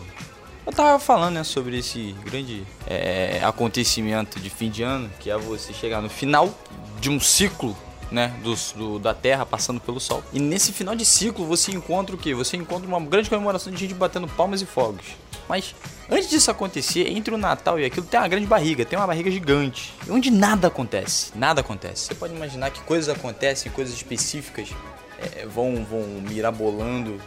Eu 0.66 0.72
tava 0.72 0.98
falando, 0.98 1.34
né, 1.34 1.44
sobre 1.44 1.78
esse 1.78 2.14
grande 2.24 2.62
é, 2.86 3.40
acontecimento 3.42 4.38
de 4.40 4.50
fim 4.50 4.68
de 4.70 4.82
ano, 4.82 5.10
que 5.20 5.30
é 5.30 5.36
você 5.38 5.72
chegar 5.72 6.02
no 6.02 6.10
final 6.10 6.52
de 7.00 7.08
um 7.08 7.18
ciclo, 7.20 7.76
né, 8.10 8.34
do, 8.42 8.98
da 8.98 9.12
Terra 9.14 9.44
passando 9.44 9.80
pelo 9.80 10.00
Sol. 10.00 10.22
E 10.32 10.40
nesse 10.40 10.72
final 10.72 10.94
de 10.94 11.04
ciclo 11.04 11.46
você 11.46 11.72
encontra 11.72 12.14
o 12.14 12.18
quê? 12.18 12.34
Você 12.34 12.56
encontra 12.56 12.88
uma 12.88 13.00
grande 13.00 13.28
comemoração 13.28 13.72
de 13.72 13.78
gente 13.78 13.94
batendo 13.94 14.26
palmas 14.28 14.62
e 14.62 14.66
fogos. 14.66 15.04
Mas 15.48 15.74
antes 16.10 16.28
disso 16.28 16.50
acontecer, 16.50 17.08
entre 17.08 17.34
o 17.34 17.38
Natal 17.38 17.78
e 17.78 17.84
aquilo 17.84 18.06
tem 18.06 18.20
uma 18.20 18.28
grande 18.28 18.46
barriga, 18.46 18.84
tem 18.84 18.98
uma 18.98 19.06
barriga 19.06 19.30
gigante, 19.30 19.94
onde 20.08 20.30
nada 20.30 20.68
acontece, 20.68 21.32
nada 21.34 21.60
acontece. 21.60 22.06
Você 22.06 22.14
pode 22.14 22.34
imaginar 22.34 22.70
que 22.70 22.80
coisas 22.82 23.14
acontecem, 23.14 23.72
coisas 23.72 23.94
específicas 23.94 24.68
é, 25.18 25.46
vão, 25.46 25.84
vão 25.84 26.02
mirabolando 26.28 27.20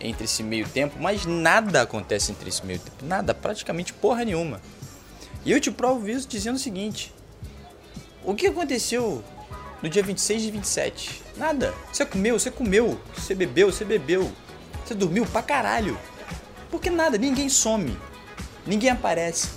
entre 0.00 0.24
esse 0.24 0.42
meio 0.42 0.68
tempo, 0.68 0.96
mas 1.00 1.24
nada 1.26 1.82
acontece 1.82 2.32
entre 2.32 2.48
esse 2.48 2.64
meio 2.64 2.78
tempo, 2.78 3.04
nada, 3.04 3.34
praticamente 3.34 3.92
porra 3.92 4.24
nenhuma. 4.24 4.60
E 5.44 5.52
eu 5.52 5.60
te 5.60 5.70
provo 5.70 6.08
isso 6.08 6.26
dizendo 6.26 6.56
o 6.56 6.58
seguinte: 6.58 7.14
o 8.24 8.34
que 8.34 8.46
aconteceu 8.46 9.22
no 9.82 9.88
dia 9.88 10.02
26 10.02 10.44
e 10.44 10.50
27? 10.50 11.22
Nada. 11.36 11.74
Você 11.92 12.04
comeu, 12.04 12.38
você 12.38 12.50
comeu. 12.50 13.00
Você 13.14 13.34
bebeu, 13.34 13.70
você 13.70 13.84
bebeu. 13.84 14.30
Você 14.84 14.94
dormiu 14.94 15.26
pra 15.26 15.42
caralho. 15.42 15.98
Porque 16.70 16.90
nada, 16.90 17.18
ninguém 17.18 17.48
some. 17.48 17.96
Ninguém 18.66 18.90
aparece. 18.90 19.48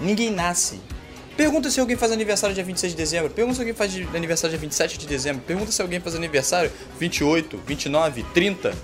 Ninguém 0.00 0.30
nasce. 0.30 0.80
Pergunta 1.36 1.70
se 1.70 1.78
alguém 1.78 1.96
faz 1.96 2.12
aniversário 2.12 2.54
dia 2.54 2.64
26 2.64 2.92
de 2.92 2.96
dezembro. 2.96 3.30
Pergunta 3.30 3.56
se 3.56 3.60
alguém 3.60 3.74
faz 3.74 3.94
aniversário 4.14 4.50
dia 4.50 4.60
27 4.60 4.98
de 4.98 5.06
dezembro. 5.06 5.42
Pergunta 5.42 5.70
se 5.70 5.82
alguém 5.82 6.00
faz 6.00 6.14
aniversário 6.14 6.72
28, 6.98 7.58
29, 7.66 8.22
30. 8.32 8.74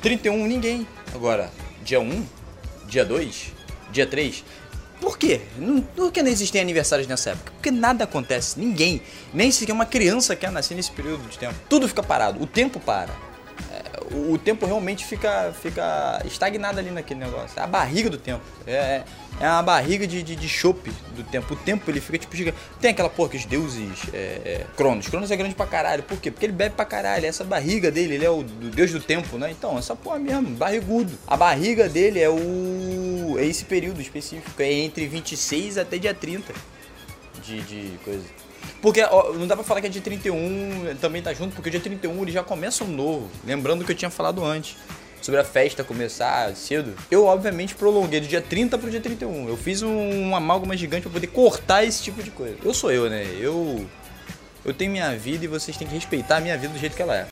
31, 0.00 0.46
ninguém. 0.46 0.86
Agora, 1.14 1.52
dia 1.84 2.00
1, 2.00 2.26
dia 2.86 3.04
2, 3.04 3.52
dia 3.92 4.06
3. 4.06 4.44
Por 5.02 5.18
quê? 5.18 5.40
Por 5.96 6.12
que 6.12 6.22
não 6.22 6.30
existem 6.30 6.60
aniversários 6.60 7.08
nessa 7.08 7.30
época? 7.30 7.50
Porque 7.50 7.72
nada 7.72 8.04
acontece. 8.04 8.60
Ninguém, 8.60 9.02
nem 9.34 9.50
sequer 9.50 9.72
uma 9.72 9.84
criança 9.84 10.36
quer 10.36 10.52
nascer 10.52 10.76
nesse 10.76 10.92
período 10.92 11.28
de 11.28 11.36
tempo. 11.36 11.56
Tudo 11.68 11.88
fica 11.88 12.04
parado. 12.04 12.40
O 12.40 12.46
tempo 12.46 12.78
para. 12.78 13.12
O, 14.12 14.32
o 14.32 14.38
tempo 14.38 14.66
realmente 14.66 15.04
fica, 15.04 15.52
fica 15.60 16.22
estagnado 16.24 16.78
ali 16.78 16.90
naquele 16.90 17.20
negócio. 17.20 17.58
É 17.58 17.62
a 17.62 17.66
barriga 17.66 18.10
do 18.10 18.18
tempo. 18.18 18.42
É, 18.66 18.72
é, 18.72 19.04
é 19.40 19.48
uma 19.48 19.62
barriga 19.62 20.06
de, 20.06 20.22
de, 20.22 20.36
de 20.36 20.48
chope 20.48 20.90
do 21.16 21.22
tempo. 21.24 21.54
O 21.54 21.56
tempo 21.56 21.90
ele 21.90 22.00
fica 22.00 22.18
tipo 22.18 22.36
gigante. 22.36 22.56
Tem 22.80 22.90
aquela 22.90 23.08
porra 23.08 23.30
que 23.30 23.36
os 23.36 23.44
deuses. 23.44 23.98
É, 24.12 24.16
é, 24.16 24.66
Cronos. 24.76 25.08
Cronos 25.08 25.30
é 25.30 25.36
grande 25.36 25.54
pra 25.54 25.66
caralho. 25.66 26.02
Por 26.02 26.18
quê? 26.18 26.30
Porque 26.30 26.46
ele 26.46 26.52
bebe 26.52 26.74
pra 26.74 26.84
caralho. 26.84 27.26
Essa 27.26 27.44
barriga 27.44 27.90
dele, 27.90 28.14
ele 28.14 28.24
é 28.24 28.30
o 28.30 28.42
do 28.42 28.70
deus 28.70 28.90
do 28.90 29.00
tempo, 29.00 29.38
né? 29.38 29.50
Então, 29.50 29.78
essa 29.78 29.96
porra 29.96 30.18
mesmo, 30.18 30.48
barrigudo. 30.50 31.12
A 31.26 31.36
barriga 31.36 31.88
dele 31.88 32.20
é 32.20 32.28
o. 32.28 33.36
É 33.38 33.44
esse 33.44 33.64
período 33.64 34.00
específico. 34.00 34.60
É 34.60 34.72
entre 34.72 35.06
26 35.06 35.78
até 35.78 35.98
dia 35.98 36.14
30 36.14 36.52
de, 37.42 37.60
de 37.62 37.98
coisa. 38.04 38.24
Porque 38.80 39.02
ó, 39.02 39.32
não 39.32 39.46
dá 39.46 39.54
pra 39.54 39.64
falar 39.64 39.80
que 39.80 39.86
é 39.86 39.90
dia 39.90 40.02
31 40.02 40.96
também 41.00 41.22
tá 41.22 41.32
junto, 41.32 41.54
porque 41.54 41.68
o 41.68 41.70
dia 41.70 41.80
31 41.80 42.22
ele 42.22 42.32
já 42.32 42.42
começa 42.42 42.84
um 42.84 42.88
novo. 42.88 43.30
Lembrando 43.44 43.84
que 43.84 43.92
eu 43.92 43.96
tinha 43.96 44.10
falado 44.10 44.44
antes. 44.44 44.76
Sobre 45.20 45.40
a 45.40 45.44
festa 45.44 45.84
começar 45.84 46.52
cedo. 46.56 46.96
Eu, 47.08 47.26
obviamente, 47.26 47.76
prolonguei 47.76 48.20
do 48.20 48.26
dia 48.26 48.40
30 48.40 48.76
pro 48.76 48.90
dia 48.90 49.00
31. 49.00 49.48
Eu 49.48 49.56
fiz 49.56 49.80
um, 49.80 50.26
uma 50.26 50.38
amálgama 50.38 50.76
gigante 50.76 51.02
pra 51.02 51.12
poder 51.12 51.28
cortar 51.28 51.84
esse 51.84 52.02
tipo 52.02 52.20
de 52.20 52.32
coisa. 52.32 52.56
Eu 52.64 52.74
sou 52.74 52.90
eu, 52.90 53.08
né? 53.08 53.24
Eu. 53.38 53.86
Eu 54.64 54.74
tenho 54.74 54.90
minha 54.90 55.16
vida 55.16 55.44
e 55.44 55.48
vocês 55.48 55.76
têm 55.76 55.86
que 55.86 55.94
respeitar 55.94 56.38
a 56.38 56.40
minha 56.40 56.58
vida 56.58 56.72
do 56.72 56.78
jeito 56.78 56.96
que 56.96 57.02
ela 57.02 57.16
é. 57.16 57.28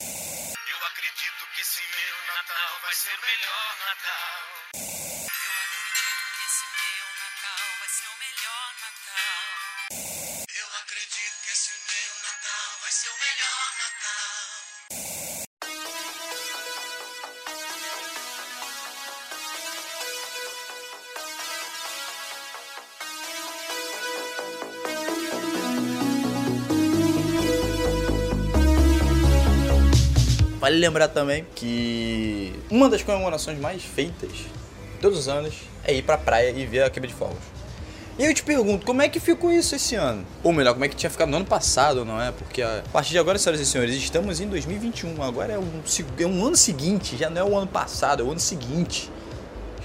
Lembrar 30.80 31.08
também 31.08 31.44
que 31.54 32.54
uma 32.70 32.88
das 32.88 33.02
comemorações 33.02 33.60
mais 33.60 33.82
feitas 33.82 34.30
todos 34.98 35.18
os 35.18 35.28
anos 35.28 35.52
é 35.84 35.92
ir 35.92 36.00
pra 36.00 36.16
praia 36.16 36.48
e 36.48 36.64
ver 36.64 36.84
a 36.84 36.88
queima 36.88 37.06
de 37.06 37.12
fogos. 37.12 37.36
E 38.18 38.24
eu 38.24 38.32
te 38.32 38.42
pergunto, 38.42 38.86
como 38.86 39.02
é 39.02 39.08
que 39.08 39.20
ficou 39.20 39.52
isso 39.52 39.74
esse 39.74 39.94
ano? 39.94 40.24
Ou 40.42 40.54
melhor, 40.54 40.72
como 40.72 40.82
é 40.86 40.88
que 40.88 40.96
tinha 40.96 41.10
ficado 41.10 41.28
no 41.28 41.36
ano 41.36 41.44
passado, 41.44 42.02
não 42.02 42.18
é? 42.18 42.32
Porque 42.32 42.62
a 42.62 42.82
partir 42.90 43.10
de 43.10 43.18
agora, 43.18 43.38
senhoras 43.38 43.60
e 43.60 43.66
senhores, 43.66 43.94
estamos 43.94 44.40
em 44.40 44.48
2021. 44.48 45.22
Agora 45.22 45.52
é 45.52 45.58
um, 45.58 45.82
é 46.18 46.26
um 46.26 46.46
ano 46.46 46.56
seguinte, 46.56 47.14
já 47.14 47.28
não 47.28 47.42
é 47.42 47.44
o 47.44 47.58
ano 47.58 47.66
passado, 47.66 48.22
é 48.22 48.24
o 48.24 48.30
ano 48.30 48.40
seguinte. 48.40 49.10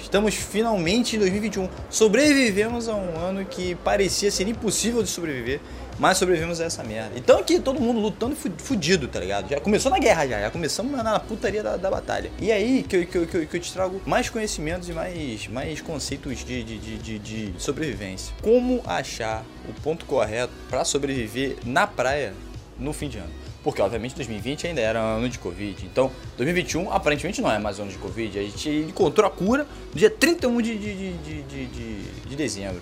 Estamos 0.01 0.34
finalmente 0.34 1.17
em 1.17 1.19
2021. 1.19 1.67
Sobrevivemos 1.89 2.88
a 2.88 2.95
um 2.95 3.19
ano 3.19 3.43
que 3.43 3.75
parecia 3.75 4.31
ser 4.31 4.47
impossível 4.47 5.03
de 5.03 5.10
sobreviver, 5.10 5.60
mas 5.99 6.17
sobrevivemos 6.17 6.60
a 6.62 6.65
essa 6.65 6.84
merda. 6.84 7.12
Então 7.15 7.39
aqui 7.39 7.60
todo 7.60 7.79
mundo 7.79 7.99
lutando 7.99 8.36
fu- 8.36 8.51
fudido, 8.58 9.08
tá 9.08 9.19
ligado? 9.19 9.49
Já 9.49 9.60
começou 9.60 9.91
na 9.91 9.99
guerra 9.99 10.27
já, 10.27 10.39
já 10.41 10.51
começamos 10.51 10.91
na, 10.91 11.19
putaria 11.19 11.63
da, 11.63 11.77
da 11.77 11.89
batalha. 11.89 12.31
E 12.39 12.51
aí 12.51 12.84
que 12.84 12.95
eu, 12.97 13.05
que, 13.08 13.17
eu, 13.17 13.27
que, 13.27 13.38
eu, 13.38 13.47
que 13.47 13.58
eu 13.58 13.62
te 13.62 13.71
trago 13.73 14.01
mais 14.05 14.29
conhecimentos 14.29 14.89
e 14.89 14.93
mais, 14.93 15.47
mais 15.47 15.81
conceitos 15.81 16.43
de, 16.45 16.63
de, 16.63 16.77
de, 16.77 16.97
de, 16.97 17.19
de 17.19 17.53
sobrevivência. 17.62 18.34
Como 18.41 18.81
achar 18.86 19.43
o 19.69 19.73
ponto 19.81 20.05
correto 20.05 20.53
pra 20.69 20.84
sobreviver 20.84 21.58
na 21.65 21.88
praia 21.88 22.34
no 22.79 22.91
fim 22.93 23.08
de 23.10 23.17
ano. 23.17 23.29
Porque, 23.63 23.81
obviamente, 23.81 24.13
2020 24.15 24.67
ainda 24.67 24.79
era 24.81 24.99
ano 24.99 25.27
de 25.27 25.39
Covid. 25.39 25.86
Então, 25.91 26.12
2021 26.38 26.91
aparentemente 26.91 27.41
não 27.41 27.51
é 27.51 27.58
mais 27.58 27.79
ano 27.79 27.89
de 27.89 27.97
Covid. 27.97 28.38
A 28.38 28.41
gente 28.43 28.69
encontrou 28.69 29.25
a 29.25 29.31
cura 29.31 29.65
no 29.91 29.97
dia 29.99 30.10
31 30.10 30.62
de, 30.62 30.77
de, 30.77 30.93
de, 30.93 31.13
de, 31.13 31.41
de, 31.43 31.65
de- 31.65 32.01
de 32.29 32.36
dezembro 32.36 32.79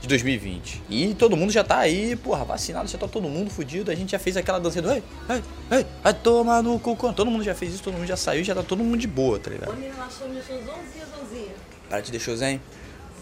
de 0.00 0.08
2020. 0.08 0.82
E 0.88 1.14
todo 1.14 1.36
mundo 1.36 1.52
já 1.52 1.62
tá 1.62 1.78
aí, 1.78 2.16
porra, 2.16 2.44
vacinado, 2.44 2.88
já 2.88 2.96
tá 2.98 3.06
todo 3.06 3.28
mundo 3.28 3.50
fudido. 3.50 3.90
A 3.90 3.94
gente 3.94 4.12
já 4.12 4.18
fez 4.18 4.36
aquela 4.36 4.58
dança 4.58 4.80
do 4.80 4.90
ei, 4.90 5.02
ei, 5.28 5.42
ei, 5.78 5.86
vai 6.02 6.14
tomar 6.14 6.62
no 6.62 6.78
cocô. 6.78 7.12
Todo 7.12 7.30
mundo 7.30 7.44
já 7.44 7.54
fez 7.54 7.74
isso, 7.74 7.82
todo 7.82 7.94
mundo 7.94 8.06
já 8.06 8.16
saiu, 8.16 8.42
já 8.42 8.54
tá 8.54 8.62
todo 8.62 8.82
mundo 8.82 8.96
de 8.98 9.06
boa, 9.06 9.38
tá 9.38 9.50
ligado? 9.50 9.74
Menina, 9.74 9.94
nós 9.98 10.12
somos 10.14 10.36
zonzinha, 10.38 11.04
zonzinha. 11.18 11.52
Praia 11.88 12.02
te 12.02 12.10
deixou 12.10 12.36
zen? 12.36 12.60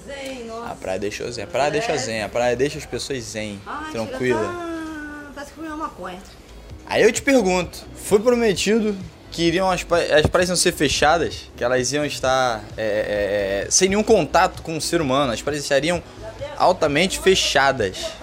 Zen, 0.06 0.44
nossa. 0.44 0.72
A 0.72 0.74
praia 0.74 0.98
deixou 0.98 1.30
zen. 1.32 1.44
A 1.44 1.46
praia 1.46 1.70
deixa 1.70 1.96
zen. 1.96 2.22
A 2.22 2.28
praia 2.28 2.56
deixa 2.56 2.78
as 2.78 2.86
pessoas 2.86 3.22
zen, 3.24 3.60
Ai, 3.66 3.90
tranquila. 3.90 4.40
tá- 4.40 5.30
Parece 5.34 5.52
que 5.52 5.56
comeu 5.56 5.74
uma 5.74 5.84
maconha. 5.84 6.18
Aí 6.86 7.02
eu 7.02 7.12
te 7.12 7.20
pergunto, 7.22 7.84
foi 7.94 8.18
prometido 8.18 8.96
que 9.30 9.42
iriam 9.42 9.70
as, 9.70 9.84
as 10.16 10.26
praias 10.26 10.48
iam 10.48 10.56
ser 10.56 10.72
fechadas, 10.72 11.50
que 11.56 11.62
elas 11.62 11.92
iam 11.92 12.04
estar 12.04 12.64
é, 12.76 12.82
é, 12.82 13.64
é, 13.66 13.70
sem 13.70 13.88
nenhum 13.90 14.02
contato 14.02 14.62
com 14.62 14.76
o 14.76 14.80
ser 14.80 15.00
humano, 15.02 15.30
as 15.32 15.42
praias 15.42 15.62
estariam 15.62 16.02
altamente 16.58 17.18
fechadas. 17.18 18.17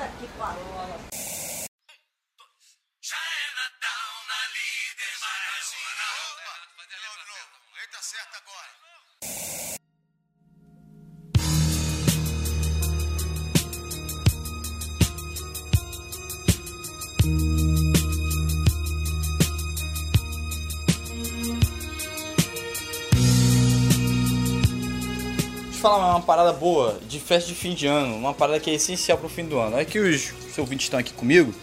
Falar 25.86 26.10
uma 26.16 26.22
parada 26.22 26.52
boa 26.52 27.00
de 27.08 27.20
festa 27.20 27.48
de 27.48 27.54
fim 27.54 27.76
de 27.76 27.86
ano, 27.86 28.16
uma 28.16 28.34
parada 28.34 28.60
que 28.60 28.72
é 28.72 28.74
essencial 28.74 29.20
pro 29.20 29.30
fim 29.30 29.46
do 29.46 29.60
ano. 29.60 29.78
É 29.78 29.86
que 29.86 30.00
os 30.00 30.22
seus 30.46 30.58
ouvintes 30.58 30.88
estão 30.88 31.00
aqui 31.00 31.14
comigo, 31.14 31.54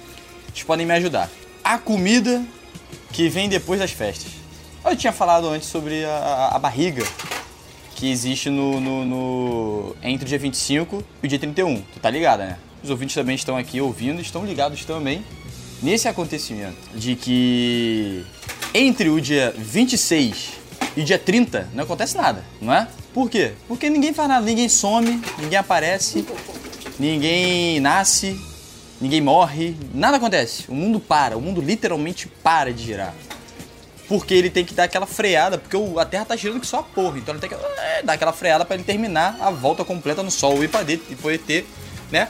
eles 0.48 0.62
podem 0.62 0.86
me 0.86 0.92
ajudar. 0.94 1.28
A 1.64 1.76
comida 1.76 2.40
que 3.12 3.28
vem 3.28 3.48
depois 3.48 3.80
das 3.80 3.90
festas. 3.90 4.30
Eu 4.84 4.94
tinha 4.96 5.12
falado 5.12 5.48
antes 5.48 5.68
sobre 5.68 6.04
a, 6.04 6.50
a- 6.52 6.58
barriga 6.60 7.04
que 7.96 8.08
existe 8.12 8.48
no, 8.48 8.80
no- 8.80 9.04
no- 9.04 9.96
entre 10.04 10.24
o 10.24 10.28
dia 10.28 10.38
25 10.38 11.02
e 11.20 11.26
o 11.26 11.28
dia 11.28 11.38
31. 11.40 11.82
Tu 11.92 11.98
tá 12.00 12.08
ligada, 12.08 12.44
né? 12.46 12.58
Os 12.82 12.90
ouvintes 12.90 13.16
também 13.16 13.34
estão 13.34 13.56
aqui 13.56 13.80
ouvindo, 13.80 14.20
estão 14.22 14.44
ligados 14.44 14.84
também 14.84 15.24
nesse 15.82 16.06
acontecimento 16.06 16.76
de 16.94 17.16
que 17.16 18.24
entre 18.72 19.08
o 19.08 19.20
dia 19.20 19.52
26 19.58 20.61
e 20.96 21.02
dia 21.02 21.18
30 21.18 21.70
não 21.74 21.84
acontece 21.84 22.16
nada, 22.16 22.44
não 22.60 22.72
é? 22.72 22.86
Por 23.12 23.30
quê? 23.30 23.52
Porque 23.68 23.88
ninguém 23.88 24.12
faz 24.12 24.28
nada, 24.28 24.44
ninguém 24.44 24.68
some, 24.68 25.22
ninguém 25.38 25.58
aparece, 25.58 26.26
ninguém 26.98 27.80
nasce, 27.80 28.38
ninguém 29.00 29.20
morre, 29.20 29.76
nada 29.94 30.16
acontece. 30.16 30.64
O 30.68 30.74
mundo 30.74 31.00
para, 31.00 31.36
o 31.36 31.40
mundo 31.40 31.60
literalmente 31.60 32.28
para 32.28 32.72
de 32.72 32.84
girar. 32.84 33.14
Porque 34.08 34.34
ele 34.34 34.50
tem 34.50 34.64
que 34.64 34.74
dar 34.74 34.84
aquela 34.84 35.06
freada, 35.06 35.56
porque 35.56 35.76
a 35.98 36.04
Terra 36.04 36.24
tá 36.24 36.36
girando 36.36 36.60
que 36.60 36.66
só 36.66 36.80
a 36.80 36.82
porra. 36.82 37.18
Então 37.18 37.34
ele 37.34 37.40
tem 37.40 37.48
que 37.48 37.54
é, 37.54 38.02
dar 38.02 38.12
aquela 38.14 38.32
freada 38.32 38.64
pra 38.64 38.74
ele 38.74 38.84
terminar 38.84 39.36
a 39.40 39.50
volta 39.50 39.84
completa 39.84 40.22
no 40.22 40.30
Sol 40.30 40.62
e 40.62 40.66
e 40.66 41.16
poder 41.16 41.38
ter, 41.38 41.66
né? 42.10 42.28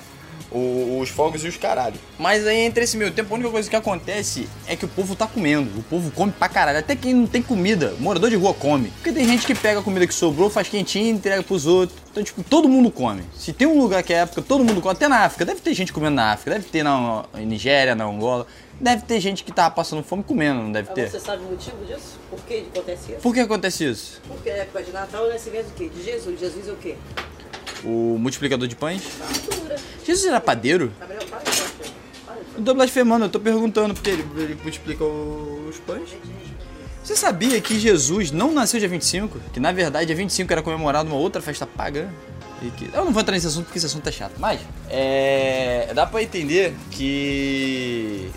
O- 0.51 0.99
Os 1.01 1.09
fogos 1.09 1.45
e 1.45 1.49
os 1.49 1.57
caralho. 1.57 1.99
Mas 2.19 2.47
aí, 2.47 2.59
entre 2.59 2.85
esse 2.85 2.97
meio 2.97 3.11
tempo, 3.11 3.33
a 3.33 3.35
única 3.37 3.51
coisa 3.51 3.69
que 3.69 3.75
acontece 3.75 4.49
é 4.69 4.77
que 4.77 4.85
o 4.85 4.89
povo 4.89 5.17
tá 5.17 5.27
comendo. 5.27 5.81
O 5.81 5.83
povo 5.83 6.11
come 6.13 6.31
pra 6.31 6.49
caralho. 6.49 6.79
Até 6.79 6.95
quem 6.95 7.13
não 7.15 7.27
tem 7.27 7.43
comida, 7.43 7.95
morador 7.99 8.31
de 8.31 8.37
rua 8.37 8.55
come. 8.55 8.89
Porque 8.91 9.11
tem 9.13 9.27
gente 9.27 9.45
que 9.47 9.55
pega 9.55 9.81
a 9.81 9.83
comida 9.83 10.07
que 10.07 10.15
sobrou, 10.15 10.49
faz 10.51 10.69
quentinha 10.69 11.07
e 11.07 11.11
entrega 11.11 11.43
pros 11.43 11.67
outros. 11.67 11.99
Então, 12.11 12.23
tipo, 12.23 12.43
todo 12.45 12.69
mundo 12.69 12.91
come. 12.91 13.23
Se 13.35 13.53
tem 13.53 13.67
um 13.67 13.81
lugar 13.81 14.03
que 14.03 14.13
é 14.13 14.19
época, 14.19 14.43
todo 14.43 14.63
mundo 14.65 14.81
come. 14.81 14.93
Até 14.93 15.09
na 15.09 15.21
África. 15.25 15.45
Deve 15.45 15.61
ter 15.61 15.75
gente 15.75 15.93
comendo 15.93 16.15
na 16.17 16.33
África. 16.33 16.51
Deve 16.53 16.69
ter 16.69 16.83
na 16.85 17.25
em 17.39 17.47
Nigéria, 17.47 17.95
na 17.95 18.05
Angola. 18.05 18.47
Deve 18.81 19.03
ter 19.03 19.21
gente 19.21 19.45
que 19.45 19.53
tá 19.53 19.71
passando 19.71 20.03
fome 20.03 20.23
comendo, 20.25 20.61
não 20.63 20.73
deve 20.73 20.91
ter. 20.93 21.09
Você 21.09 21.21
sabe 21.21 21.43
o 21.45 21.51
motivo 21.51 21.85
disso? 21.87 22.19
Por 22.29 22.41
que 22.41 22.65
acontece 22.75 23.13
isso? 23.13 23.21
Por 23.21 23.35
que 23.35 23.41
acontece 23.41 23.85
isso? 23.85 24.21
Porque 24.27 24.51
é 24.51 24.59
época 24.61 24.83
de 24.83 24.91
Natal, 24.93 25.25
o 25.25 25.29
nascimento 25.29 25.67
do 25.67 25.75
quê? 25.75 25.89
De 25.89 26.03
Jesus. 26.03 26.39
Jesus 26.41 26.69
é 26.69 26.73
o 26.73 26.77
quê? 26.77 26.97
O 27.85 28.17
multiplicador 28.19 28.69
de 28.69 28.77
pães? 28.77 29.03
Jesus 30.05 30.27
era 30.27 30.41
padeiro? 30.41 30.93
Eu 32.57 32.63
tô 32.63 32.75
blasfemando, 32.75 33.25
eu 33.25 33.29
tô 33.29 33.41
perguntando 33.41 33.95
porque 33.95 34.11
ele, 34.11 34.25
ele 34.37 34.59
multiplica 34.63 35.05
os 35.05 35.79
pães. 35.79 36.11
Você 37.03 37.17
sabia 37.17 37.61
que 37.61 37.79
Jesus 37.81 38.31
não 38.31 38.53
nasceu 38.53 38.79
dia 38.79 38.89
25? 38.89 39.41
Que 39.53 39.59
na 39.59 39.73
verdade 39.73 40.07
dia 40.07 40.17
25 40.17 40.53
era 40.53 40.63
comemorado 40.63 41.09
uma 41.09 41.19
outra 41.19 41.43
festa 41.43 41.67
pagã? 41.67 42.09
Que... 42.77 42.89
Eu 42.93 43.05
não 43.05 43.13
vou 43.13 43.21
entrar 43.21 43.35
nesse 43.35 43.49
assunto 43.49 43.65
porque 43.65 43.79
esse 43.79 43.87
assunto 43.87 44.09
é 44.09 44.13
chato. 44.13 44.35
Mas, 44.39 44.61
é... 44.89 45.91
dá 45.95 46.07
pra 46.07 46.23
entender 46.23 46.75
que 46.93 48.31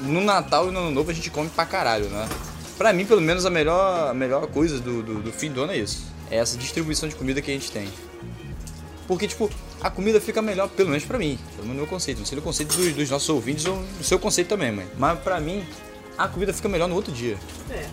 no 0.00 0.20
Natal 0.20 0.68
e 0.68 0.70
no 0.70 0.80
Ano 0.80 0.90
Novo 0.90 1.10
a 1.10 1.14
gente 1.14 1.30
come 1.30 1.48
pra 1.48 1.64
caralho, 1.64 2.06
né? 2.10 2.28
Pra 2.76 2.92
mim, 2.92 3.06
pelo 3.06 3.20
menos, 3.20 3.46
a 3.46 3.50
melhor, 3.50 4.10
a 4.10 4.14
melhor 4.14 4.46
coisa 4.48 4.78
do, 4.78 5.02
do, 5.02 5.22
do 5.22 5.32
fim 5.32 5.50
do 5.50 5.62
ano 5.62 5.72
é 5.72 5.78
isso. 5.78 6.04
É 6.30 6.36
essa 6.36 6.58
distribuição 6.58 7.08
de 7.08 7.14
comida 7.14 7.40
que 7.40 7.50
a 7.50 7.54
gente 7.54 7.70
tem. 7.70 7.88
Porque, 9.06 9.26
tipo, 9.26 9.50
a 9.80 9.90
comida 9.90 10.20
fica 10.20 10.40
melhor, 10.40 10.68
pelo 10.68 10.90
menos 10.90 11.04
pra 11.04 11.18
mim. 11.18 11.38
Pelo 11.56 11.62
menos 11.62 11.68
no 11.68 11.82
meu 11.82 11.86
conceito. 11.86 12.18
Não 12.18 12.26
sei 12.26 12.36
no 12.36 12.42
conceito 12.42 12.76
dos, 12.76 12.92
dos 12.94 13.10
nossos 13.10 13.28
ouvintes 13.28 13.64
ou 13.66 13.76
no 13.76 14.04
seu 14.04 14.18
conceito 14.18 14.48
também, 14.48 14.72
mãe. 14.72 14.86
Mas 14.96 15.18
pra 15.18 15.40
mim, 15.40 15.66
a 16.16 16.28
comida 16.28 16.52
fica 16.52 16.68
melhor 16.68 16.88
no 16.88 16.94
outro 16.94 17.12
dia. 17.12 17.36
É. 17.70 17.86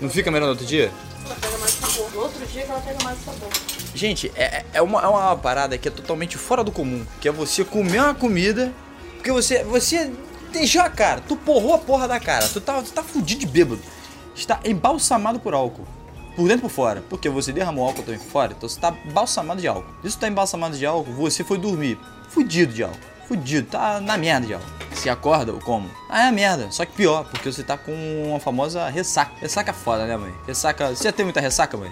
Não 0.00 0.08
fica 0.08 0.30
melhor 0.30 0.46
no 0.46 0.52
outro 0.52 0.66
dia? 0.66 0.90
Ela 1.24 1.34
pega 1.36 1.58
mais 1.58 1.70
sabor. 1.70 2.10
No 2.12 2.20
outro 2.20 2.46
dia 2.46 2.62
ela 2.62 2.80
pega 2.80 3.04
mais 3.04 3.18
sabor. 3.24 3.48
Gente, 3.94 4.32
é, 4.34 4.64
é, 4.72 4.82
uma, 4.82 5.02
é 5.02 5.06
uma 5.06 5.36
parada 5.36 5.76
que 5.76 5.86
é 5.86 5.90
totalmente 5.90 6.36
fora 6.38 6.64
do 6.64 6.72
comum. 6.72 7.04
Que 7.20 7.28
é 7.28 7.32
você 7.32 7.64
comer 7.64 8.00
uma 8.00 8.14
comida. 8.14 8.72
Porque 9.16 9.30
você, 9.30 9.62
você 9.64 10.10
deixou 10.52 10.82
a 10.82 10.88
cara. 10.90 11.20
Tu 11.20 11.36
porrou 11.36 11.74
a 11.74 11.78
porra 11.78 12.08
da 12.08 12.18
cara. 12.18 12.48
Tu 12.48 12.60
tá, 12.60 12.82
tu 12.82 12.92
tá 12.92 13.02
fudido 13.02 13.40
de 13.40 13.46
bêbado. 13.46 13.80
Está 14.34 14.60
embalsamado 14.64 15.38
por 15.38 15.54
álcool. 15.54 15.86
Por 16.34 16.48
dentro 16.48 16.66
e 16.66 16.68
por 16.68 16.70
fora. 16.70 17.02
Porque 17.08 17.28
você 17.28 17.52
derramou 17.52 17.86
álcool 17.86 18.02
também 18.02 18.18
por 18.18 18.28
fora. 18.28 18.52
Então 18.56 18.68
você 18.68 18.80
tá 18.80 18.94
embalsamado 19.04 19.60
de 19.60 19.68
álcool. 19.68 19.90
Isso 20.02 20.18
tá 20.18 20.28
embalsamado 20.28 20.76
de 20.76 20.86
álcool, 20.86 21.12
você 21.12 21.44
foi 21.44 21.58
dormir. 21.58 21.98
Fudido 22.28 22.72
de 22.72 22.82
álcool. 22.82 22.98
Fudido. 23.28 23.68
Tá 23.68 24.00
na 24.00 24.16
merda 24.16 24.46
de 24.46 24.54
álcool. 24.54 24.82
Se 24.94 25.08
acorda, 25.08 25.52
como? 25.54 25.90
Ah, 26.08 26.24
é 26.24 26.28
a 26.28 26.32
merda. 26.32 26.70
Só 26.70 26.84
que 26.84 26.92
pior, 26.92 27.24
porque 27.24 27.50
você 27.50 27.62
tá 27.62 27.76
com 27.76 27.92
uma 28.26 28.38
famosa 28.38 28.88
ressaca. 28.88 29.32
Ressaca 29.40 29.70
é 29.70 29.74
foda, 29.74 30.06
né, 30.06 30.16
mãe? 30.16 30.32
Ressaca. 30.46 30.94
Você 30.94 31.04
já 31.04 31.12
teve 31.12 31.24
muita 31.24 31.40
ressaca, 31.40 31.76
mãe? 31.76 31.90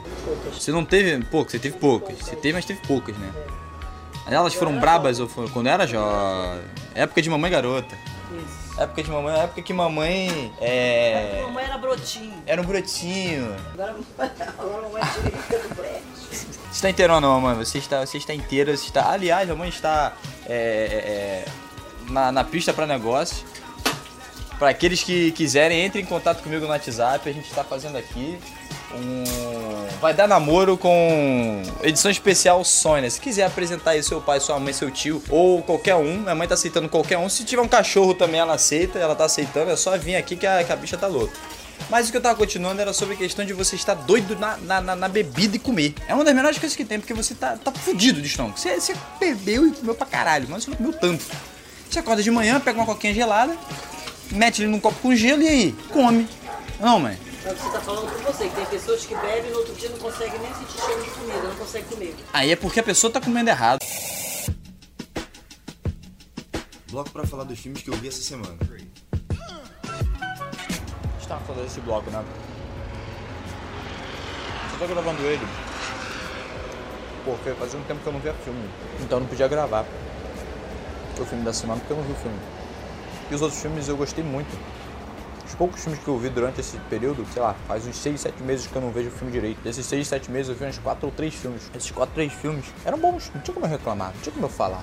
Você 0.52 0.70
não 0.70 0.84
teve 0.84 1.24
poucas, 1.24 1.52
você 1.52 1.58
teve 1.58 1.78
poucas. 1.78 2.18
Você 2.18 2.36
teve, 2.36 2.54
mas 2.54 2.64
teve 2.64 2.80
poucas, 2.86 3.16
né? 3.16 3.32
Elas 4.26 4.54
foram 4.54 4.78
brabas 4.78 5.18
ou 5.18 5.28
foram 5.28 5.48
quando 5.48 5.66
era 5.66 5.86
jovem? 5.86 6.62
Época 6.94 7.20
de 7.20 7.30
mamãe 7.30 7.50
garota. 7.50 7.96
Isso. 8.30 8.59
Época 8.76 9.02
de 9.02 9.10
mamãe, 9.10 9.40
época 9.40 9.62
que 9.62 9.72
mamãe 9.72 10.52
é. 10.60 11.42
Mamãe 11.42 11.64
era 11.64 11.76
brotinho. 11.78 12.42
Era 12.46 12.62
um 12.62 12.64
brotinho. 12.64 13.56
Agora, 13.74 13.96
agora 14.58 14.82
mamãe 14.82 15.02
tira 15.46 15.58
do 15.60 15.74
brete. 15.74 16.02
Você 16.30 16.46
está 16.70 16.90
inteiro 16.90 17.14
ou 17.14 17.20
não, 17.20 17.40
mamãe? 17.40 17.64
Você 17.64 17.78
está, 17.78 18.06
você 18.06 18.18
está 18.18 18.32
inteira, 18.32 18.76
você 18.76 18.86
está. 18.86 19.10
Aliás, 19.10 19.50
a 19.50 19.54
mãe 19.54 19.68
está 19.68 20.14
é, 20.46 20.54
é, 20.54 20.54
é, 20.54 21.44
na, 22.10 22.32
na 22.32 22.44
pista 22.44 22.72
para 22.72 22.86
negócio. 22.86 23.44
Para 24.60 24.68
aqueles 24.70 25.02
que 25.02 25.32
quiserem, 25.32 25.80
entre 25.80 26.00
em 26.00 26.04
contato 26.04 26.42
comigo 26.42 26.64
no 26.66 26.70
WhatsApp, 26.70 27.28
a 27.28 27.32
gente 27.32 27.48
está 27.48 27.64
fazendo 27.64 27.96
aqui. 27.96 28.38
um. 28.94 29.24
Vai 30.00 30.14
dar 30.14 30.26
namoro 30.28 30.76
com 30.78 31.62
edição 31.82 32.10
especial 32.10 32.62
Sônia. 32.64 33.10
Se 33.10 33.20
quiser 33.20 33.44
apresentar 33.44 33.90
aí 33.92 34.02
seu 34.02 34.20
pai, 34.20 34.38
sua 34.40 34.58
mãe, 34.60 34.72
seu 34.72 34.90
tio 34.90 35.22
ou 35.28 35.62
qualquer 35.62 35.94
um, 35.96 36.18
minha 36.20 36.34
mãe 36.34 36.46
tá 36.46 36.54
aceitando 36.54 36.88
qualquer 36.88 37.18
um. 37.18 37.28
Se 37.28 37.44
tiver 37.44 37.60
um 37.62 37.68
cachorro 37.68 38.14
também, 38.14 38.38
ela 38.40 38.54
aceita, 38.54 38.98
ela 38.98 39.14
tá 39.14 39.24
aceitando, 39.24 39.70
é 39.70 39.76
só 39.76 39.96
vir 39.98 40.16
aqui 40.16 40.36
que 40.36 40.46
a, 40.46 40.62
que 40.64 40.72
a 40.72 40.76
bicha 40.76 40.96
tá 40.96 41.06
louca. 41.06 41.32
Mas 41.88 42.08
o 42.08 42.10
que 42.10 42.16
eu 42.18 42.20
tava 42.20 42.36
continuando 42.36 42.80
era 42.82 42.92
sobre 42.92 43.14
a 43.14 43.16
questão 43.18 43.44
de 43.44 43.52
você 43.54 43.74
estar 43.76 43.94
doido 43.94 44.36
na, 44.38 44.56
na, 44.58 44.80
na- 44.80 44.96
na 44.96 45.08
bebida 45.08 45.56
e 45.56 45.58
comer. 45.58 45.94
É 46.06 46.14
uma 46.14 46.22
das 46.24 46.34
melhores 46.34 46.58
coisas 46.58 46.76
que 46.76 46.84
tem, 46.84 47.00
porque 47.00 47.14
você 47.14 47.34
tá, 47.34 47.56
tá 47.56 47.72
fudido 47.72 48.20
de 48.20 48.26
estômago. 48.28 48.58
Você, 48.58 48.78
você 48.78 48.94
bebeu 49.18 49.66
e 49.66 49.70
comeu 49.72 49.94
pra 49.94 50.06
caralho, 50.06 50.46
mas 50.50 50.64
você 50.64 50.70
não 50.70 50.76
comeu 50.76 50.92
tanto. 50.92 51.24
Você 51.90 51.98
acorda 51.98 52.22
de 52.22 52.30
manhã, 52.30 52.60
pega 52.60 52.78
uma 52.78 52.86
coquinha 52.86 53.12
gelada, 53.14 53.56
mete 54.30 54.62
ele 54.62 54.70
num 54.70 54.80
copo 54.80 54.98
com 55.00 55.14
gelo 55.14 55.42
e 55.42 55.48
aí, 55.48 55.72
come. 55.92 56.28
Não, 56.78 56.98
mãe. 56.98 57.18
Mas 57.44 57.58
você 57.58 57.70
tá 57.70 57.80
falando 57.80 58.10
por 58.12 58.22
você, 58.32 58.48
que 58.48 58.54
tem 58.54 58.66
pessoas 58.66 59.06
que 59.06 59.14
bebem 59.14 59.48
e 59.48 59.52
no 59.52 59.58
outro 59.58 59.74
dia 59.74 59.88
não 59.88 59.98
conseguem 59.98 60.38
nem 60.40 60.54
sentir 60.54 60.78
cheiro 60.84 61.02
de 61.02 61.10
comida, 61.10 61.42
não 61.42 61.56
conseguem 61.56 61.88
comer. 61.88 62.16
Aí 62.32 62.50
é 62.50 62.56
porque 62.56 62.80
a 62.80 62.82
pessoa 62.82 63.12
tá 63.12 63.20
comendo 63.20 63.48
errado. 63.48 63.80
Bloco 66.90 67.10
pra 67.10 67.26
falar 67.26 67.44
dos 67.44 67.58
filmes 67.58 67.82
que 67.82 67.88
eu 67.88 67.94
vi 67.94 68.08
essa 68.08 68.20
semana. 68.20 68.56
A 68.60 68.64
gente 71.18 71.28
tava 71.28 71.40
falando 71.44 71.64
desse 71.64 71.80
bloco, 71.80 72.10
né? 72.10 72.22
Só 74.72 74.78
tô 74.78 74.86
gravando 74.86 75.22
ele. 75.22 75.46
Porque 77.24 77.50
fazia 77.54 77.78
um 77.78 77.84
tempo 77.84 78.00
que 78.00 78.06
eu 78.06 78.12
não 78.12 78.20
via 78.20 78.34
filme. 78.44 78.68
Então 79.00 79.18
eu 79.18 79.20
não 79.22 79.28
podia 79.28 79.48
gravar. 79.48 79.86
O 81.18 81.24
filme 81.24 81.44
da 81.44 81.52
semana 81.52 81.78
porque 81.80 81.92
eu 81.92 81.96
não 81.98 82.04
vi 82.04 82.12
o 82.12 82.16
filme. 82.16 82.59
E 83.30 83.34
os 83.34 83.42
outros 83.42 83.60
filmes 83.60 83.88
eu 83.88 83.96
gostei 83.96 84.24
muito. 84.24 84.48
Os 85.46 85.54
poucos 85.54 85.82
filmes 85.82 86.02
que 86.02 86.08
eu 86.08 86.18
vi 86.18 86.28
durante 86.28 86.60
esse 86.60 86.76
período, 86.88 87.26
sei 87.32 87.42
lá, 87.42 87.54
faz 87.66 87.86
uns 87.86 87.96
6, 87.96 88.20
7 88.20 88.42
meses 88.42 88.66
que 88.66 88.74
eu 88.74 88.82
não 88.82 88.90
vejo 88.90 89.08
o 89.08 89.12
filme 89.12 89.32
direito. 89.32 89.60
Desses 89.62 89.86
6, 89.86 90.06
7 90.06 90.30
meses 90.30 90.48
eu 90.48 90.54
vi 90.54 90.64
uns 90.64 90.78
4 90.78 91.06
ou 91.06 91.12
3 91.12 91.34
filmes. 91.34 91.70
Esses 91.74 91.90
4, 91.90 92.14
3 92.14 92.32
filmes 92.32 92.64
eram 92.84 92.98
bons, 92.98 93.30
não 93.34 93.40
tinha 93.40 93.54
como 93.54 93.66
eu 93.66 93.70
reclamar, 93.70 94.12
não 94.14 94.20
tinha 94.20 94.32
como 94.32 94.46
eu 94.46 94.50
falar. 94.50 94.82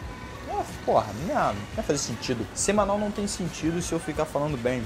Porra, 0.85 1.07
não 1.21 1.27
ia, 1.27 1.53
não 1.53 1.55
ia 1.77 1.83
fazer 1.83 1.99
sentido. 1.99 2.47
Semanal 2.55 2.97
não 2.97 3.11
tem 3.11 3.27
sentido 3.27 3.81
se 3.81 3.91
eu 3.91 3.99
ficar 3.99 4.25
falando 4.25 4.57
bem 4.57 4.83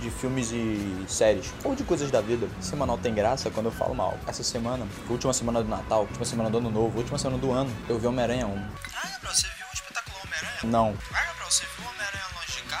de 0.00 0.10
filmes 0.10 0.50
e 0.52 1.04
séries 1.08 1.52
ou 1.64 1.74
de 1.74 1.84
coisas 1.84 2.10
da 2.10 2.20
vida. 2.20 2.48
Semanal 2.60 2.98
tem 2.98 3.14
graça 3.14 3.50
quando 3.50 3.66
eu 3.66 3.72
falo 3.72 3.94
mal. 3.94 4.18
Essa 4.26 4.42
semana, 4.42 4.86
última 5.08 5.32
semana 5.32 5.62
do 5.62 5.68
Natal, 5.68 6.02
última 6.02 6.24
semana 6.24 6.50
do 6.50 6.58
Ano 6.58 6.70
Novo, 6.70 6.98
última 6.98 7.18
semana 7.18 7.38
do 7.38 7.52
ano, 7.52 7.70
eu 7.88 7.98
vi 7.98 8.06
Homem-Aranha 8.06 8.46
1. 8.46 8.50
Ah, 8.50 9.08
Gabriel, 9.08 9.34
você 9.34 9.46
viu 9.48 9.66
o 9.66 9.74
espetacular 9.74 10.20
Homem-Aranha? 10.24 10.60
Não. 10.64 10.94
Ah, 11.12 11.26
Gabriel, 11.26 11.50
você 11.50 11.66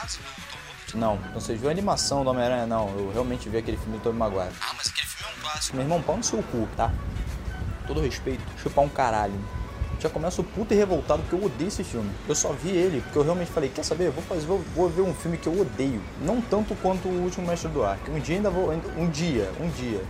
Tom 0.08 0.58
Holland? 0.58 0.72
Não. 0.94 1.16
Você 1.34 1.54
viu 1.54 1.68
a 1.68 1.72
animação 1.72 2.24
do 2.24 2.30
Homem-Aranha? 2.30 2.66
Não. 2.66 2.88
Eu 2.90 3.10
realmente 3.12 3.48
vi 3.48 3.58
aquele 3.58 3.76
filme 3.76 3.98
do 3.98 4.02
Tobey 4.02 4.18
Maguire. 4.18 4.54
Ah, 4.60 4.74
mas 4.76 4.88
aquele 4.88 5.06
filme 5.06 5.32
é 5.32 5.38
um 5.38 5.42
clássico. 5.42 5.76
Meu 5.76 5.84
irmão, 5.84 6.02
pau 6.02 6.16
no 6.16 6.24
seu 6.24 6.42
cu, 6.42 6.68
tá? 6.76 6.92
Todo 7.86 8.00
respeito, 8.00 8.42
chupar 8.62 8.84
um 8.84 8.88
caralho. 8.88 9.34
Já 10.00 10.10
começo 10.10 10.42
puto 10.42 10.74
e 10.74 10.76
revoltado 10.76 11.22
porque 11.22 11.36
eu 11.36 11.44
odeio 11.44 11.68
esse 11.68 11.84
filme. 11.84 12.10
Eu 12.28 12.34
só 12.34 12.52
vi 12.52 12.70
ele 12.70 13.00
porque 13.02 13.18
eu 13.18 13.22
realmente 13.22 13.52
falei, 13.52 13.70
quer 13.70 13.84
saber? 13.84 14.10
Vou 14.10 14.22
fazer, 14.24 14.44
vou, 14.46 14.58
vou 14.74 14.88
ver 14.88 15.02
um 15.02 15.14
filme 15.14 15.36
que 15.36 15.46
eu 15.46 15.60
odeio. 15.60 16.02
Não 16.20 16.40
tanto 16.40 16.74
quanto 16.76 17.08
o 17.08 17.22
último 17.22 17.46
Mestre 17.46 17.70
do 17.70 17.84
Ar. 17.84 17.96
Que 17.98 18.10
um 18.10 18.18
dia 18.18 18.36
ainda 18.36 18.50
vou. 18.50 18.72
Um 18.72 19.08
dia, 19.08 19.50
um 19.60 19.68
dia. 19.70 20.02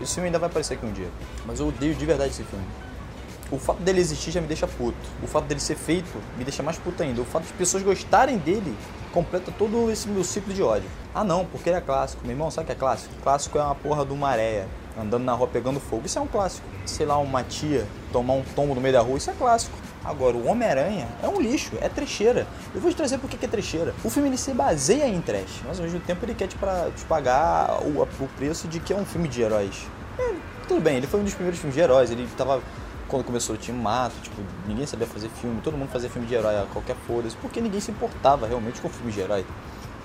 Esse 0.00 0.14
filme 0.14 0.28
ainda 0.28 0.38
vai 0.38 0.50
aparecer 0.50 0.74
aqui 0.74 0.84
um 0.84 0.92
dia. 0.92 1.10
Mas 1.46 1.60
eu 1.60 1.68
odeio 1.68 1.94
de 1.94 2.04
verdade 2.04 2.30
esse 2.30 2.44
filme. 2.44 2.66
O 3.50 3.58
fato 3.58 3.80
dele 3.82 4.00
existir 4.00 4.30
já 4.30 4.40
me 4.42 4.46
deixa 4.46 4.66
puto. 4.66 4.98
O 5.22 5.26
fato 5.26 5.46
dele 5.46 5.60
ser 5.60 5.76
feito 5.76 6.22
me 6.36 6.44
deixa 6.44 6.62
mais 6.62 6.76
puto 6.76 7.02
ainda. 7.02 7.22
O 7.22 7.24
fato 7.24 7.44
de 7.44 7.52
pessoas 7.54 7.82
gostarem 7.82 8.36
dele 8.36 8.76
completa 9.18 9.52
todo 9.58 9.90
esse 9.90 10.08
meu 10.08 10.22
ciclo 10.22 10.54
de 10.54 10.62
ódio. 10.62 10.88
Ah 11.12 11.24
não, 11.24 11.44
porque 11.44 11.68
ele 11.68 11.76
é 11.76 11.80
clássico. 11.80 12.22
Meu 12.22 12.34
irmão, 12.34 12.52
sabe 12.52 12.64
o 12.64 12.66
que 12.66 12.72
é 12.72 12.74
clássico? 12.76 13.12
Clássico 13.20 13.58
é 13.58 13.62
uma 13.62 13.74
porra 13.74 14.06
de 14.06 14.12
uma 14.12 14.28
areia 14.28 14.68
andando 14.96 15.24
na 15.24 15.32
rua 15.32 15.48
pegando 15.48 15.80
fogo. 15.80 16.06
Isso 16.06 16.20
é 16.20 16.22
um 16.22 16.26
clássico. 16.28 16.64
Sei 16.86 17.04
lá, 17.04 17.18
uma 17.18 17.42
tia 17.42 17.84
tomar 18.12 18.34
um 18.34 18.44
tombo 18.54 18.76
no 18.76 18.80
meio 18.80 18.94
da 18.94 19.00
rua, 19.00 19.18
isso 19.18 19.28
é 19.28 19.34
clássico. 19.34 19.76
Agora, 20.04 20.36
o 20.36 20.46
Homem-Aranha 20.46 21.08
é 21.20 21.26
um 21.26 21.40
lixo, 21.40 21.72
é 21.80 21.88
trecheira. 21.88 22.46
Eu 22.72 22.80
vou 22.80 22.90
te 22.92 22.96
trazer 22.96 23.18
por 23.18 23.28
que 23.28 23.36
que 23.36 23.44
é 23.44 23.48
trecheira. 23.48 23.92
O 24.04 24.08
filme 24.08 24.28
ele 24.28 24.38
se 24.38 24.52
baseia 24.52 25.08
em 25.08 25.20
trash, 25.20 25.62
mas 25.66 25.78
ao 25.78 25.84
mesmo 25.84 25.98
tempo 25.98 26.24
ele 26.24 26.34
quer 26.34 26.46
te, 26.46 26.56
pra, 26.56 26.88
te 26.94 27.04
pagar 27.06 27.80
o, 27.82 28.02
o 28.02 28.28
preço 28.36 28.68
de 28.68 28.78
que 28.78 28.92
é 28.92 28.96
um 28.96 29.04
filme 29.04 29.26
de 29.26 29.42
heróis. 29.42 29.88
É, 30.16 30.32
tudo 30.68 30.80
bem, 30.80 30.96
ele 30.96 31.08
foi 31.08 31.18
um 31.18 31.24
dos 31.24 31.34
primeiros 31.34 31.58
filmes 31.58 31.74
de 31.74 31.80
heróis, 31.80 32.10
ele 32.12 32.28
tava 32.36 32.62
quando 33.08 33.24
começou 33.24 33.56
tinha 33.56 33.76
um 33.76 33.80
mato, 33.80 34.14
tipo, 34.22 34.36
ninguém 34.66 34.86
sabia 34.86 35.06
fazer 35.06 35.28
filme, 35.30 35.60
todo 35.62 35.76
mundo 35.76 35.88
fazia 35.88 36.10
filme 36.10 36.28
de 36.28 36.34
herói 36.34 36.56
a 36.56 36.66
qualquer 36.66 36.94
foda 37.06 37.28
porque 37.40 37.60
ninguém 37.60 37.80
se 37.80 37.90
importava 37.90 38.46
realmente 38.46 38.80
com 38.80 38.88
filme 38.88 39.10
de 39.10 39.20
herói. 39.20 39.44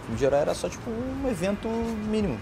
filme 0.03 0.17
de 0.17 0.25
herói 0.25 0.39
era 0.39 0.53
só 0.53 0.69
tipo 0.69 0.89
um 0.89 1.27
evento 1.29 1.67
mínimo. 1.67 2.39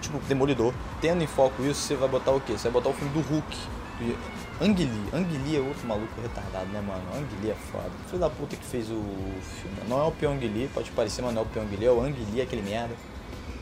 Tipo, 0.00 0.18
Demolidor. 0.20 0.74
Tendo 1.00 1.22
em 1.22 1.26
foco 1.28 1.62
isso, 1.62 1.80
você 1.80 1.94
vai 1.94 2.08
botar 2.08 2.32
o 2.32 2.40
quê? 2.40 2.52
Você 2.52 2.64
vai 2.64 2.72
botar 2.72 2.90
o 2.90 2.92
filme 2.92 3.12
do 3.14 3.20
Hulk. 3.20 3.56
do 4.00 4.42
Ang 4.64 4.74
Lee. 4.74 5.08
Ang 5.12 5.38
Lee 5.38 5.56
é 5.56 5.60
outro 5.60 5.86
maluco 5.86 6.20
retardado, 6.20 6.66
né, 6.66 6.80
mano? 6.80 7.02
Ang 7.14 7.26
Lee 7.40 7.50
é 7.50 7.54
foda. 7.54 7.90
Filho 8.08 8.18
da 8.18 8.28
puta 8.28 8.56
que 8.56 8.64
fez 8.64 8.90
o 8.90 9.02
filme. 9.40 9.76
Não 9.88 10.00
é 10.00 10.04
o 10.04 10.10
Pyong 10.10 10.38
Lee, 10.38 10.68
pode 10.74 10.90
parecer, 10.90 11.22
mas 11.22 11.32
não 11.32 11.42
é 11.42 11.44
o 11.44 11.48
Pyong 11.48 11.76
Lee, 11.76 11.86
é 11.86 11.90
o 11.90 12.00
Ang 12.00 12.16
Lee, 12.32 12.42
aquele 12.42 12.62
merda. 12.62 12.94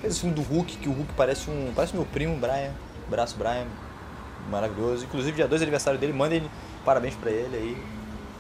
Fez 0.01 0.17
o 0.17 0.21
filme 0.21 0.35
do 0.35 0.43
Hulk, 0.43 0.79
que 0.79 0.89
o 0.89 0.93
Hulk 0.93 1.13
parece 1.15 1.51
um. 1.51 1.73
Parece 1.75 1.95
meu 1.95 2.07
primo, 2.07 2.37
Brian. 2.37 2.73
Braço 3.09 3.37
Brian. 3.37 3.67
Maravilhoso. 4.51 5.05
Inclusive, 5.05 5.37
dia 5.37 5.47
2 5.49 5.61
é 5.61 5.65
aniversário 5.65 5.99
dele, 5.99 6.13
manda 6.13 6.35
ele 6.35 6.51
parabéns 6.85 7.15
pra 7.15 7.31
ele 7.31 7.57
aí. 7.57 7.83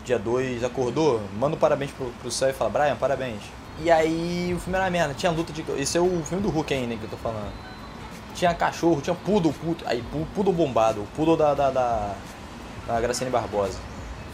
Dia 0.04 0.18
2 0.18 0.64
acordou, 0.64 1.20
manda 1.38 1.54
um 1.56 1.58
parabéns 1.58 1.90
pro, 1.92 2.06
pro 2.20 2.30
céu 2.30 2.48
e 2.50 2.52
fala, 2.52 2.70
Brian, 2.70 2.96
parabéns. 2.96 3.40
E 3.82 3.90
aí 3.90 4.52
o 4.54 4.58
filme 4.58 4.74
era 4.76 4.84
uma 4.84 4.90
merda, 4.90 5.14
tinha 5.14 5.30
luta 5.30 5.52
de. 5.52 5.64
Esse 5.78 5.96
é 5.96 6.00
o 6.00 6.22
filme 6.24 6.42
do 6.42 6.50
Hulk 6.50 6.72
ainda 6.74 6.96
que 6.96 7.04
eu 7.04 7.08
tô 7.10 7.16
falando. 7.16 7.52
Tinha 8.34 8.54
cachorro, 8.54 9.00
tinha 9.00 9.14
poodle, 9.14 9.52
puto, 9.52 9.84
aí 9.86 10.02
pu- 10.02 10.26
poodle 10.34 10.52
bombado, 10.52 11.06
o 11.16 11.36
da, 11.36 11.54
da, 11.54 11.70
da, 11.70 12.14
da 12.86 13.00
Graciane 13.00 13.30
Barbosa. 13.30 13.78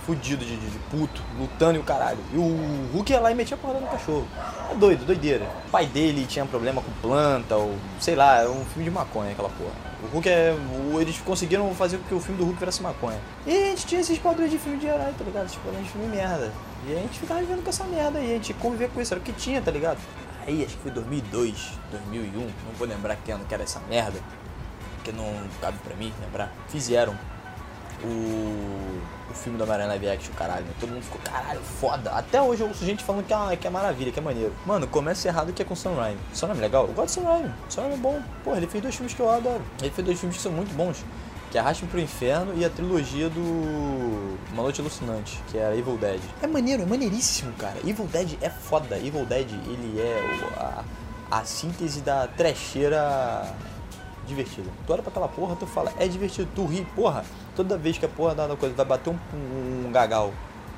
Fudido 0.05 0.45
de, 0.45 0.57
de, 0.57 0.71
de 0.71 0.79
puto, 0.91 1.21
lutando 1.37 1.75
e 1.77 1.81
o 1.81 1.83
caralho. 1.83 2.19
E 2.33 2.37
o 2.37 2.91
Hulk 2.93 3.11
ia 3.11 3.19
lá 3.19 3.33
e 3.33 3.35
metia 3.35 3.57
a 3.57 3.59
porrada 3.59 3.81
no 3.81 3.89
cachorro. 3.89 4.27
É 4.71 4.75
doido, 4.77 5.05
doideira. 5.05 5.45
O 5.67 5.71
pai 5.71 5.87
dele 5.87 6.25
tinha 6.27 6.47
problema 6.47 6.81
com 6.81 6.93
planta, 7.03 7.57
ou 7.57 7.75
sei 7.99 8.15
lá, 8.15 8.43
é 8.43 8.49
um 8.49 8.65
filme 8.67 8.85
de 8.85 8.91
maconha 8.91 9.33
aquela 9.33 9.49
porra. 9.49 9.73
O 10.03 10.07
Hulk 10.09 10.29
é. 10.29 10.55
o- 10.93 11.01
Eles 11.01 11.19
conseguiram 11.19 11.75
fazer 11.75 11.99
com 11.99 12.05
que 12.05 12.15
o 12.15 12.21
filme 12.21 12.39
do 12.39 12.45
Hulk 12.45 12.59
virasse 12.59 12.83
maconha. 12.83 13.19
E 13.47 13.51
a 13.51 13.67
gente 13.71 13.87
tinha 13.87 14.01
esses 14.01 14.19
padrões 14.19 14.51
de 14.51 14.59
filme 14.59 14.79
de 14.79 14.87
herói, 14.87 15.13
tá 15.19 15.25
ligado? 15.25 15.47
Esses 15.47 15.57
padrões 15.59 15.85
de 15.85 15.91
filme 15.91 16.09
merda. 16.09 16.53
E 16.87 16.93
a 16.93 17.01
gente 17.01 17.19
ficava 17.19 17.41
vivendo 17.41 17.63
com 17.65 17.71
essa 17.71 17.85
merda 17.85 18.19
aí, 18.19 18.31
a 18.31 18.35
gente 18.35 18.53
convivia 18.55 18.89
com 18.89 19.01
isso, 19.01 19.13
era 19.15 19.21
o 19.21 19.23
que 19.25 19.33
tinha, 19.33 19.61
tá 19.61 19.71
ligado? 19.71 19.99
Aí 20.47 20.65
acho 20.65 20.77
que 20.77 20.83
foi 20.83 20.91
2002, 20.93 21.73
2001, 21.91 22.41
não 22.41 22.73
vou 22.79 22.87
lembrar 22.87 23.17
que 23.17 23.33
ano 23.33 23.45
que 23.45 23.53
era 23.53 23.65
essa 23.65 23.81
merda, 23.89 24.21
porque 24.97 25.11
não 25.11 25.25
cabe 25.61 25.79
pra 25.79 25.97
mim 25.97 26.13
lembrar. 26.21 26.53
Fizeram 26.69 27.17
o, 28.05 29.01
o 29.31 29.35
filme 29.35 29.59
da 29.59 29.65
Homem-Aranha 29.65 29.89
Live 29.91 30.09
Action, 30.09 30.33
caralho. 30.35 30.65
né? 30.65 30.73
Todo 30.81 30.91
mundo 30.91 31.03
ficou, 31.03 31.21
caralho, 31.23 31.61
foda. 31.81 32.11
Até 32.11 32.41
hoje 32.41 32.63
eu 32.63 32.69
ouço 32.69 32.85
gente 32.85 33.03
falando 33.05 33.25
que 33.25 33.33
é, 33.33 33.57
que 33.57 33.67
é 33.67 33.71
maravilha, 33.71 34.13
que 34.13 34.19
é 34.19 34.23
maneiro. 34.23 34.53
Mano, 34.65 34.87
começa 34.87 35.29
errado 35.29 35.53
que 35.53 35.63
é 35.63 35.65
com 35.65 35.75
Sam 35.75 35.95
Raimi. 35.95 36.19
Sam 36.33 36.49
Raimi 36.49 36.61
é 36.61 36.65
legal? 36.65 36.87
Eu 36.87 36.95
gosto 36.95 37.21
do 37.21 37.25
Sam 37.25 37.29
Raimi. 37.31 37.55
Sam 37.69 37.83
Raimi 37.83 37.95
é 37.95 37.99
bom. 37.99 38.23
Porra, 38.45 38.57
ele 38.59 38.67
fez 38.67 38.83
dois 38.83 38.95
filmes 38.95 39.15
que 39.15 39.21
eu 39.21 39.31
adoro. 39.31 39.63
Ele 39.81 39.91
fez 39.91 40.05
dois 40.05 40.19
filmes 40.19 40.37
que 40.37 40.43
são 40.43 40.53
muito 40.53 40.75
bons. 40.75 41.05
Que 41.51 41.59
é 41.59 41.61
Arraste 41.61 41.87
pro 41.87 42.01
Inferno 42.01 42.53
e 42.57 42.65
a 42.65 42.71
trilogia 42.71 43.29
do 43.29 43.41
Uma 44.53 44.65
Noite 44.65 44.81
Alucinante, 44.81 45.41
que 45.49 45.57
é 45.57 45.77
Evil 45.79 45.97
Dead. 45.97 46.21
É 46.43 46.47
maneiro, 46.47 46.83
é 46.83 46.87
maneiríssimo, 46.87 47.53
cara. 47.53 47.77
Evil 47.87 48.07
Dead 48.07 48.37
é 48.43 48.51
foda. 48.51 48.97
Evil 48.99 49.25
Dead, 49.25 49.49
ele 49.49 50.01
é 50.01 50.41
a, 50.57 50.85
a 51.39 51.45
síntese 51.45 52.01
da 52.01 52.27
trecheira 52.27 53.55
divertida. 54.27 54.69
Tu 54.87 54.93
olha 54.93 55.03
pra 55.03 55.11
aquela 55.11 55.29
porra, 55.29 55.55
tu 55.55 55.67
fala, 55.69 55.93
é 55.99 56.09
divertido, 56.09 56.49
tu 56.55 56.67
ri, 56.67 56.85
porra. 56.97 57.25
Toda 57.57 57.77
vez 57.79 57.97
que 57.99 58.05
a 58.05 58.09
porra 58.09 58.35
da 58.35 58.55
coisa 58.55 58.75
vai 58.75 58.85
bater 58.85 59.11
um, 59.11 59.19
um, 59.87 59.91
gagal 59.91 60.33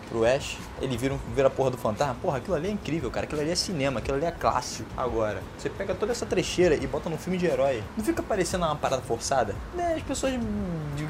pro 0.08 0.24
Ash, 0.24 0.56
ele 0.80 0.96
vira, 0.96 1.12
um- 1.12 1.18
vira 1.34 1.48
a 1.48 1.50
porra 1.50 1.70
do 1.72 1.76
fantasma. 1.76 2.14
Porra, 2.22 2.38
aquilo 2.38 2.54
ali 2.56 2.68
é 2.68 2.70
incrível, 2.70 3.10
cara. 3.10 3.26
Aquilo 3.26 3.40
ali 3.42 3.50
é 3.50 3.54
cinema, 3.54 3.98
aquilo 3.98 4.16
ali 4.16 4.24
é 4.26 4.30
clássico. 4.30 4.88
Agora, 4.96 5.42
você 5.58 5.68
pega 5.68 5.94
toda 5.94 6.12
essa 6.12 6.24
trecheira 6.24 6.74
e 6.76 6.86
bota 6.86 7.10
num 7.10 7.18
filme 7.18 7.36
de 7.36 7.46
herói. 7.46 7.82
Não 7.96 8.04
fica 8.04 8.22
parecendo 8.22 8.64
uma 8.64 8.76
parada 8.76 9.02
forçada? 9.02 9.54
Né, 9.74 9.94
as 9.96 10.02
pessoas 10.02 10.32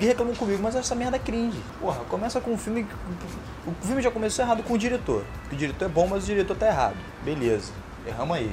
reclamam 0.01 0.35
comigo, 0.35 0.61
mas 0.62 0.75
essa 0.75 0.95
merda 0.95 1.16
é 1.16 1.21
cringe. 1.21 1.61
Porra, 1.81 2.01
começa 2.09 2.41
com 2.41 2.53
um 2.53 2.59
filme. 2.59 2.87
O 3.66 3.87
filme 3.87 4.03
já 4.03 4.11
começou 4.11 4.45
errado 4.45 4.62
com 4.64 4.75
o 4.75 4.79
diretor. 4.79 5.23
O 5.53 5.55
diretor 5.55 5.85
é 5.85 5.89
bom, 5.89 6.07
mas 6.09 6.25
o 6.25 6.27
diretor 6.27 6.57
tá 6.57 6.66
errado. 6.66 6.97
Beleza, 7.23 7.71
erramos 8.07 8.37
aí. 8.37 8.51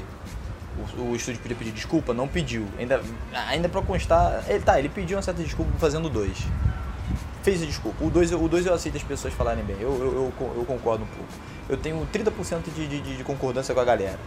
O, 0.98 1.12
o 1.12 1.16
estúdio 1.16 1.40
podia 1.42 1.56
pedir 1.56 1.72
desculpa, 1.72 2.14
não 2.14 2.28
pediu. 2.28 2.68
Ainda, 2.78 3.02
ainda 3.48 3.70
pra 3.70 3.82
constar. 3.82 4.44
Ele, 4.48 4.60
tá, 4.60 4.78
ele 4.78 4.90
pediu 4.90 5.16
uma 5.18 5.24
certa 5.24 5.42
desculpa 5.42 5.72
fazendo 5.80 6.10
dois. 6.10 6.38
Fez 7.46 7.62
a 7.62 7.66
desculpa. 7.68 8.04
O 8.04 8.10
2 8.10 8.32
o 8.34 8.48
dois 8.48 8.66
eu 8.66 8.74
aceito 8.74 8.98
as 8.98 9.04
pessoas 9.04 9.32
falarem 9.34 9.64
bem. 9.64 9.76
Eu, 9.80 9.92
eu, 10.00 10.34
eu, 10.42 10.54
eu 10.58 10.66
concordo 10.66 11.04
um 11.04 11.08
pouco. 11.08 11.30
Eu 11.70 11.78
tenho 11.78 12.08
30% 12.12 12.64
de, 12.76 12.88
de, 12.88 13.00
de- 13.18 13.24
concordância 13.24 13.74
com 13.76 13.80
a 13.82 13.86
galera. 13.86 14.20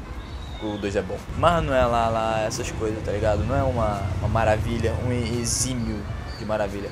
O 0.62 0.78
2 0.78 0.94
é 0.94 1.02
bom. 1.02 1.16
Mas 1.36 1.64
não 1.64 1.74
é 1.74 1.84
lá, 1.84 2.08
lá 2.08 2.40
essas 2.42 2.70
coisas, 2.70 3.02
tá 3.04 3.10
ligado? 3.10 3.44
Não 3.44 3.56
é 3.56 3.62
uma, 3.64 4.00
uma 4.20 4.28
maravilha, 4.28 4.94
um 5.04 5.12
exímio 5.12 5.98
de 6.38 6.44
maravilha. 6.44 6.90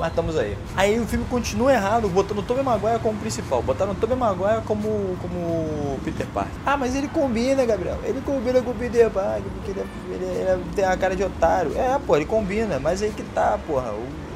Mas 0.00 0.08
estamos 0.08 0.36
aí. 0.36 0.58
Aí 0.76 0.98
o 1.00 1.06
filme 1.06 1.24
continua 1.30 1.72
errado, 1.72 2.08
botando 2.08 2.42
Tobey 2.44 2.62
Maguire 2.64 2.98
como 3.00 3.16
principal. 3.20 3.62
Botaram 3.62 3.94
Tobey 3.94 4.16
Maguire 4.16 4.62
como, 4.66 5.16
como 5.22 5.98
Peter 6.04 6.26
Parker. 6.26 6.52
Ah, 6.66 6.76
mas 6.76 6.94
ele 6.96 7.06
combina, 7.08 7.64
Gabriel. 7.64 7.98
Ele 8.04 8.20
combina 8.20 8.60
com 8.62 8.70
o 8.72 8.74
Peter 8.74 9.08
Parker, 9.10 9.42
porque 9.54 9.70
ele, 9.70 9.80
é- 9.80 10.14
ele, 10.14 10.24
é- 10.24 10.52
ele 10.54 10.64
tem 10.74 10.84
a 10.84 10.96
cara 10.96 11.14
de 11.16 11.22
otário. 11.22 11.72
É, 11.78 11.98
pô, 12.04 12.16
ele 12.16 12.26
combina. 12.26 12.78
Mas 12.80 13.00
aí 13.00 13.10
que 13.10 13.22
tá, 13.22 13.58
porra. 13.66 13.92
O, 13.92 14.27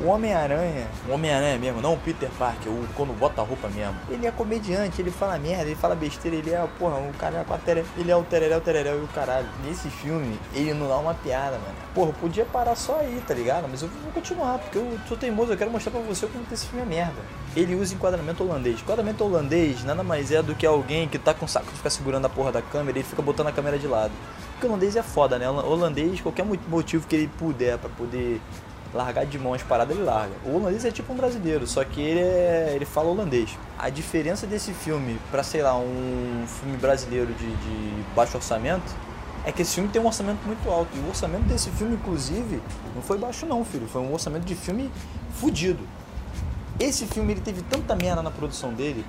o 0.00 0.06
Homem-Aranha, 0.06 0.86
o 1.08 1.12
Homem-Aranha 1.12 1.58
mesmo, 1.58 1.80
não 1.80 1.94
o 1.94 1.98
Peter 1.98 2.28
Parker, 2.38 2.70
o 2.70 2.86
quando 2.94 3.12
bota 3.18 3.40
a 3.40 3.44
roupa 3.44 3.68
mesmo. 3.68 3.96
Ele 4.08 4.26
é 4.26 4.30
comediante, 4.30 5.00
ele 5.02 5.10
fala 5.10 5.38
merda, 5.38 5.64
ele 5.64 5.74
fala 5.74 5.94
besteira, 5.94 6.36
ele 6.36 6.50
é, 6.50 6.64
porra, 6.78 6.96
o 6.98 7.12
cara 7.18 7.38
é 7.38 7.44
com 7.44 7.54
a 7.54 7.58
tere, 7.58 7.84
ele 7.96 8.10
é 8.10 8.16
o 8.16 8.22
tereréu, 8.22 8.60
tereréu 8.60 9.00
e 9.00 9.04
o 9.04 9.08
caralho. 9.08 9.46
Nesse 9.64 9.88
filme, 9.90 10.38
ele 10.54 10.72
não 10.74 10.88
dá 10.88 10.96
uma 10.98 11.14
piada, 11.14 11.52
mano. 11.58 11.74
Porra, 11.94 12.12
podia 12.20 12.44
parar 12.44 12.76
só 12.76 13.00
aí, 13.00 13.22
tá 13.26 13.34
ligado? 13.34 13.66
Mas 13.70 13.82
eu 13.82 13.88
vou 13.88 14.12
continuar, 14.12 14.58
porque 14.58 14.78
eu 14.78 14.98
sou 15.08 15.16
teimoso, 15.16 15.52
eu 15.52 15.56
quero 15.56 15.70
mostrar 15.70 15.90
pra 15.90 16.00
você 16.00 16.26
como 16.26 16.44
que 16.44 16.54
esse 16.54 16.66
filme 16.66 16.82
é 16.82 16.86
merda. 16.86 17.20
Ele 17.56 17.74
usa 17.74 17.94
enquadramento 17.94 18.44
holandês. 18.44 18.80
Enquadramento 18.80 19.24
holandês 19.24 19.82
nada 19.82 20.02
mais 20.04 20.30
é 20.30 20.40
do 20.42 20.54
que 20.54 20.64
alguém 20.66 21.08
que 21.08 21.18
tá 21.18 21.34
com 21.34 21.48
saco 21.48 21.66
de 21.66 21.72
ficar 21.76 21.90
segurando 21.90 22.26
a 22.26 22.28
porra 22.28 22.52
da 22.52 22.62
câmera 22.62 22.98
e 22.98 23.02
fica 23.02 23.20
botando 23.20 23.48
a 23.48 23.52
câmera 23.52 23.78
de 23.78 23.86
lado. 23.88 24.12
Porque 24.52 24.66
o 24.66 24.70
holandês 24.70 24.94
é 24.96 25.02
foda, 25.02 25.38
né? 25.38 25.48
O 25.48 25.54
holandês, 25.70 26.20
qualquer 26.20 26.44
mo- 26.44 26.58
motivo 26.68 27.06
que 27.06 27.16
ele 27.16 27.30
puder 27.38 27.78
pra 27.78 27.88
poder 27.90 28.40
largar 28.92 29.26
de 29.26 29.38
mão 29.38 29.54
as 29.54 29.62
paradas, 29.62 29.96
ele 29.96 30.04
larga. 30.04 30.34
O 30.44 30.56
holandês 30.56 30.84
é 30.84 30.90
tipo 30.90 31.12
um 31.12 31.16
brasileiro, 31.16 31.66
só 31.66 31.84
que 31.84 32.00
ele, 32.00 32.20
é, 32.20 32.72
ele 32.74 32.84
fala 32.84 33.08
holandês. 33.08 33.56
A 33.78 33.90
diferença 33.90 34.46
desse 34.46 34.72
filme 34.72 35.18
pra, 35.30 35.42
sei 35.42 35.62
lá, 35.62 35.76
um 35.76 36.44
filme 36.46 36.76
brasileiro 36.76 37.32
de, 37.34 37.56
de 37.56 38.04
baixo 38.14 38.36
orçamento 38.36 38.94
é 39.44 39.52
que 39.52 39.62
esse 39.62 39.74
filme 39.74 39.88
tem 39.88 40.00
um 40.00 40.06
orçamento 40.06 40.44
muito 40.46 40.68
alto. 40.70 40.90
E 40.96 41.00
o 41.00 41.08
orçamento 41.08 41.44
desse 41.44 41.70
filme, 41.70 41.94
inclusive, 41.94 42.62
não 42.94 43.02
foi 43.02 43.18
baixo 43.18 43.46
não, 43.46 43.64
filho. 43.64 43.86
Foi 43.86 44.00
um 44.00 44.12
orçamento 44.12 44.44
de 44.44 44.54
filme 44.54 44.90
fudido. 45.34 45.86
Esse 46.80 47.06
filme 47.06 47.32
ele 47.32 47.40
teve 47.40 47.62
tanta 47.62 47.94
merda 47.96 48.22
na 48.22 48.30
produção 48.30 48.72
dele 48.72 49.04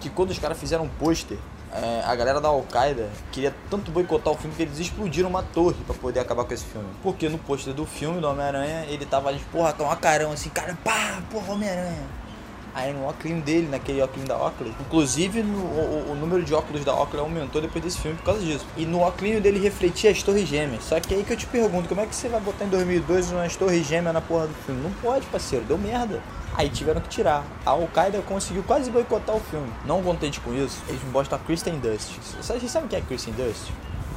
que 0.00 0.10
quando 0.10 0.30
os 0.30 0.38
caras 0.38 0.58
fizeram 0.58 0.84
um 0.84 0.88
pôster, 0.88 1.38
é, 1.72 2.02
a 2.04 2.14
galera 2.14 2.40
da 2.40 2.48
Al-Qaeda 2.48 3.08
queria 3.30 3.54
tanto 3.70 3.90
boicotar 3.90 4.32
o 4.32 4.36
filme 4.36 4.54
que 4.56 4.62
eles 4.62 4.78
explodiram 4.78 5.28
uma 5.28 5.42
torre 5.42 5.76
pra 5.86 5.94
poder 5.94 6.20
acabar 6.20 6.44
com 6.44 6.54
esse 6.54 6.64
filme. 6.64 6.88
Porque 7.02 7.28
no 7.28 7.38
pôster 7.38 7.74
do 7.74 7.84
filme 7.84 8.20
do 8.20 8.28
Homem-Aranha, 8.28 8.86
ele 8.88 9.04
tava 9.04 9.28
ali, 9.28 9.40
porra, 9.52 9.72
com 9.72 9.84
uma 9.84 9.96
carão 9.96 10.32
assim, 10.32 10.48
cara, 10.50 10.76
pá, 10.82 11.22
porra, 11.30 11.52
Homem-Aranha. 11.52 12.27
Aí 12.74 12.92
no 12.92 13.04
óculos 13.06 13.42
dele, 13.42 13.66
naquele 13.68 14.00
óculos 14.00 14.28
da 14.28 14.36
Oakley, 14.36 14.72
inclusive 14.80 15.42
no- 15.42 15.58
o, 15.58 16.12
o 16.12 16.14
número 16.14 16.44
de 16.44 16.54
óculos 16.54 16.84
da 16.84 16.94
Oakley 16.94 17.20
aumentou 17.20 17.60
depois 17.60 17.82
desse 17.84 17.98
filme 17.98 18.16
por 18.18 18.24
causa 18.24 18.40
disso. 18.40 18.64
E 18.76 18.84
no 18.86 19.00
óculos 19.00 19.40
dele 19.42 19.58
refletia 19.58 20.10
as 20.10 20.22
torres 20.22 20.46
gêmeas. 20.48 20.84
Só 20.84 21.00
que 21.00 21.12
aí 21.14 21.24
que 21.24 21.32
eu 21.32 21.36
te 21.36 21.46
pergunto, 21.46 21.88
como 21.88 22.00
é 22.00 22.06
que 22.06 22.14
você 22.14 22.28
vai 22.28 22.40
botar 22.40 22.64
em 22.64 22.68
2002 22.68 23.32
umas 23.32 23.56
torres 23.56 23.86
gêmeas 23.86 24.14
na 24.14 24.20
porra 24.20 24.46
do 24.46 24.54
filme? 24.64 24.80
Não 24.82 24.92
pode, 25.02 25.26
parceiro, 25.26 25.64
deu 25.64 25.76
merda. 25.78 26.20
Aí 26.54 26.68
tiveram 26.68 27.00
que 27.00 27.08
tirar. 27.08 27.44
A 27.64 27.70
Al-Qaeda 27.70 28.20
conseguiu 28.22 28.62
quase 28.64 28.90
boicotar 28.90 29.36
o 29.36 29.40
filme. 29.40 29.68
Não 29.84 30.02
contente 30.02 30.40
com 30.40 30.52
isso, 30.54 30.78
eles 30.88 31.00
botam 31.12 31.38
a 31.38 31.40
Kristen 31.40 31.78
Dust. 31.78 32.10
Vocês 32.40 32.70
sabem 32.70 32.88
quem 32.88 32.98
é 32.98 33.02
Kristen 33.02 33.32
Dust? 33.34 33.70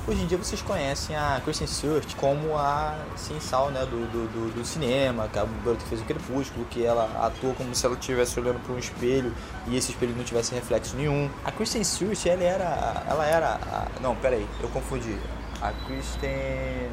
Hoje 0.07 0.23
em 0.23 0.25
dia 0.25 0.35
vocês 0.35 0.59
conhecem 0.63 1.15
a 1.15 1.39
Kristen 1.43 1.67
Stewart 1.67 2.15
como 2.15 2.57
a 2.57 2.97
Sensal 3.15 3.69
né, 3.69 3.81
do, 3.81 4.07
do, 4.11 4.51
do, 4.55 4.65
cinema, 4.65 5.29
que 5.31 5.37
é 5.37 5.41
a 5.43 5.45
garota 5.45 5.83
que 5.83 5.89
fez 5.89 6.01
o 6.01 6.05
Crepúsculo, 6.05 6.65
que 6.65 6.83
ela 6.83 7.05
atua 7.23 7.53
como 7.53 7.73
se 7.75 7.85
ela 7.85 7.93
estivesse 7.93 8.39
olhando 8.39 8.59
para 8.63 8.73
um 8.73 8.79
espelho 8.79 9.31
e 9.67 9.77
esse 9.77 9.91
espelho 9.91 10.15
não 10.17 10.23
tivesse 10.23 10.55
reflexo 10.55 10.95
nenhum. 10.95 11.29
A 11.45 11.51
Kristen 11.51 11.83
Stewart, 11.83 12.25
ela 12.25 12.43
era. 12.43 13.03
Ela 13.07 13.25
era. 13.27 13.47
A, 13.47 13.87
não, 14.01 14.15
peraí, 14.15 14.45
eu 14.59 14.69
confundi. 14.69 15.15
A 15.62 15.72
Kristen. 15.86 16.32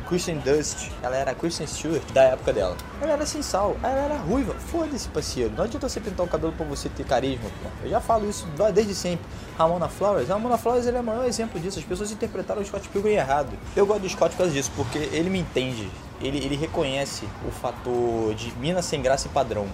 Kristen 0.06 0.38
Dust, 0.38 0.90
ela 1.02 1.16
era 1.16 1.30
a 1.30 1.34
Kristen 1.34 1.66
Stewart 1.66 2.02
da 2.12 2.22
época 2.24 2.52
dela. 2.52 2.76
Ela 3.00 3.12
era 3.12 3.24
sensal, 3.24 3.76
ela 3.82 3.98
era 3.98 4.16
ruiva. 4.16 4.54
Foda-se, 4.54 5.08
parceiro. 5.08 5.52
Não 5.56 5.64
adianta 5.64 5.88
você 5.88 5.98
pintar 5.98 6.26
o 6.26 6.28
cabelo 6.28 6.52
pra 6.52 6.66
você 6.66 6.88
ter 6.90 7.04
carisma, 7.04 7.48
pô. 7.62 7.68
Eu 7.82 7.90
já 7.90 8.00
falo 8.00 8.28
isso 8.28 8.46
desde 8.74 8.94
sempre. 8.94 9.24
Ramona 9.56 9.88
Flowers, 9.88 10.28
Ramona 10.28 10.58
Flowers 10.58 10.86
ele 10.86 10.98
é 10.98 11.00
o 11.00 11.04
maior 11.04 11.24
exemplo 11.24 11.58
disso. 11.58 11.78
As 11.78 11.84
pessoas 11.84 12.12
interpretaram 12.12 12.60
o 12.60 12.64
Scott 12.64 12.86
Pilgrim 12.90 13.14
errado. 13.14 13.56
Eu 13.74 13.86
gosto 13.86 14.02
do 14.02 14.08
Scott 14.08 14.32
por 14.32 14.38
causa 14.38 14.52
disso, 14.52 14.70
porque 14.76 14.98
ele 14.98 15.30
me 15.30 15.38
entende. 15.38 15.90
Ele, 16.20 16.38
ele 16.38 16.56
reconhece 16.56 17.26
o 17.46 17.50
fator 17.50 18.34
de 18.34 18.52
mina 18.56 18.82
sem 18.82 19.00
graça 19.00 19.28
e 19.28 19.30
padrão. 19.30 19.66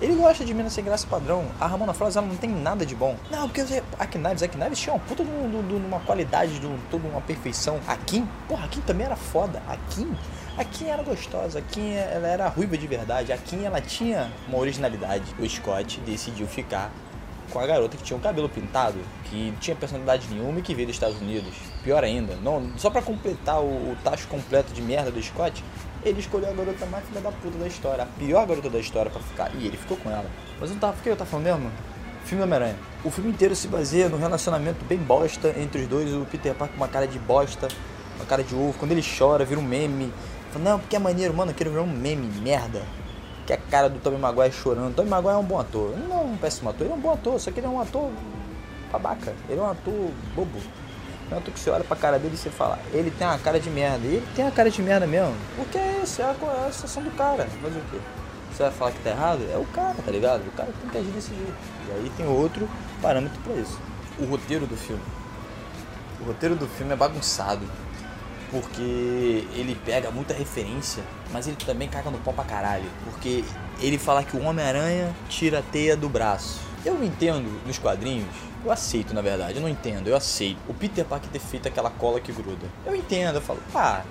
Ele 0.00 0.14
gosta 0.14 0.44
de 0.44 0.54
mina 0.54 0.70
sem 0.70 0.82
graça 0.82 1.06
padrão. 1.06 1.44
A 1.60 1.66
Ramona 1.66 1.92
Flowers 1.92 2.16
ela 2.16 2.26
não 2.26 2.36
tem 2.36 2.48
nada 2.48 2.86
de 2.86 2.94
bom. 2.94 3.16
Não, 3.30 3.46
porque 3.48 3.60
a 3.98 4.06
Knives, 4.06 4.42
a 4.42 4.48
Knives 4.48 4.78
tinha 4.78 4.94
uma 4.94 5.00
puta 5.04 5.22
de, 5.22 5.30
um- 5.30 5.86
uma 5.86 6.00
qualidade, 6.00 6.58
de 6.58 6.66
um- 6.66 6.78
toda 6.90 7.06
uma 7.06 7.20
perfeição. 7.20 7.78
A 7.86 7.96
Kim, 7.96 8.26
porra, 8.48 8.64
a 8.64 8.68
Kim 8.68 8.80
também 8.80 9.04
era 9.06 9.16
foda. 9.16 9.62
A 9.68 9.76
Kim, 9.76 10.10
a 10.56 10.64
Kim 10.64 10.86
era 10.86 11.02
gostosa. 11.02 11.58
A 11.58 11.62
Kim, 11.62 11.92
ela 11.92 12.26
era 12.26 12.48
ruiva 12.48 12.78
de 12.78 12.86
verdade. 12.86 13.30
A 13.30 13.36
Kim, 13.36 13.62
ela 13.64 13.80
tinha 13.80 14.32
uma 14.48 14.56
originalidade. 14.58 15.34
O 15.38 15.46
Scott 15.46 16.00
decidiu 16.00 16.46
ficar 16.46 16.90
com 17.50 17.58
a 17.58 17.66
garota 17.66 17.96
que 17.96 18.02
tinha 18.02 18.16
o 18.16 18.20
cabelo 18.20 18.48
pintado, 18.48 18.96
que 19.24 19.50
não 19.50 19.56
tinha 19.58 19.76
personalidade 19.76 20.26
nenhuma 20.30 20.60
e 20.60 20.62
que 20.62 20.72
veio 20.74 20.86
dos 20.86 20.96
Estados 20.96 21.20
Unidos. 21.20 21.52
Pior 21.82 22.02
ainda, 22.04 22.36
não, 22.36 22.70
só 22.78 22.88
pra 22.88 23.02
completar 23.02 23.60
o, 23.60 23.66
o 23.66 23.96
tacho 24.04 24.28
completo 24.28 24.72
de 24.72 24.80
merda 24.80 25.10
do 25.10 25.20
Scott, 25.20 25.62
ele 26.04 26.20
escolheu 26.20 26.50
a 26.50 26.52
garota 26.52 26.86
mais 26.86 27.04
filha 27.06 27.20
da 27.20 27.30
puta 27.30 27.58
da 27.58 27.66
história, 27.66 28.04
a 28.04 28.06
pior 28.06 28.46
garota 28.46 28.70
da 28.70 28.78
história 28.78 29.10
pra 29.10 29.20
ficar, 29.20 29.54
e 29.54 29.66
ele 29.66 29.76
ficou 29.76 29.96
com 29.96 30.10
ela. 30.10 30.26
Mas 30.60 30.70
não 30.70 30.78
tava, 30.78 30.94
por 30.94 31.02
que 31.02 31.08
eu 31.08 31.16
tava 31.16 31.30
falando 31.30 31.46
mesmo? 31.46 31.70
Filme 32.24 32.44
Homem-Aranha. 32.44 32.76
O 33.04 33.10
filme 33.10 33.30
inteiro 33.30 33.56
se 33.56 33.66
baseia 33.68 34.08
num 34.08 34.18
relacionamento 34.18 34.84
bem 34.84 34.98
bosta 34.98 35.54
entre 35.58 35.82
os 35.82 35.88
dois, 35.88 36.12
o 36.12 36.26
Peter 36.30 36.54
Parker 36.54 36.76
com 36.76 36.82
uma 36.82 36.88
cara 36.88 37.06
de 37.06 37.18
bosta, 37.18 37.68
uma 38.16 38.24
cara 38.24 38.44
de 38.44 38.54
ovo, 38.54 38.74
quando 38.78 38.92
ele 38.92 39.02
chora, 39.02 39.44
vira 39.44 39.60
um 39.60 39.64
meme. 39.64 40.12
Fala, 40.52 40.64
não, 40.64 40.78
porque 40.78 40.96
é 40.96 40.98
maneiro, 40.98 41.32
mano, 41.34 41.50
eu 41.50 41.54
quero 41.54 41.70
ver 41.70 41.80
um 41.80 41.86
meme, 41.86 42.26
merda 42.40 42.82
que 43.50 43.54
é 43.54 43.56
a 43.56 43.70
cara 43.70 43.88
do 43.88 43.98
Tobey 43.98 44.18
Maguire 44.18 44.52
chorando. 44.52 44.94
Tobey 44.94 45.10
Maguire 45.10 45.34
é 45.34 45.38
um 45.38 45.44
bom 45.44 45.58
ator. 45.58 45.92
Ele 45.92 46.06
não 46.06 46.20
é 46.20 46.22
um 46.22 46.36
péssimo 46.36 46.70
ator, 46.70 46.86
ele 46.86 46.92
é 46.92 46.96
um 46.96 47.00
bom 47.00 47.12
ator, 47.12 47.40
só 47.40 47.50
que 47.50 47.58
ele 47.58 47.66
é 47.66 47.70
um 47.70 47.80
ator 47.80 48.08
babaca. 48.92 49.34
Ele 49.48 49.58
é 49.58 49.62
um 49.62 49.70
ator 49.70 50.10
bobo. 50.36 50.60
Ator 51.36 51.52
que 51.52 51.60
você 51.60 51.70
olha 51.70 51.84
pra 51.84 51.96
cara 51.96 52.18
dele 52.18 52.34
e 52.34 52.36
você 52.36 52.50
fala, 52.50 52.78
ele 52.92 53.10
tem 53.10 53.26
uma 53.26 53.38
cara 53.38 53.60
de 53.60 53.70
merda. 53.70 54.06
E 54.06 54.16
ele 54.16 54.26
tem 54.34 54.46
a 54.46 54.50
cara 54.50 54.70
de 54.70 54.82
merda 54.82 55.06
mesmo. 55.06 55.34
Porque 55.56 55.78
é 55.78 56.00
isso, 56.02 56.20
é 56.20 56.24
a, 56.24 56.28
é 56.28 56.68
a 56.68 56.72
situação 56.72 57.02
do 57.02 57.10
cara. 57.12 57.46
Fazer 57.46 57.78
o 57.78 57.82
quê? 57.90 57.98
Você 58.52 58.62
vai 58.64 58.72
falar 58.72 58.92
que 58.92 58.98
tá 58.98 59.10
errado? 59.10 59.48
É 59.52 59.56
o 59.56 59.64
cara, 59.66 59.94
tá 60.04 60.10
ligado? 60.10 60.46
O 60.46 60.50
cara 60.52 60.72
tem 60.80 60.90
que 60.90 60.98
agir 60.98 61.10
desse 61.10 61.34
jeito. 61.34 61.54
E 61.88 61.92
aí 61.92 62.12
tem 62.16 62.26
outro 62.26 62.68
parâmetro 63.00 63.40
pra 63.42 63.54
isso. 63.54 63.78
O 64.18 64.24
roteiro 64.24 64.66
do 64.66 64.76
filme. 64.76 65.02
O 66.20 66.24
roteiro 66.24 66.56
do 66.56 66.66
filme 66.66 66.92
é 66.92 66.96
bagunçado 66.96 67.66
porque 68.50 69.46
ele 69.54 69.78
pega 69.84 70.10
muita 70.10 70.34
referência, 70.34 71.02
mas 71.32 71.46
ele 71.46 71.56
também 71.64 71.88
caga 71.88 72.10
no 72.10 72.18
pau 72.18 72.34
pra 72.34 72.44
caralho. 72.44 72.88
Porque 73.04 73.44
ele 73.80 73.96
fala 73.96 74.24
que 74.24 74.36
o 74.36 74.42
Homem-Aranha 74.42 75.14
tira 75.28 75.60
a 75.60 75.62
teia 75.62 75.96
do 75.96 76.08
braço. 76.08 76.60
Eu 76.84 77.02
entendo 77.04 77.46
nos 77.66 77.78
quadrinhos, 77.78 78.34
eu 78.64 78.72
aceito 78.72 79.12
na 79.12 79.20
verdade, 79.20 79.56
eu 79.56 79.60
não 79.60 79.68
entendo, 79.68 80.08
eu 80.08 80.16
aceito. 80.16 80.58
O 80.66 80.72
Peter 80.72 81.04
Parker 81.04 81.28
ter 81.30 81.38
feito 81.38 81.68
aquela 81.68 81.90
cola 81.90 82.20
que 82.20 82.32
gruda. 82.32 82.66
Eu 82.86 82.94
entendo, 82.94 83.36
eu 83.36 83.42
falo, 83.42 83.60
pá, 83.72 84.04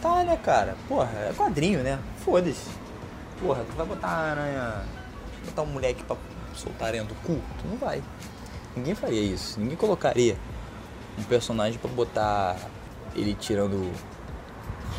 tá 0.00 0.22
né 0.22 0.36
cara, 0.36 0.76
porra, 0.88 1.10
é 1.28 1.32
quadrinho 1.36 1.80
né, 1.82 1.98
foda-se. 2.24 2.70
Porra, 3.40 3.64
tu 3.64 3.76
vai 3.76 3.84
botar 3.84 4.08
aranha, 4.08 4.84
botar 5.44 5.62
um 5.62 5.66
moleque 5.66 6.04
pra 6.04 6.16
soltar 6.54 6.88
aranha 6.88 7.04
do 7.04 7.14
cu? 7.16 7.40
Tu 7.60 7.68
não 7.68 7.76
vai. 7.76 8.02
Ninguém 8.76 8.94
faria 8.94 9.20
isso, 9.20 9.58
ninguém 9.58 9.76
colocaria 9.76 10.36
um 11.18 11.22
personagem 11.24 11.78
pra 11.78 11.90
botar 11.90 12.56
ele 13.14 13.34
tirando 13.34 13.92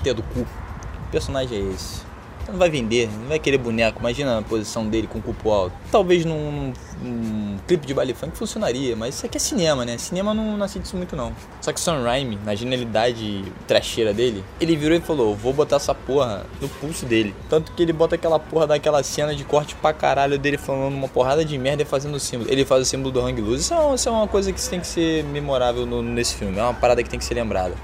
teia 0.03 0.13
do 0.13 0.23
cu. 0.23 0.43
Que 0.43 1.11
personagem 1.11 1.57
é 1.57 1.73
esse? 1.73 2.06
Não 2.47 2.57
vai 2.57 2.69
vender, 2.69 3.09
não 3.11 3.27
vai 3.27 3.39
querer 3.39 3.57
boneco. 3.57 3.99
Imagina 3.99 4.39
a 4.39 4.41
posição 4.41 4.87
dele 4.87 5.05
com 5.05 5.19
o 5.19 5.21
cu 5.21 5.33
pro 5.33 5.51
alto. 5.51 5.75
Talvez 5.91 6.23
num, 6.23 6.71
num, 7.01 7.57
clipe 7.67 7.85
de 7.85 7.93
baile 7.93 8.13
funk 8.13 8.37
funcionaria, 8.37 8.95
mas 8.95 9.15
isso 9.15 9.25
aqui 9.25 9.35
é 9.37 9.39
cinema, 9.39 9.83
né? 9.83 9.97
Cinema 9.97 10.33
não 10.33 10.55
nasce 10.55 10.79
disso 10.79 10.95
muito 10.95 11.15
não. 11.15 11.33
Só 11.61 11.73
que 11.73 11.79
o 11.79 11.83
Sam 11.83 12.03
Raimi, 12.03 12.39
na 12.45 12.55
genialidade 12.55 13.43
trecheira 13.67 14.13
dele, 14.13 14.43
ele 14.61 14.77
virou 14.77 14.97
e 14.97 15.01
falou: 15.01 15.35
Vou 15.35 15.51
botar 15.51 15.75
essa 15.75 15.93
porra 15.93 16.45
no 16.61 16.69
pulso 16.69 17.05
dele. 17.05 17.35
Tanto 17.49 17.71
que 17.73 17.83
ele 17.83 17.91
bota 17.91 18.15
aquela 18.15 18.39
porra 18.39 18.65
daquela 18.65 19.03
cena 19.03 19.35
de 19.35 19.43
corte 19.43 19.75
pra 19.75 19.91
caralho 19.91 20.39
dele 20.39 20.57
falando 20.57 20.93
uma 20.93 21.09
porrada 21.09 21.43
de 21.43 21.57
merda 21.57 21.83
e 21.83 21.85
fazendo 21.85 22.15
o 22.15 22.19
símbolo. 22.19 22.49
Ele 22.49 22.63
faz 22.63 22.81
o 22.81 22.85
símbolo 22.85 23.11
do 23.11 23.19
Hang 23.19 23.41
Loose. 23.41 23.61
Isso, 23.63 23.73
é 23.73 23.77
uma- 23.77 23.95
isso 23.95 24.07
é 24.07 24.11
uma 24.11 24.27
coisa 24.27 24.53
que 24.53 24.69
tem 24.69 24.79
que 24.79 24.87
ser 24.87 25.23
memorável 25.25 25.85
no- 25.85 26.01
nesse 26.01 26.35
filme. 26.35 26.57
É 26.57 26.63
uma 26.63 26.73
parada 26.73 27.03
que 27.03 27.09
tem 27.09 27.19
que 27.19 27.25
ser 27.25 27.33
lembrada. 27.33 27.75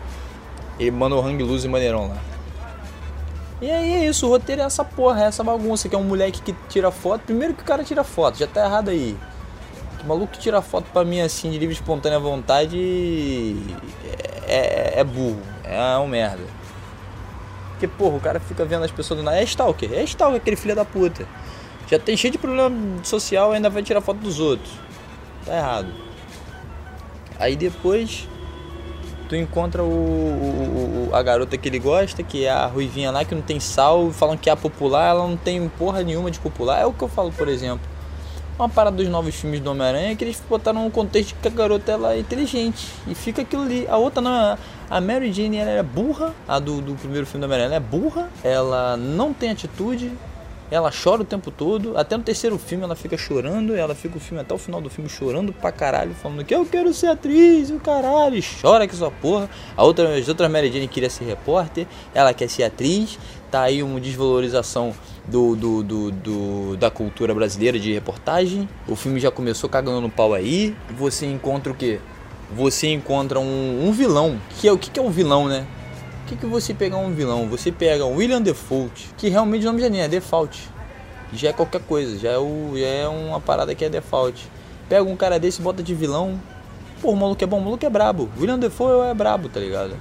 Ele 0.79 0.89
manda 0.91 1.15
o 1.15 1.19
Hang 1.19 1.43
e 1.43 1.67
maneirão 1.67 2.07
lá. 2.07 2.32
E 3.61 3.71
aí 3.71 3.93
é 3.93 4.05
isso, 4.09 4.27
o 4.27 4.29
roteiro 4.29 4.61
é 4.61 4.65
essa 4.65 4.83
porra, 4.83 5.23
é 5.23 5.27
essa 5.27 5.43
bagunça, 5.43 5.87
que 5.87 5.95
é 5.95 5.97
um 5.97 6.03
moleque 6.03 6.41
que 6.41 6.53
tira 6.69 6.91
foto. 6.91 7.21
Primeiro 7.21 7.53
que 7.53 7.61
o 7.61 7.65
cara 7.65 7.83
tira 7.83 8.03
foto, 8.03 8.37
já 8.37 8.47
tá 8.47 8.65
errado 8.65 8.89
aí. 8.89 9.17
O 10.03 10.07
maluco 10.07 10.33
que 10.33 10.39
tira 10.39 10.61
foto 10.61 10.85
pra 10.91 11.05
mim 11.05 11.21
assim, 11.21 11.49
de 11.49 11.57
livre 11.57 11.73
espontânea 11.73 12.19
vontade, 12.19 12.77
é, 14.47 14.93
é, 14.95 14.99
é 14.99 15.03
burro, 15.03 15.41
é 15.63 15.97
um 15.97 16.07
merda. 16.07 16.43
Porque, 17.71 17.87
porra, 17.87 18.15
o 18.15 18.19
cara 18.19 18.39
fica 18.39 18.65
vendo 18.65 18.83
as 18.83 18.91
pessoas 18.91 19.19
do 19.19 19.23
nada. 19.23 19.39
É 19.39 19.43
stalker, 19.43 19.91
é 19.93 20.03
stalker, 20.03 20.37
aquele 20.37 20.55
filho 20.55 20.75
da 20.75 20.85
puta. 20.85 21.27
Já 21.89 21.99
tem 21.99 22.15
cheio 22.15 22.31
de 22.31 22.37
problema 22.37 22.75
social 23.03 23.51
ainda 23.51 23.69
vai 23.69 23.83
tirar 23.83 24.01
foto 24.01 24.17
dos 24.17 24.39
outros. 24.39 24.71
Tá 25.45 25.55
errado. 25.55 25.87
Aí 27.39 27.55
depois 27.55 28.27
Tu 29.29 29.35
encontra 29.35 29.81
o, 29.83 29.87
o- 29.87 31.09
o- 31.11 31.15
a 31.15 31.21
garota 31.23 31.57
que 31.57 31.67
ele 31.69 31.79
gosta, 31.79 32.21
que 32.23 32.45
é 32.45 32.51
a 32.51 32.65
ruivinha 32.67 33.09
lá, 33.11 33.23
que 33.25 33.33
não 33.33 33.41
tem 33.41 33.59
sal, 33.59 34.11
falam 34.11 34.35
que 34.37 34.49
é 34.49 34.53
a 34.53 34.55
popular, 34.55 35.09
ela 35.09 35.27
não 35.27 35.37
tem 35.37 35.67
porra 35.69 36.03
nenhuma 36.03 36.29
de 36.29 36.39
popular. 36.39 36.81
É 36.81 36.85
o 36.85 36.93
que 36.93 37.01
eu 37.03 37.07
falo, 37.07 37.31
por 37.31 37.47
exemplo. 37.47 37.87
Uma 38.59 38.69
parada 38.69 38.97
dos 38.97 39.07
novos 39.07 39.33
filmes 39.33 39.59
do 39.61 39.71
Homem-Aranha 39.71 40.11
é 40.11 40.15
que 40.15 40.23
eles 40.23 40.41
botaram 40.47 40.85
um 40.85 40.89
contexto 40.91 41.33
que 41.41 41.47
a 41.47 41.51
garota 41.51 41.91
ela 41.91 42.13
é 42.13 42.19
inteligente. 42.19 42.87
E 43.07 43.15
fica 43.15 43.41
aquilo 43.41 43.63
ali. 43.63 43.87
A 43.89 43.97
outra 43.97 44.21
não. 44.21 44.57
A 44.89 45.01
Mary 45.01 45.33
Jane 45.33 45.57
ela 45.57 45.71
é 45.71 45.81
burra. 45.81 46.33
A 46.47 46.59
do, 46.59 46.79
do 46.79 46.93
primeiro 46.93 47.25
filme 47.25 47.41
do 47.41 47.45
Homem-Aranha 47.49 47.75
ela 47.77 47.83
é 47.83 47.87
burra. 47.89 48.29
Ela 48.43 48.95
não 48.95 49.33
tem 49.33 49.49
atitude. 49.49 50.11
Ela 50.73 50.91
chora 50.91 51.21
o 51.21 51.25
tempo 51.25 51.51
todo. 51.51 51.95
Até 51.97 52.17
no 52.17 52.23
terceiro 52.23 52.57
filme 52.57 52.83
ela 52.83 52.95
fica 52.95 53.15
chorando. 53.17 53.75
Ela 53.75 53.93
fica 53.93 54.17
o 54.17 54.19
filme 54.19 54.41
até 54.41 54.53
o 54.53 54.57
final 54.57 54.81
do 54.81 54.89
filme 54.89 55.07
chorando 55.09 55.53
pra 55.53 55.71
caralho. 55.71 56.15
Falando 56.15 56.43
que 56.43 56.53
eu 56.55 56.65
quero 56.65 56.91
ser 56.93 57.07
atriz, 57.07 57.69
o 57.69 57.79
caralho. 57.79 58.35
E 58.37 58.43
chora 58.61 58.87
que 58.87 58.95
sua 58.95 59.11
porra. 59.11 59.47
A 59.77 59.83
outra, 59.83 60.17
as 60.17 60.27
outras 60.27 60.49
Mary 60.49 60.71
Jane 60.71 60.87
queria 60.87 61.09
ser 61.09 61.25
repórter. 61.25 61.85
Ela 62.13 62.33
quer 62.33 62.49
ser 62.49 62.63
atriz. 62.63 63.19
Tá 63.51 63.61
aí 63.61 63.83
uma 63.83 63.99
desvalorização 63.99 64.93
do, 65.27 65.55
do, 65.55 65.83
do, 65.83 66.11
do- 66.11 66.77
da 66.77 66.89
cultura 66.89 67.35
brasileira 67.35 67.77
de 67.77 67.93
reportagem. 67.93 68.67
O 68.87 68.95
filme 68.95 69.19
já 69.19 69.29
começou 69.29 69.69
cagando 69.69 70.01
no 70.01 70.09
pau 70.09 70.33
aí. 70.33 70.75
Você 70.97 71.27
encontra 71.27 71.71
o 71.71 71.75
quê? 71.75 71.99
Você 72.55 72.87
encontra 72.91 73.39
um, 73.39 73.87
um 73.87 73.91
vilão. 73.91 74.39
Que 74.59 74.67
é 74.67 74.71
o 74.71 74.77
que, 74.77 74.89
que 74.89 74.99
é 74.99 75.03
um 75.03 75.11
vilão, 75.11 75.47
né? 75.47 75.67
O 76.33 76.35
que, 76.35 76.41
que 76.41 76.45
você 76.47 76.73
pegar 76.73 76.97
um 76.97 77.13
vilão? 77.13 77.47
Você 77.47 77.71
pega 77.71 78.03
um 78.05 78.15
William 78.15 78.41
Default, 78.41 79.11
que 79.15 79.29
realmente 79.29 79.61
o 79.61 79.65
nome 79.67 79.79
já 79.79 79.87
nem 79.87 80.01
é 80.01 80.07
Default. 80.07 80.67
Já 81.31 81.49
é 81.49 81.53
qualquer 81.53 81.81
coisa, 81.81 82.17
já 82.17 82.31
é, 82.31 82.39
o, 82.39 82.71
já 82.75 82.87
é 82.87 83.07
uma 83.07 83.39
parada 83.39 83.75
que 83.75 83.85
é 83.85 83.89
default. 83.89 84.49
Pega 84.89 85.03
um 85.03 85.15
cara 85.15 85.39
desse 85.39 85.61
bota 85.61 85.83
de 85.83 85.93
vilão. 85.93 86.39
Pô, 87.03 87.11
o 87.11 87.15
maluco 87.15 87.43
é 87.43 87.45
bom, 87.45 87.59
o 87.59 87.61
maluco 87.63 87.85
é 87.85 87.89
brabo. 87.89 88.31
William 88.35 88.57
Defoe 88.57 89.11
é 89.11 89.13
brabo, 89.13 89.47
tá 89.47 89.59
ligado? 89.59 89.95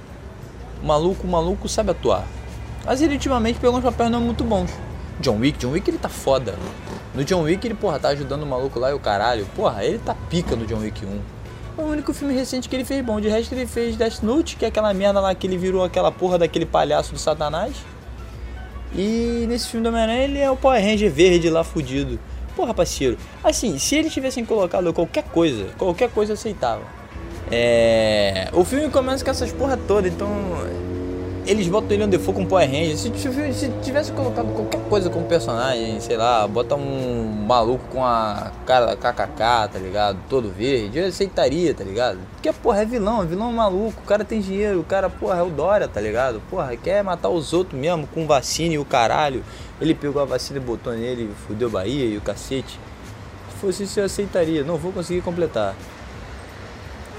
O 0.81 0.87
maluco, 0.87 1.27
o 1.27 1.29
maluco 1.29 1.69
sabe 1.69 1.91
atuar. 1.91 2.25
Mas 2.83 2.99
ele 3.03 3.13
ultimamente 3.13 3.59
pegou 3.59 3.77
uns 3.77 3.83
papéis 3.83 4.09
não 4.09 4.19
muito 4.19 4.43
bons. 4.43 4.71
John 5.19 5.37
Wick, 5.37 5.59
John 5.59 5.69
Wick 5.69 5.87
ele 5.87 5.99
tá 5.99 6.09
foda. 6.09 6.55
No 7.13 7.23
John 7.23 7.43
Wick 7.43 7.65
ele, 7.67 7.75
porra, 7.75 7.99
tá 7.99 8.09
ajudando 8.09 8.41
o 8.41 8.47
maluco 8.47 8.79
lá 8.79 8.89
e 8.89 8.93
o 8.95 8.99
caralho. 8.99 9.45
Porra, 9.55 9.85
ele 9.85 9.99
tá 9.99 10.15
pica 10.31 10.55
no 10.55 10.65
John 10.65 10.79
Wick 10.79 11.05
1. 11.05 11.19
O 11.77 11.81
único 11.83 12.13
filme 12.13 12.33
recente 12.33 12.69
que 12.69 12.75
ele 12.75 12.85
fez 12.85 13.03
bom. 13.03 13.19
De 13.19 13.27
resto 13.27 13.53
ele 13.53 13.65
fez 13.65 13.95
Death 13.95 14.21
Note, 14.21 14.55
que 14.55 14.65
é 14.65 14.67
aquela 14.67 14.93
merda 14.93 15.19
lá 15.19 15.33
que 15.33 15.47
ele 15.47 15.57
virou 15.57 15.83
aquela 15.83 16.11
porra 16.11 16.37
daquele 16.37 16.65
palhaço 16.65 17.13
do 17.13 17.19
satanás. 17.19 17.73
E 18.95 19.45
nesse 19.47 19.69
filme 19.69 19.83
do 19.83 19.89
Homem-Aranha 19.89 20.23
ele 20.23 20.39
é 20.39 20.49
o 20.51 20.55
Power 20.55 20.81
Ranger 20.83 21.11
verde 21.11 21.49
lá 21.49 21.63
fudido. 21.63 22.19
Porra, 22.55 22.73
parceiro. 22.73 23.17
Assim, 23.43 23.79
se 23.79 23.95
eles 23.95 24.13
tivessem 24.13 24.45
colocado 24.45 24.93
qualquer 24.93 25.23
coisa, 25.23 25.65
qualquer 25.77 26.09
coisa 26.11 26.33
aceitava. 26.33 26.83
É. 27.51 28.49
O 28.53 28.63
filme 28.63 28.89
começa 28.89 29.23
com 29.23 29.31
essas 29.31 29.51
porra 29.51 29.75
toda, 29.75 30.07
então. 30.07 30.29
Eles 31.45 31.67
botam 31.67 31.91
ele 31.91 32.05
onde 32.05 32.17
for 32.17 32.33
com 32.33 32.45
Power 32.45 32.65
Ranger. 32.65 32.97
Se, 32.97 33.11
se 33.53 33.69
tivesse 33.81 34.13
colocado 34.13 34.47
qualquer 34.53 34.79
coisa 34.87 35.09
como 35.09 35.25
personagem, 35.25 35.99
sei 35.99 36.15
lá, 36.15 36.47
bota 36.47 36.75
um 36.75 37.25
maluco 37.45 37.83
com 37.91 38.05
a 38.05 38.49
cara 38.65 38.85
da 38.85 38.95
KKK, 38.95 39.73
tá 39.73 39.79
ligado? 39.79 40.19
Todo 40.29 40.49
verde, 40.49 40.99
eu 40.99 41.07
aceitaria, 41.07 41.73
tá 41.73 41.83
ligado? 41.83 42.19
Porque, 42.31 42.51
porra, 42.53 42.83
é 42.83 42.85
vilão, 42.85 43.23
é 43.23 43.25
vilão 43.25 43.51
maluco, 43.51 44.01
o 44.01 44.07
cara 44.07 44.23
tem 44.23 44.39
dinheiro, 44.39 44.79
o 44.79 44.83
cara, 44.85 45.09
porra, 45.09 45.39
é 45.39 45.43
o 45.43 45.49
Dória, 45.49 45.87
tá 45.87 45.99
ligado? 45.99 46.41
Porra, 46.49 46.77
quer 46.77 47.03
matar 47.03 47.27
os 47.27 47.51
outros 47.51 47.79
mesmo 47.79 48.07
com 48.07 48.25
vacina 48.25 48.75
e 48.75 48.79
o 48.79 48.85
caralho. 48.85 49.43
Ele 49.81 49.93
pegou 49.93 50.21
a 50.21 50.25
vacina 50.25 50.59
e 50.59 50.61
botou 50.61 50.93
nele, 50.93 51.29
fudeu 51.45 51.69
Bahia 51.69 52.05
e 52.05 52.15
o 52.15 52.21
cacete. 52.21 52.79
Se 53.49 53.57
fosse 53.59 53.83
isso, 53.83 53.99
eu 53.99 54.05
aceitaria. 54.05 54.63
Não 54.63 54.77
vou 54.77 54.93
conseguir 54.93 55.21
completar. 55.21 55.75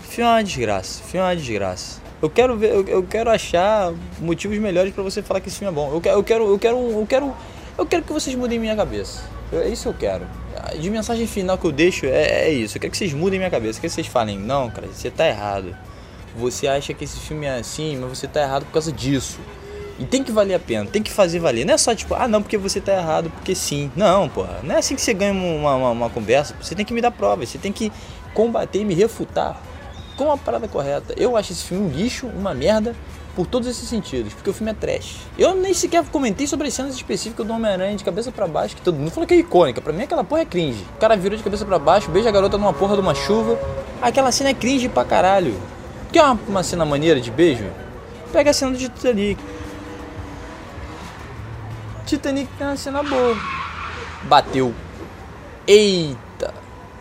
Filme 0.01 0.31
é 0.31 0.33
uma 0.35 0.45
desgraça. 0.45 1.03
Filme 1.03 1.27
é 1.27 1.29
uma 1.29 1.37
desgraça. 1.37 2.04
Eu 2.25 2.31
quero 2.31 2.57
ver, 2.57 2.71
eu, 2.71 2.89
eu 2.89 3.03
quero 3.03 3.31
achar 3.31 3.93
motivos 4.19 4.57
melhores 4.57 4.95
pra 4.95 5.03
você 5.03 5.21
falar 5.21 5.41
que 5.41 5.49
esse 5.51 5.59
filme 5.59 5.71
é 5.71 5.75
bom. 5.75 5.89
Eu 5.89 6.01
eu 6.11 6.25
quero, 6.25 6.49
eu 6.49 6.59
quero, 6.59 6.77
eu 6.79 7.07
quero, 7.07 7.35
eu 7.77 7.85
quero 7.85 8.03
que 8.03 8.15
vocês 8.15 8.35
mudem 8.35 8.59
minha 8.59 8.75
cabeça. 8.75 9.23
É 9.53 9.69
isso 9.69 9.83
que 9.83 9.89
eu 9.91 10.11
quero. 10.11 10.27
De 10.81 10.89
mensagem 10.89 11.27
final 11.27 11.59
que 11.59 11.67
eu 11.67 11.71
deixo 11.71 12.07
é, 12.07 12.47
é 12.47 12.51
isso. 12.51 12.79
Eu 12.79 12.81
quero 12.81 12.93
que 12.93 12.97
vocês 12.97 13.13
mudem 13.13 13.39
minha 13.39 13.51
cabeça. 13.51 13.77
Eu 13.77 13.83
quero 13.83 13.91
que 13.91 13.97
vocês 13.97 14.07
falem, 14.07 14.39
não, 14.39 14.71
cara, 14.71 14.87
você 14.87 15.11
tá 15.11 15.29
errado. 15.29 15.77
Você 16.35 16.67
acha 16.67 16.95
que 16.95 17.05
esse 17.05 17.21
filme 17.21 17.45
é 17.45 17.57
assim, 17.59 17.99
mas 17.99 18.19
você 18.19 18.27
tá 18.27 18.41
errado 18.41 18.65
por 18.65 18.73
causa 18.73 18.91
disso. 18.91 19.39
E 19.99 20.07
tem 20.07 20.25
que 20.25 20.33
valer 20.33 20.55
a 20.55 20.59
pena, 20.59 20.87
tem 20.87 21.03
que 21.03 21.13
fazer 21.13 21.41
valer. 21.41 21.67
Não 21.67 21.75
é 21.75 21.77
só 21.77 21.95
tipo, 21.95 22.15
ah 22.15 22.27
não, 22.27 22.41
porque 22.41 22.57
você 22.57 22.81
tá 22.81 22.97
errado, 22.97 23.29
porque 23.29 23.55
sim. 23.55 23.93
Não, 23.95 24.31
porra. 24.31 24.61
Não 24.63 24.75
é 24.75 24.79
assim 24.79 24.95
que 24.95 25.03
você 25.03 25.13
ganha 25.13 25.35
uma, 25.35 25.75
uma, 25.75 25.91
uma 25.91 26.09
conversa. 26.09 26.57
Você 26.59 26.75
tem 26.75 26.87
que 26.87 26.95
me 26.95 27.03
dar 27.03 27.11
provas, 27.11 27.51
você 27.51 27.59
tem 27.59 27.71
que 27.71 27.93
combater 28.33 28.81
e 28.81 28.85
me 28.87 28.95
refutar 28.95 29.61
com 30.17 30.31
a 30.31 30.37
parada 30.37 30.69
correta. 30.69 31.15
Eu 31.17 31.37
acho 31.37 31.53
esse 31.53 31.65
filme 31.65 31.87
um 31.87 31.89
lixo, 31.89 32.27
uma 32.27 32.55
merda, 32.55 32.95
por 33.35 33.47
todos 33.47 33.69
esses 33.69 33.89
sentidos, 33.89 34.33
porque 34.33 34.49
o 34.49 34.53
filme 34.53 34.71
é 34.71 34.75
trash. 34.75 35.19
Eu 35.39 35.55
nem 35.55 35.75
sequer 35.75 36.05
comentei 36.05 36.47
sobre 36.47 36.69
as 36.69 36.75
cenas 36.75 36.95
específicas 36.95 37.47
do 37.47 37.53
Homem-Aranha 37.53 37.97
de 37.97 38.05
cabeça 38.05 38.31
pra 38.31 38.47
baixo, 38.47 38.77
que 38.77 38.83
todo 38.83 38.97
mundo 38.97 39.11
falou 39.11 39.27
que 39.27 39.35
é 39.35 39.39
icônica. 39.39 39.81
Pra 39.81 39.93
mim 39.93 40.05
aquela 40.05 40.23
porra 40.23 40.43
é 40.43 40.45
cringe. 40.45 40.85
O 40.97 41.01
cara 41.01 41.17
virou 41.17 41.37
de 41.37 41.43
cabeça 41.43 41.65
pra 41.65 41.79
baixo, 41.79 42.11
beija 42.11 42.29
a 42.29 42.33
garota 42.33 42.57
numa 42.57 42.73
porra 42.73 42.95
de 42.95 43.01
uma 43.01 43.15
chuva. 43.15 43.59
Aquela 44.01 44.31
cena 44.31 44.51
é 44.51 44.55
cringe 44.55 44.89
pra 44.89 45.05
caralho. 45.05 45.55
Quer 46.13 46.23
uma, 46.23 46.39
uma 46.47 46.63
cena 46.63 46.85
maneira 46.85 47.21
de 47.21 47.31
beijo? 47.31 47.65
Pega 48.33 48.51
a 48.51 48.55
cena 48.55 48.73
do 48.73 48.79
Titanic. 48.79 49.43
Titanic 52.07 52.49
tem 52.57 52.67
uma 52.67 52.77
cena 52.77 53.03
boa. 53.03 53.37
Bateu. 54.25 54.73
Eita. 55.67 56.55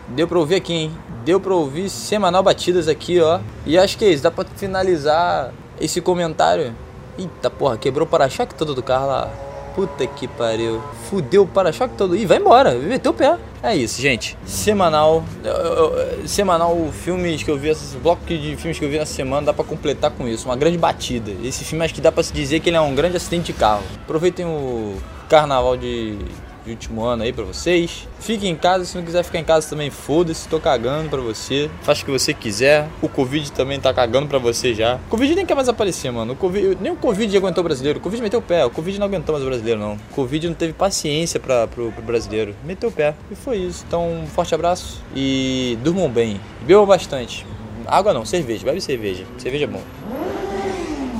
Deu 0.08 0.26
pra 0.26 0.38
ouvir 0.38 0.56
aqui, 0.56 0.72
hein? 0.72 0.98
Deu 1.24 1.40
pra 1.40 1.54
ouvir 1.54 1.88
semanal 1.88 2.42
batidas 2.42 2.86
aqui, 2.88 3.20
ó. 3.20 3.40
E 3.64 3.78
acho 3.78 3.96
que 3.96 4.04
é 4.04 4.08
isso. 4.10 4.22
Dá 4.22 4.30
pra 4.30 4.44
finalizar 4.56 5.52
esse 5.80 6.00
comentário. 6.00 6.74
Eita 7.18 7.48
porra, 7.48 7.78
quebrou 7.78 8.06
o 8.06 8.10
para-choque 8.10 8.54
todo 8.54 8.74
do 8.74 8.82
carro 8.82 9.06
lá. 9.06 9.30
Puta 9.74 10.06
que 10.06 10.28
pariu. 10.28 10.80
Fudeu 11.10 11.42
o 11.42 11.46
para-choque 11.46 11.94
todo. 11.96 12.14
Ih, 12.14 12.26
vai 12.26 12.38
embora. 12.38 12.72
Meteu 12.74 13.10
o 13.10 13.14
pé. 13.14 13.36
É 13.62 13.74
isso, 13.74 14.00
gente. 14.00 14.36
Semanal. 14.44 15.24
eu- 15.42 15.50
eu- 15.52 16.28
semanal, 16.28 16.76
filmes 16.92 17.42
que 17.42 17.50
eu 17.50 17.58
vi, 17.58 17.70
esses 17.70 17.94
blocos 17.94 18.26
de 18.28 18.54
filmes 18.56 18.78
que 18.78 18.84
eu 18.84 18.88
vi 18.90 18.98
nessa 18.98 19.14
semana, 19.14 19.46
dá 19.46 19.52
pra 19.52 19.64
completar 19.64 20.10
com 20.12 20.28
isso. 20.28 20.46
Uma 20.46 20.54
grande 20.56 20.78
batida. 20.78 21.32
Esse 21.42 21.64
filme 21.64 21.84
acho 21.84 21.94
que 21.94 22.00
dá 22.00 22.12
pra 22.12 22.22
se 22.22 22.32
dizer 22.32 22.60
que 22.60 22.68
ele 22.70 22.76
é 22.76 22.80
um 22.80 22.94
grande 22.94 23.16
acidente 23.16 23.46
de 23.46 23.52
carro. 23.54 23.82
Aproveitem 24.04 24.44
o 24.46 24.94
carnaval 25.28 25.76
de, 25.76 26.18
de 26.64 26.70
último 26.70 27.04
ano 27.04 27.22
aí 27.22 27.32
pra 27.32 27.44
vocês. 27.44 28.08
Fiquem 28.18 28.50
em 28.50 28.56
casa, 28.56 28.84
se 28.84 28.96
não 28.96 29.04
quiser 29.04 29.22
ficar 29.22 29.38
em 29.38 29.44
casa 29.44 29.68
também, 29.68 29.90
foda-se, 29.90 30.48
tô 30.48 30.58
cagando 30.58 31.10
pra 31.10 31.20
você. 31.20 31.70
Faz 31.82 32.00
o 32.00 32.04
que 32.04 32.10
você 32.10 32.32
quiser. 32.32 32.88
O 33.02 33.08
Covid 33.08 33.52
também 33.52 33.78
tá 33.78 33.92
cagando 33.92 34.26
pra 34.26 34.38
você 34.38 34.74
já. 34.74 34.96
O 35.06 35.10
Covid 35.10 35.34
nem 35.34 35.46
quer 35.46 35.54
mais 35.54 35.68
aparecer, 35.68 36.10
mano. 36.10 36.32
O 36.32 36.36
COVID, 36.36 36.78
nem 36.80 36.92
o 36.92 36.96
Covid 36.96 37.36
aguentou 37.36 37.60
o 37.60 37.64
brasileiro. 37.64 37.98
O 37.98 38.02
Covid 38.02 38.22
meteu 38.22 38.38
o 38.38 38.42
pé. 38.42 38.64
O 38.64 38.70
Covid 38.70 38.98
não 38.98 39.06
aguentou 39.06 39.34
mais 39.34 39.44
o 39.44 39.48
brasileiro, 39.48 39.78
não. 39.78 39.94
O 39.94 40.14
Covid 40.14 40.48
não 40.48 40.54
teve 40.54 40.72
paciência 40.72 41.38
pra, 41.38 41.66
pro, 41.66 41.92
pro 41.92 42.02
brasileiro. 42.02 42.54
Meteu 42.64 42.88
o 42.88 42.92
pé. 42.92 43.14
E 43.30 43.34
foi 43.34 43.58
isso. 43.58 43.84
Então, 43.86 44.22
um 44.22 44.26
forte 44.26 44.54
abraço 44.54 45.02
e 45.14 45.78
durmam 45.82 46.08
bem. 46.08 46.40
Bebam 46.62 46.86
bastante. 46.86 47.46
Água 47.86 48.14
não, 48.14 48.24
cerveja. 48.24 48.64
Bebe 48.64 48.80
cerveja. 48.80 49.24
Cerveja 49.36 49.64
é 49.64 49.68
bom. 49.68 49.82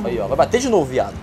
Aí, 0.05 0.19
ó. 0.19 0.27
Vai 0.27 0.37
bater 0.37 0.61
de 0.61 0.69
novo, 0.69 0.87
viado. 0.87 1.15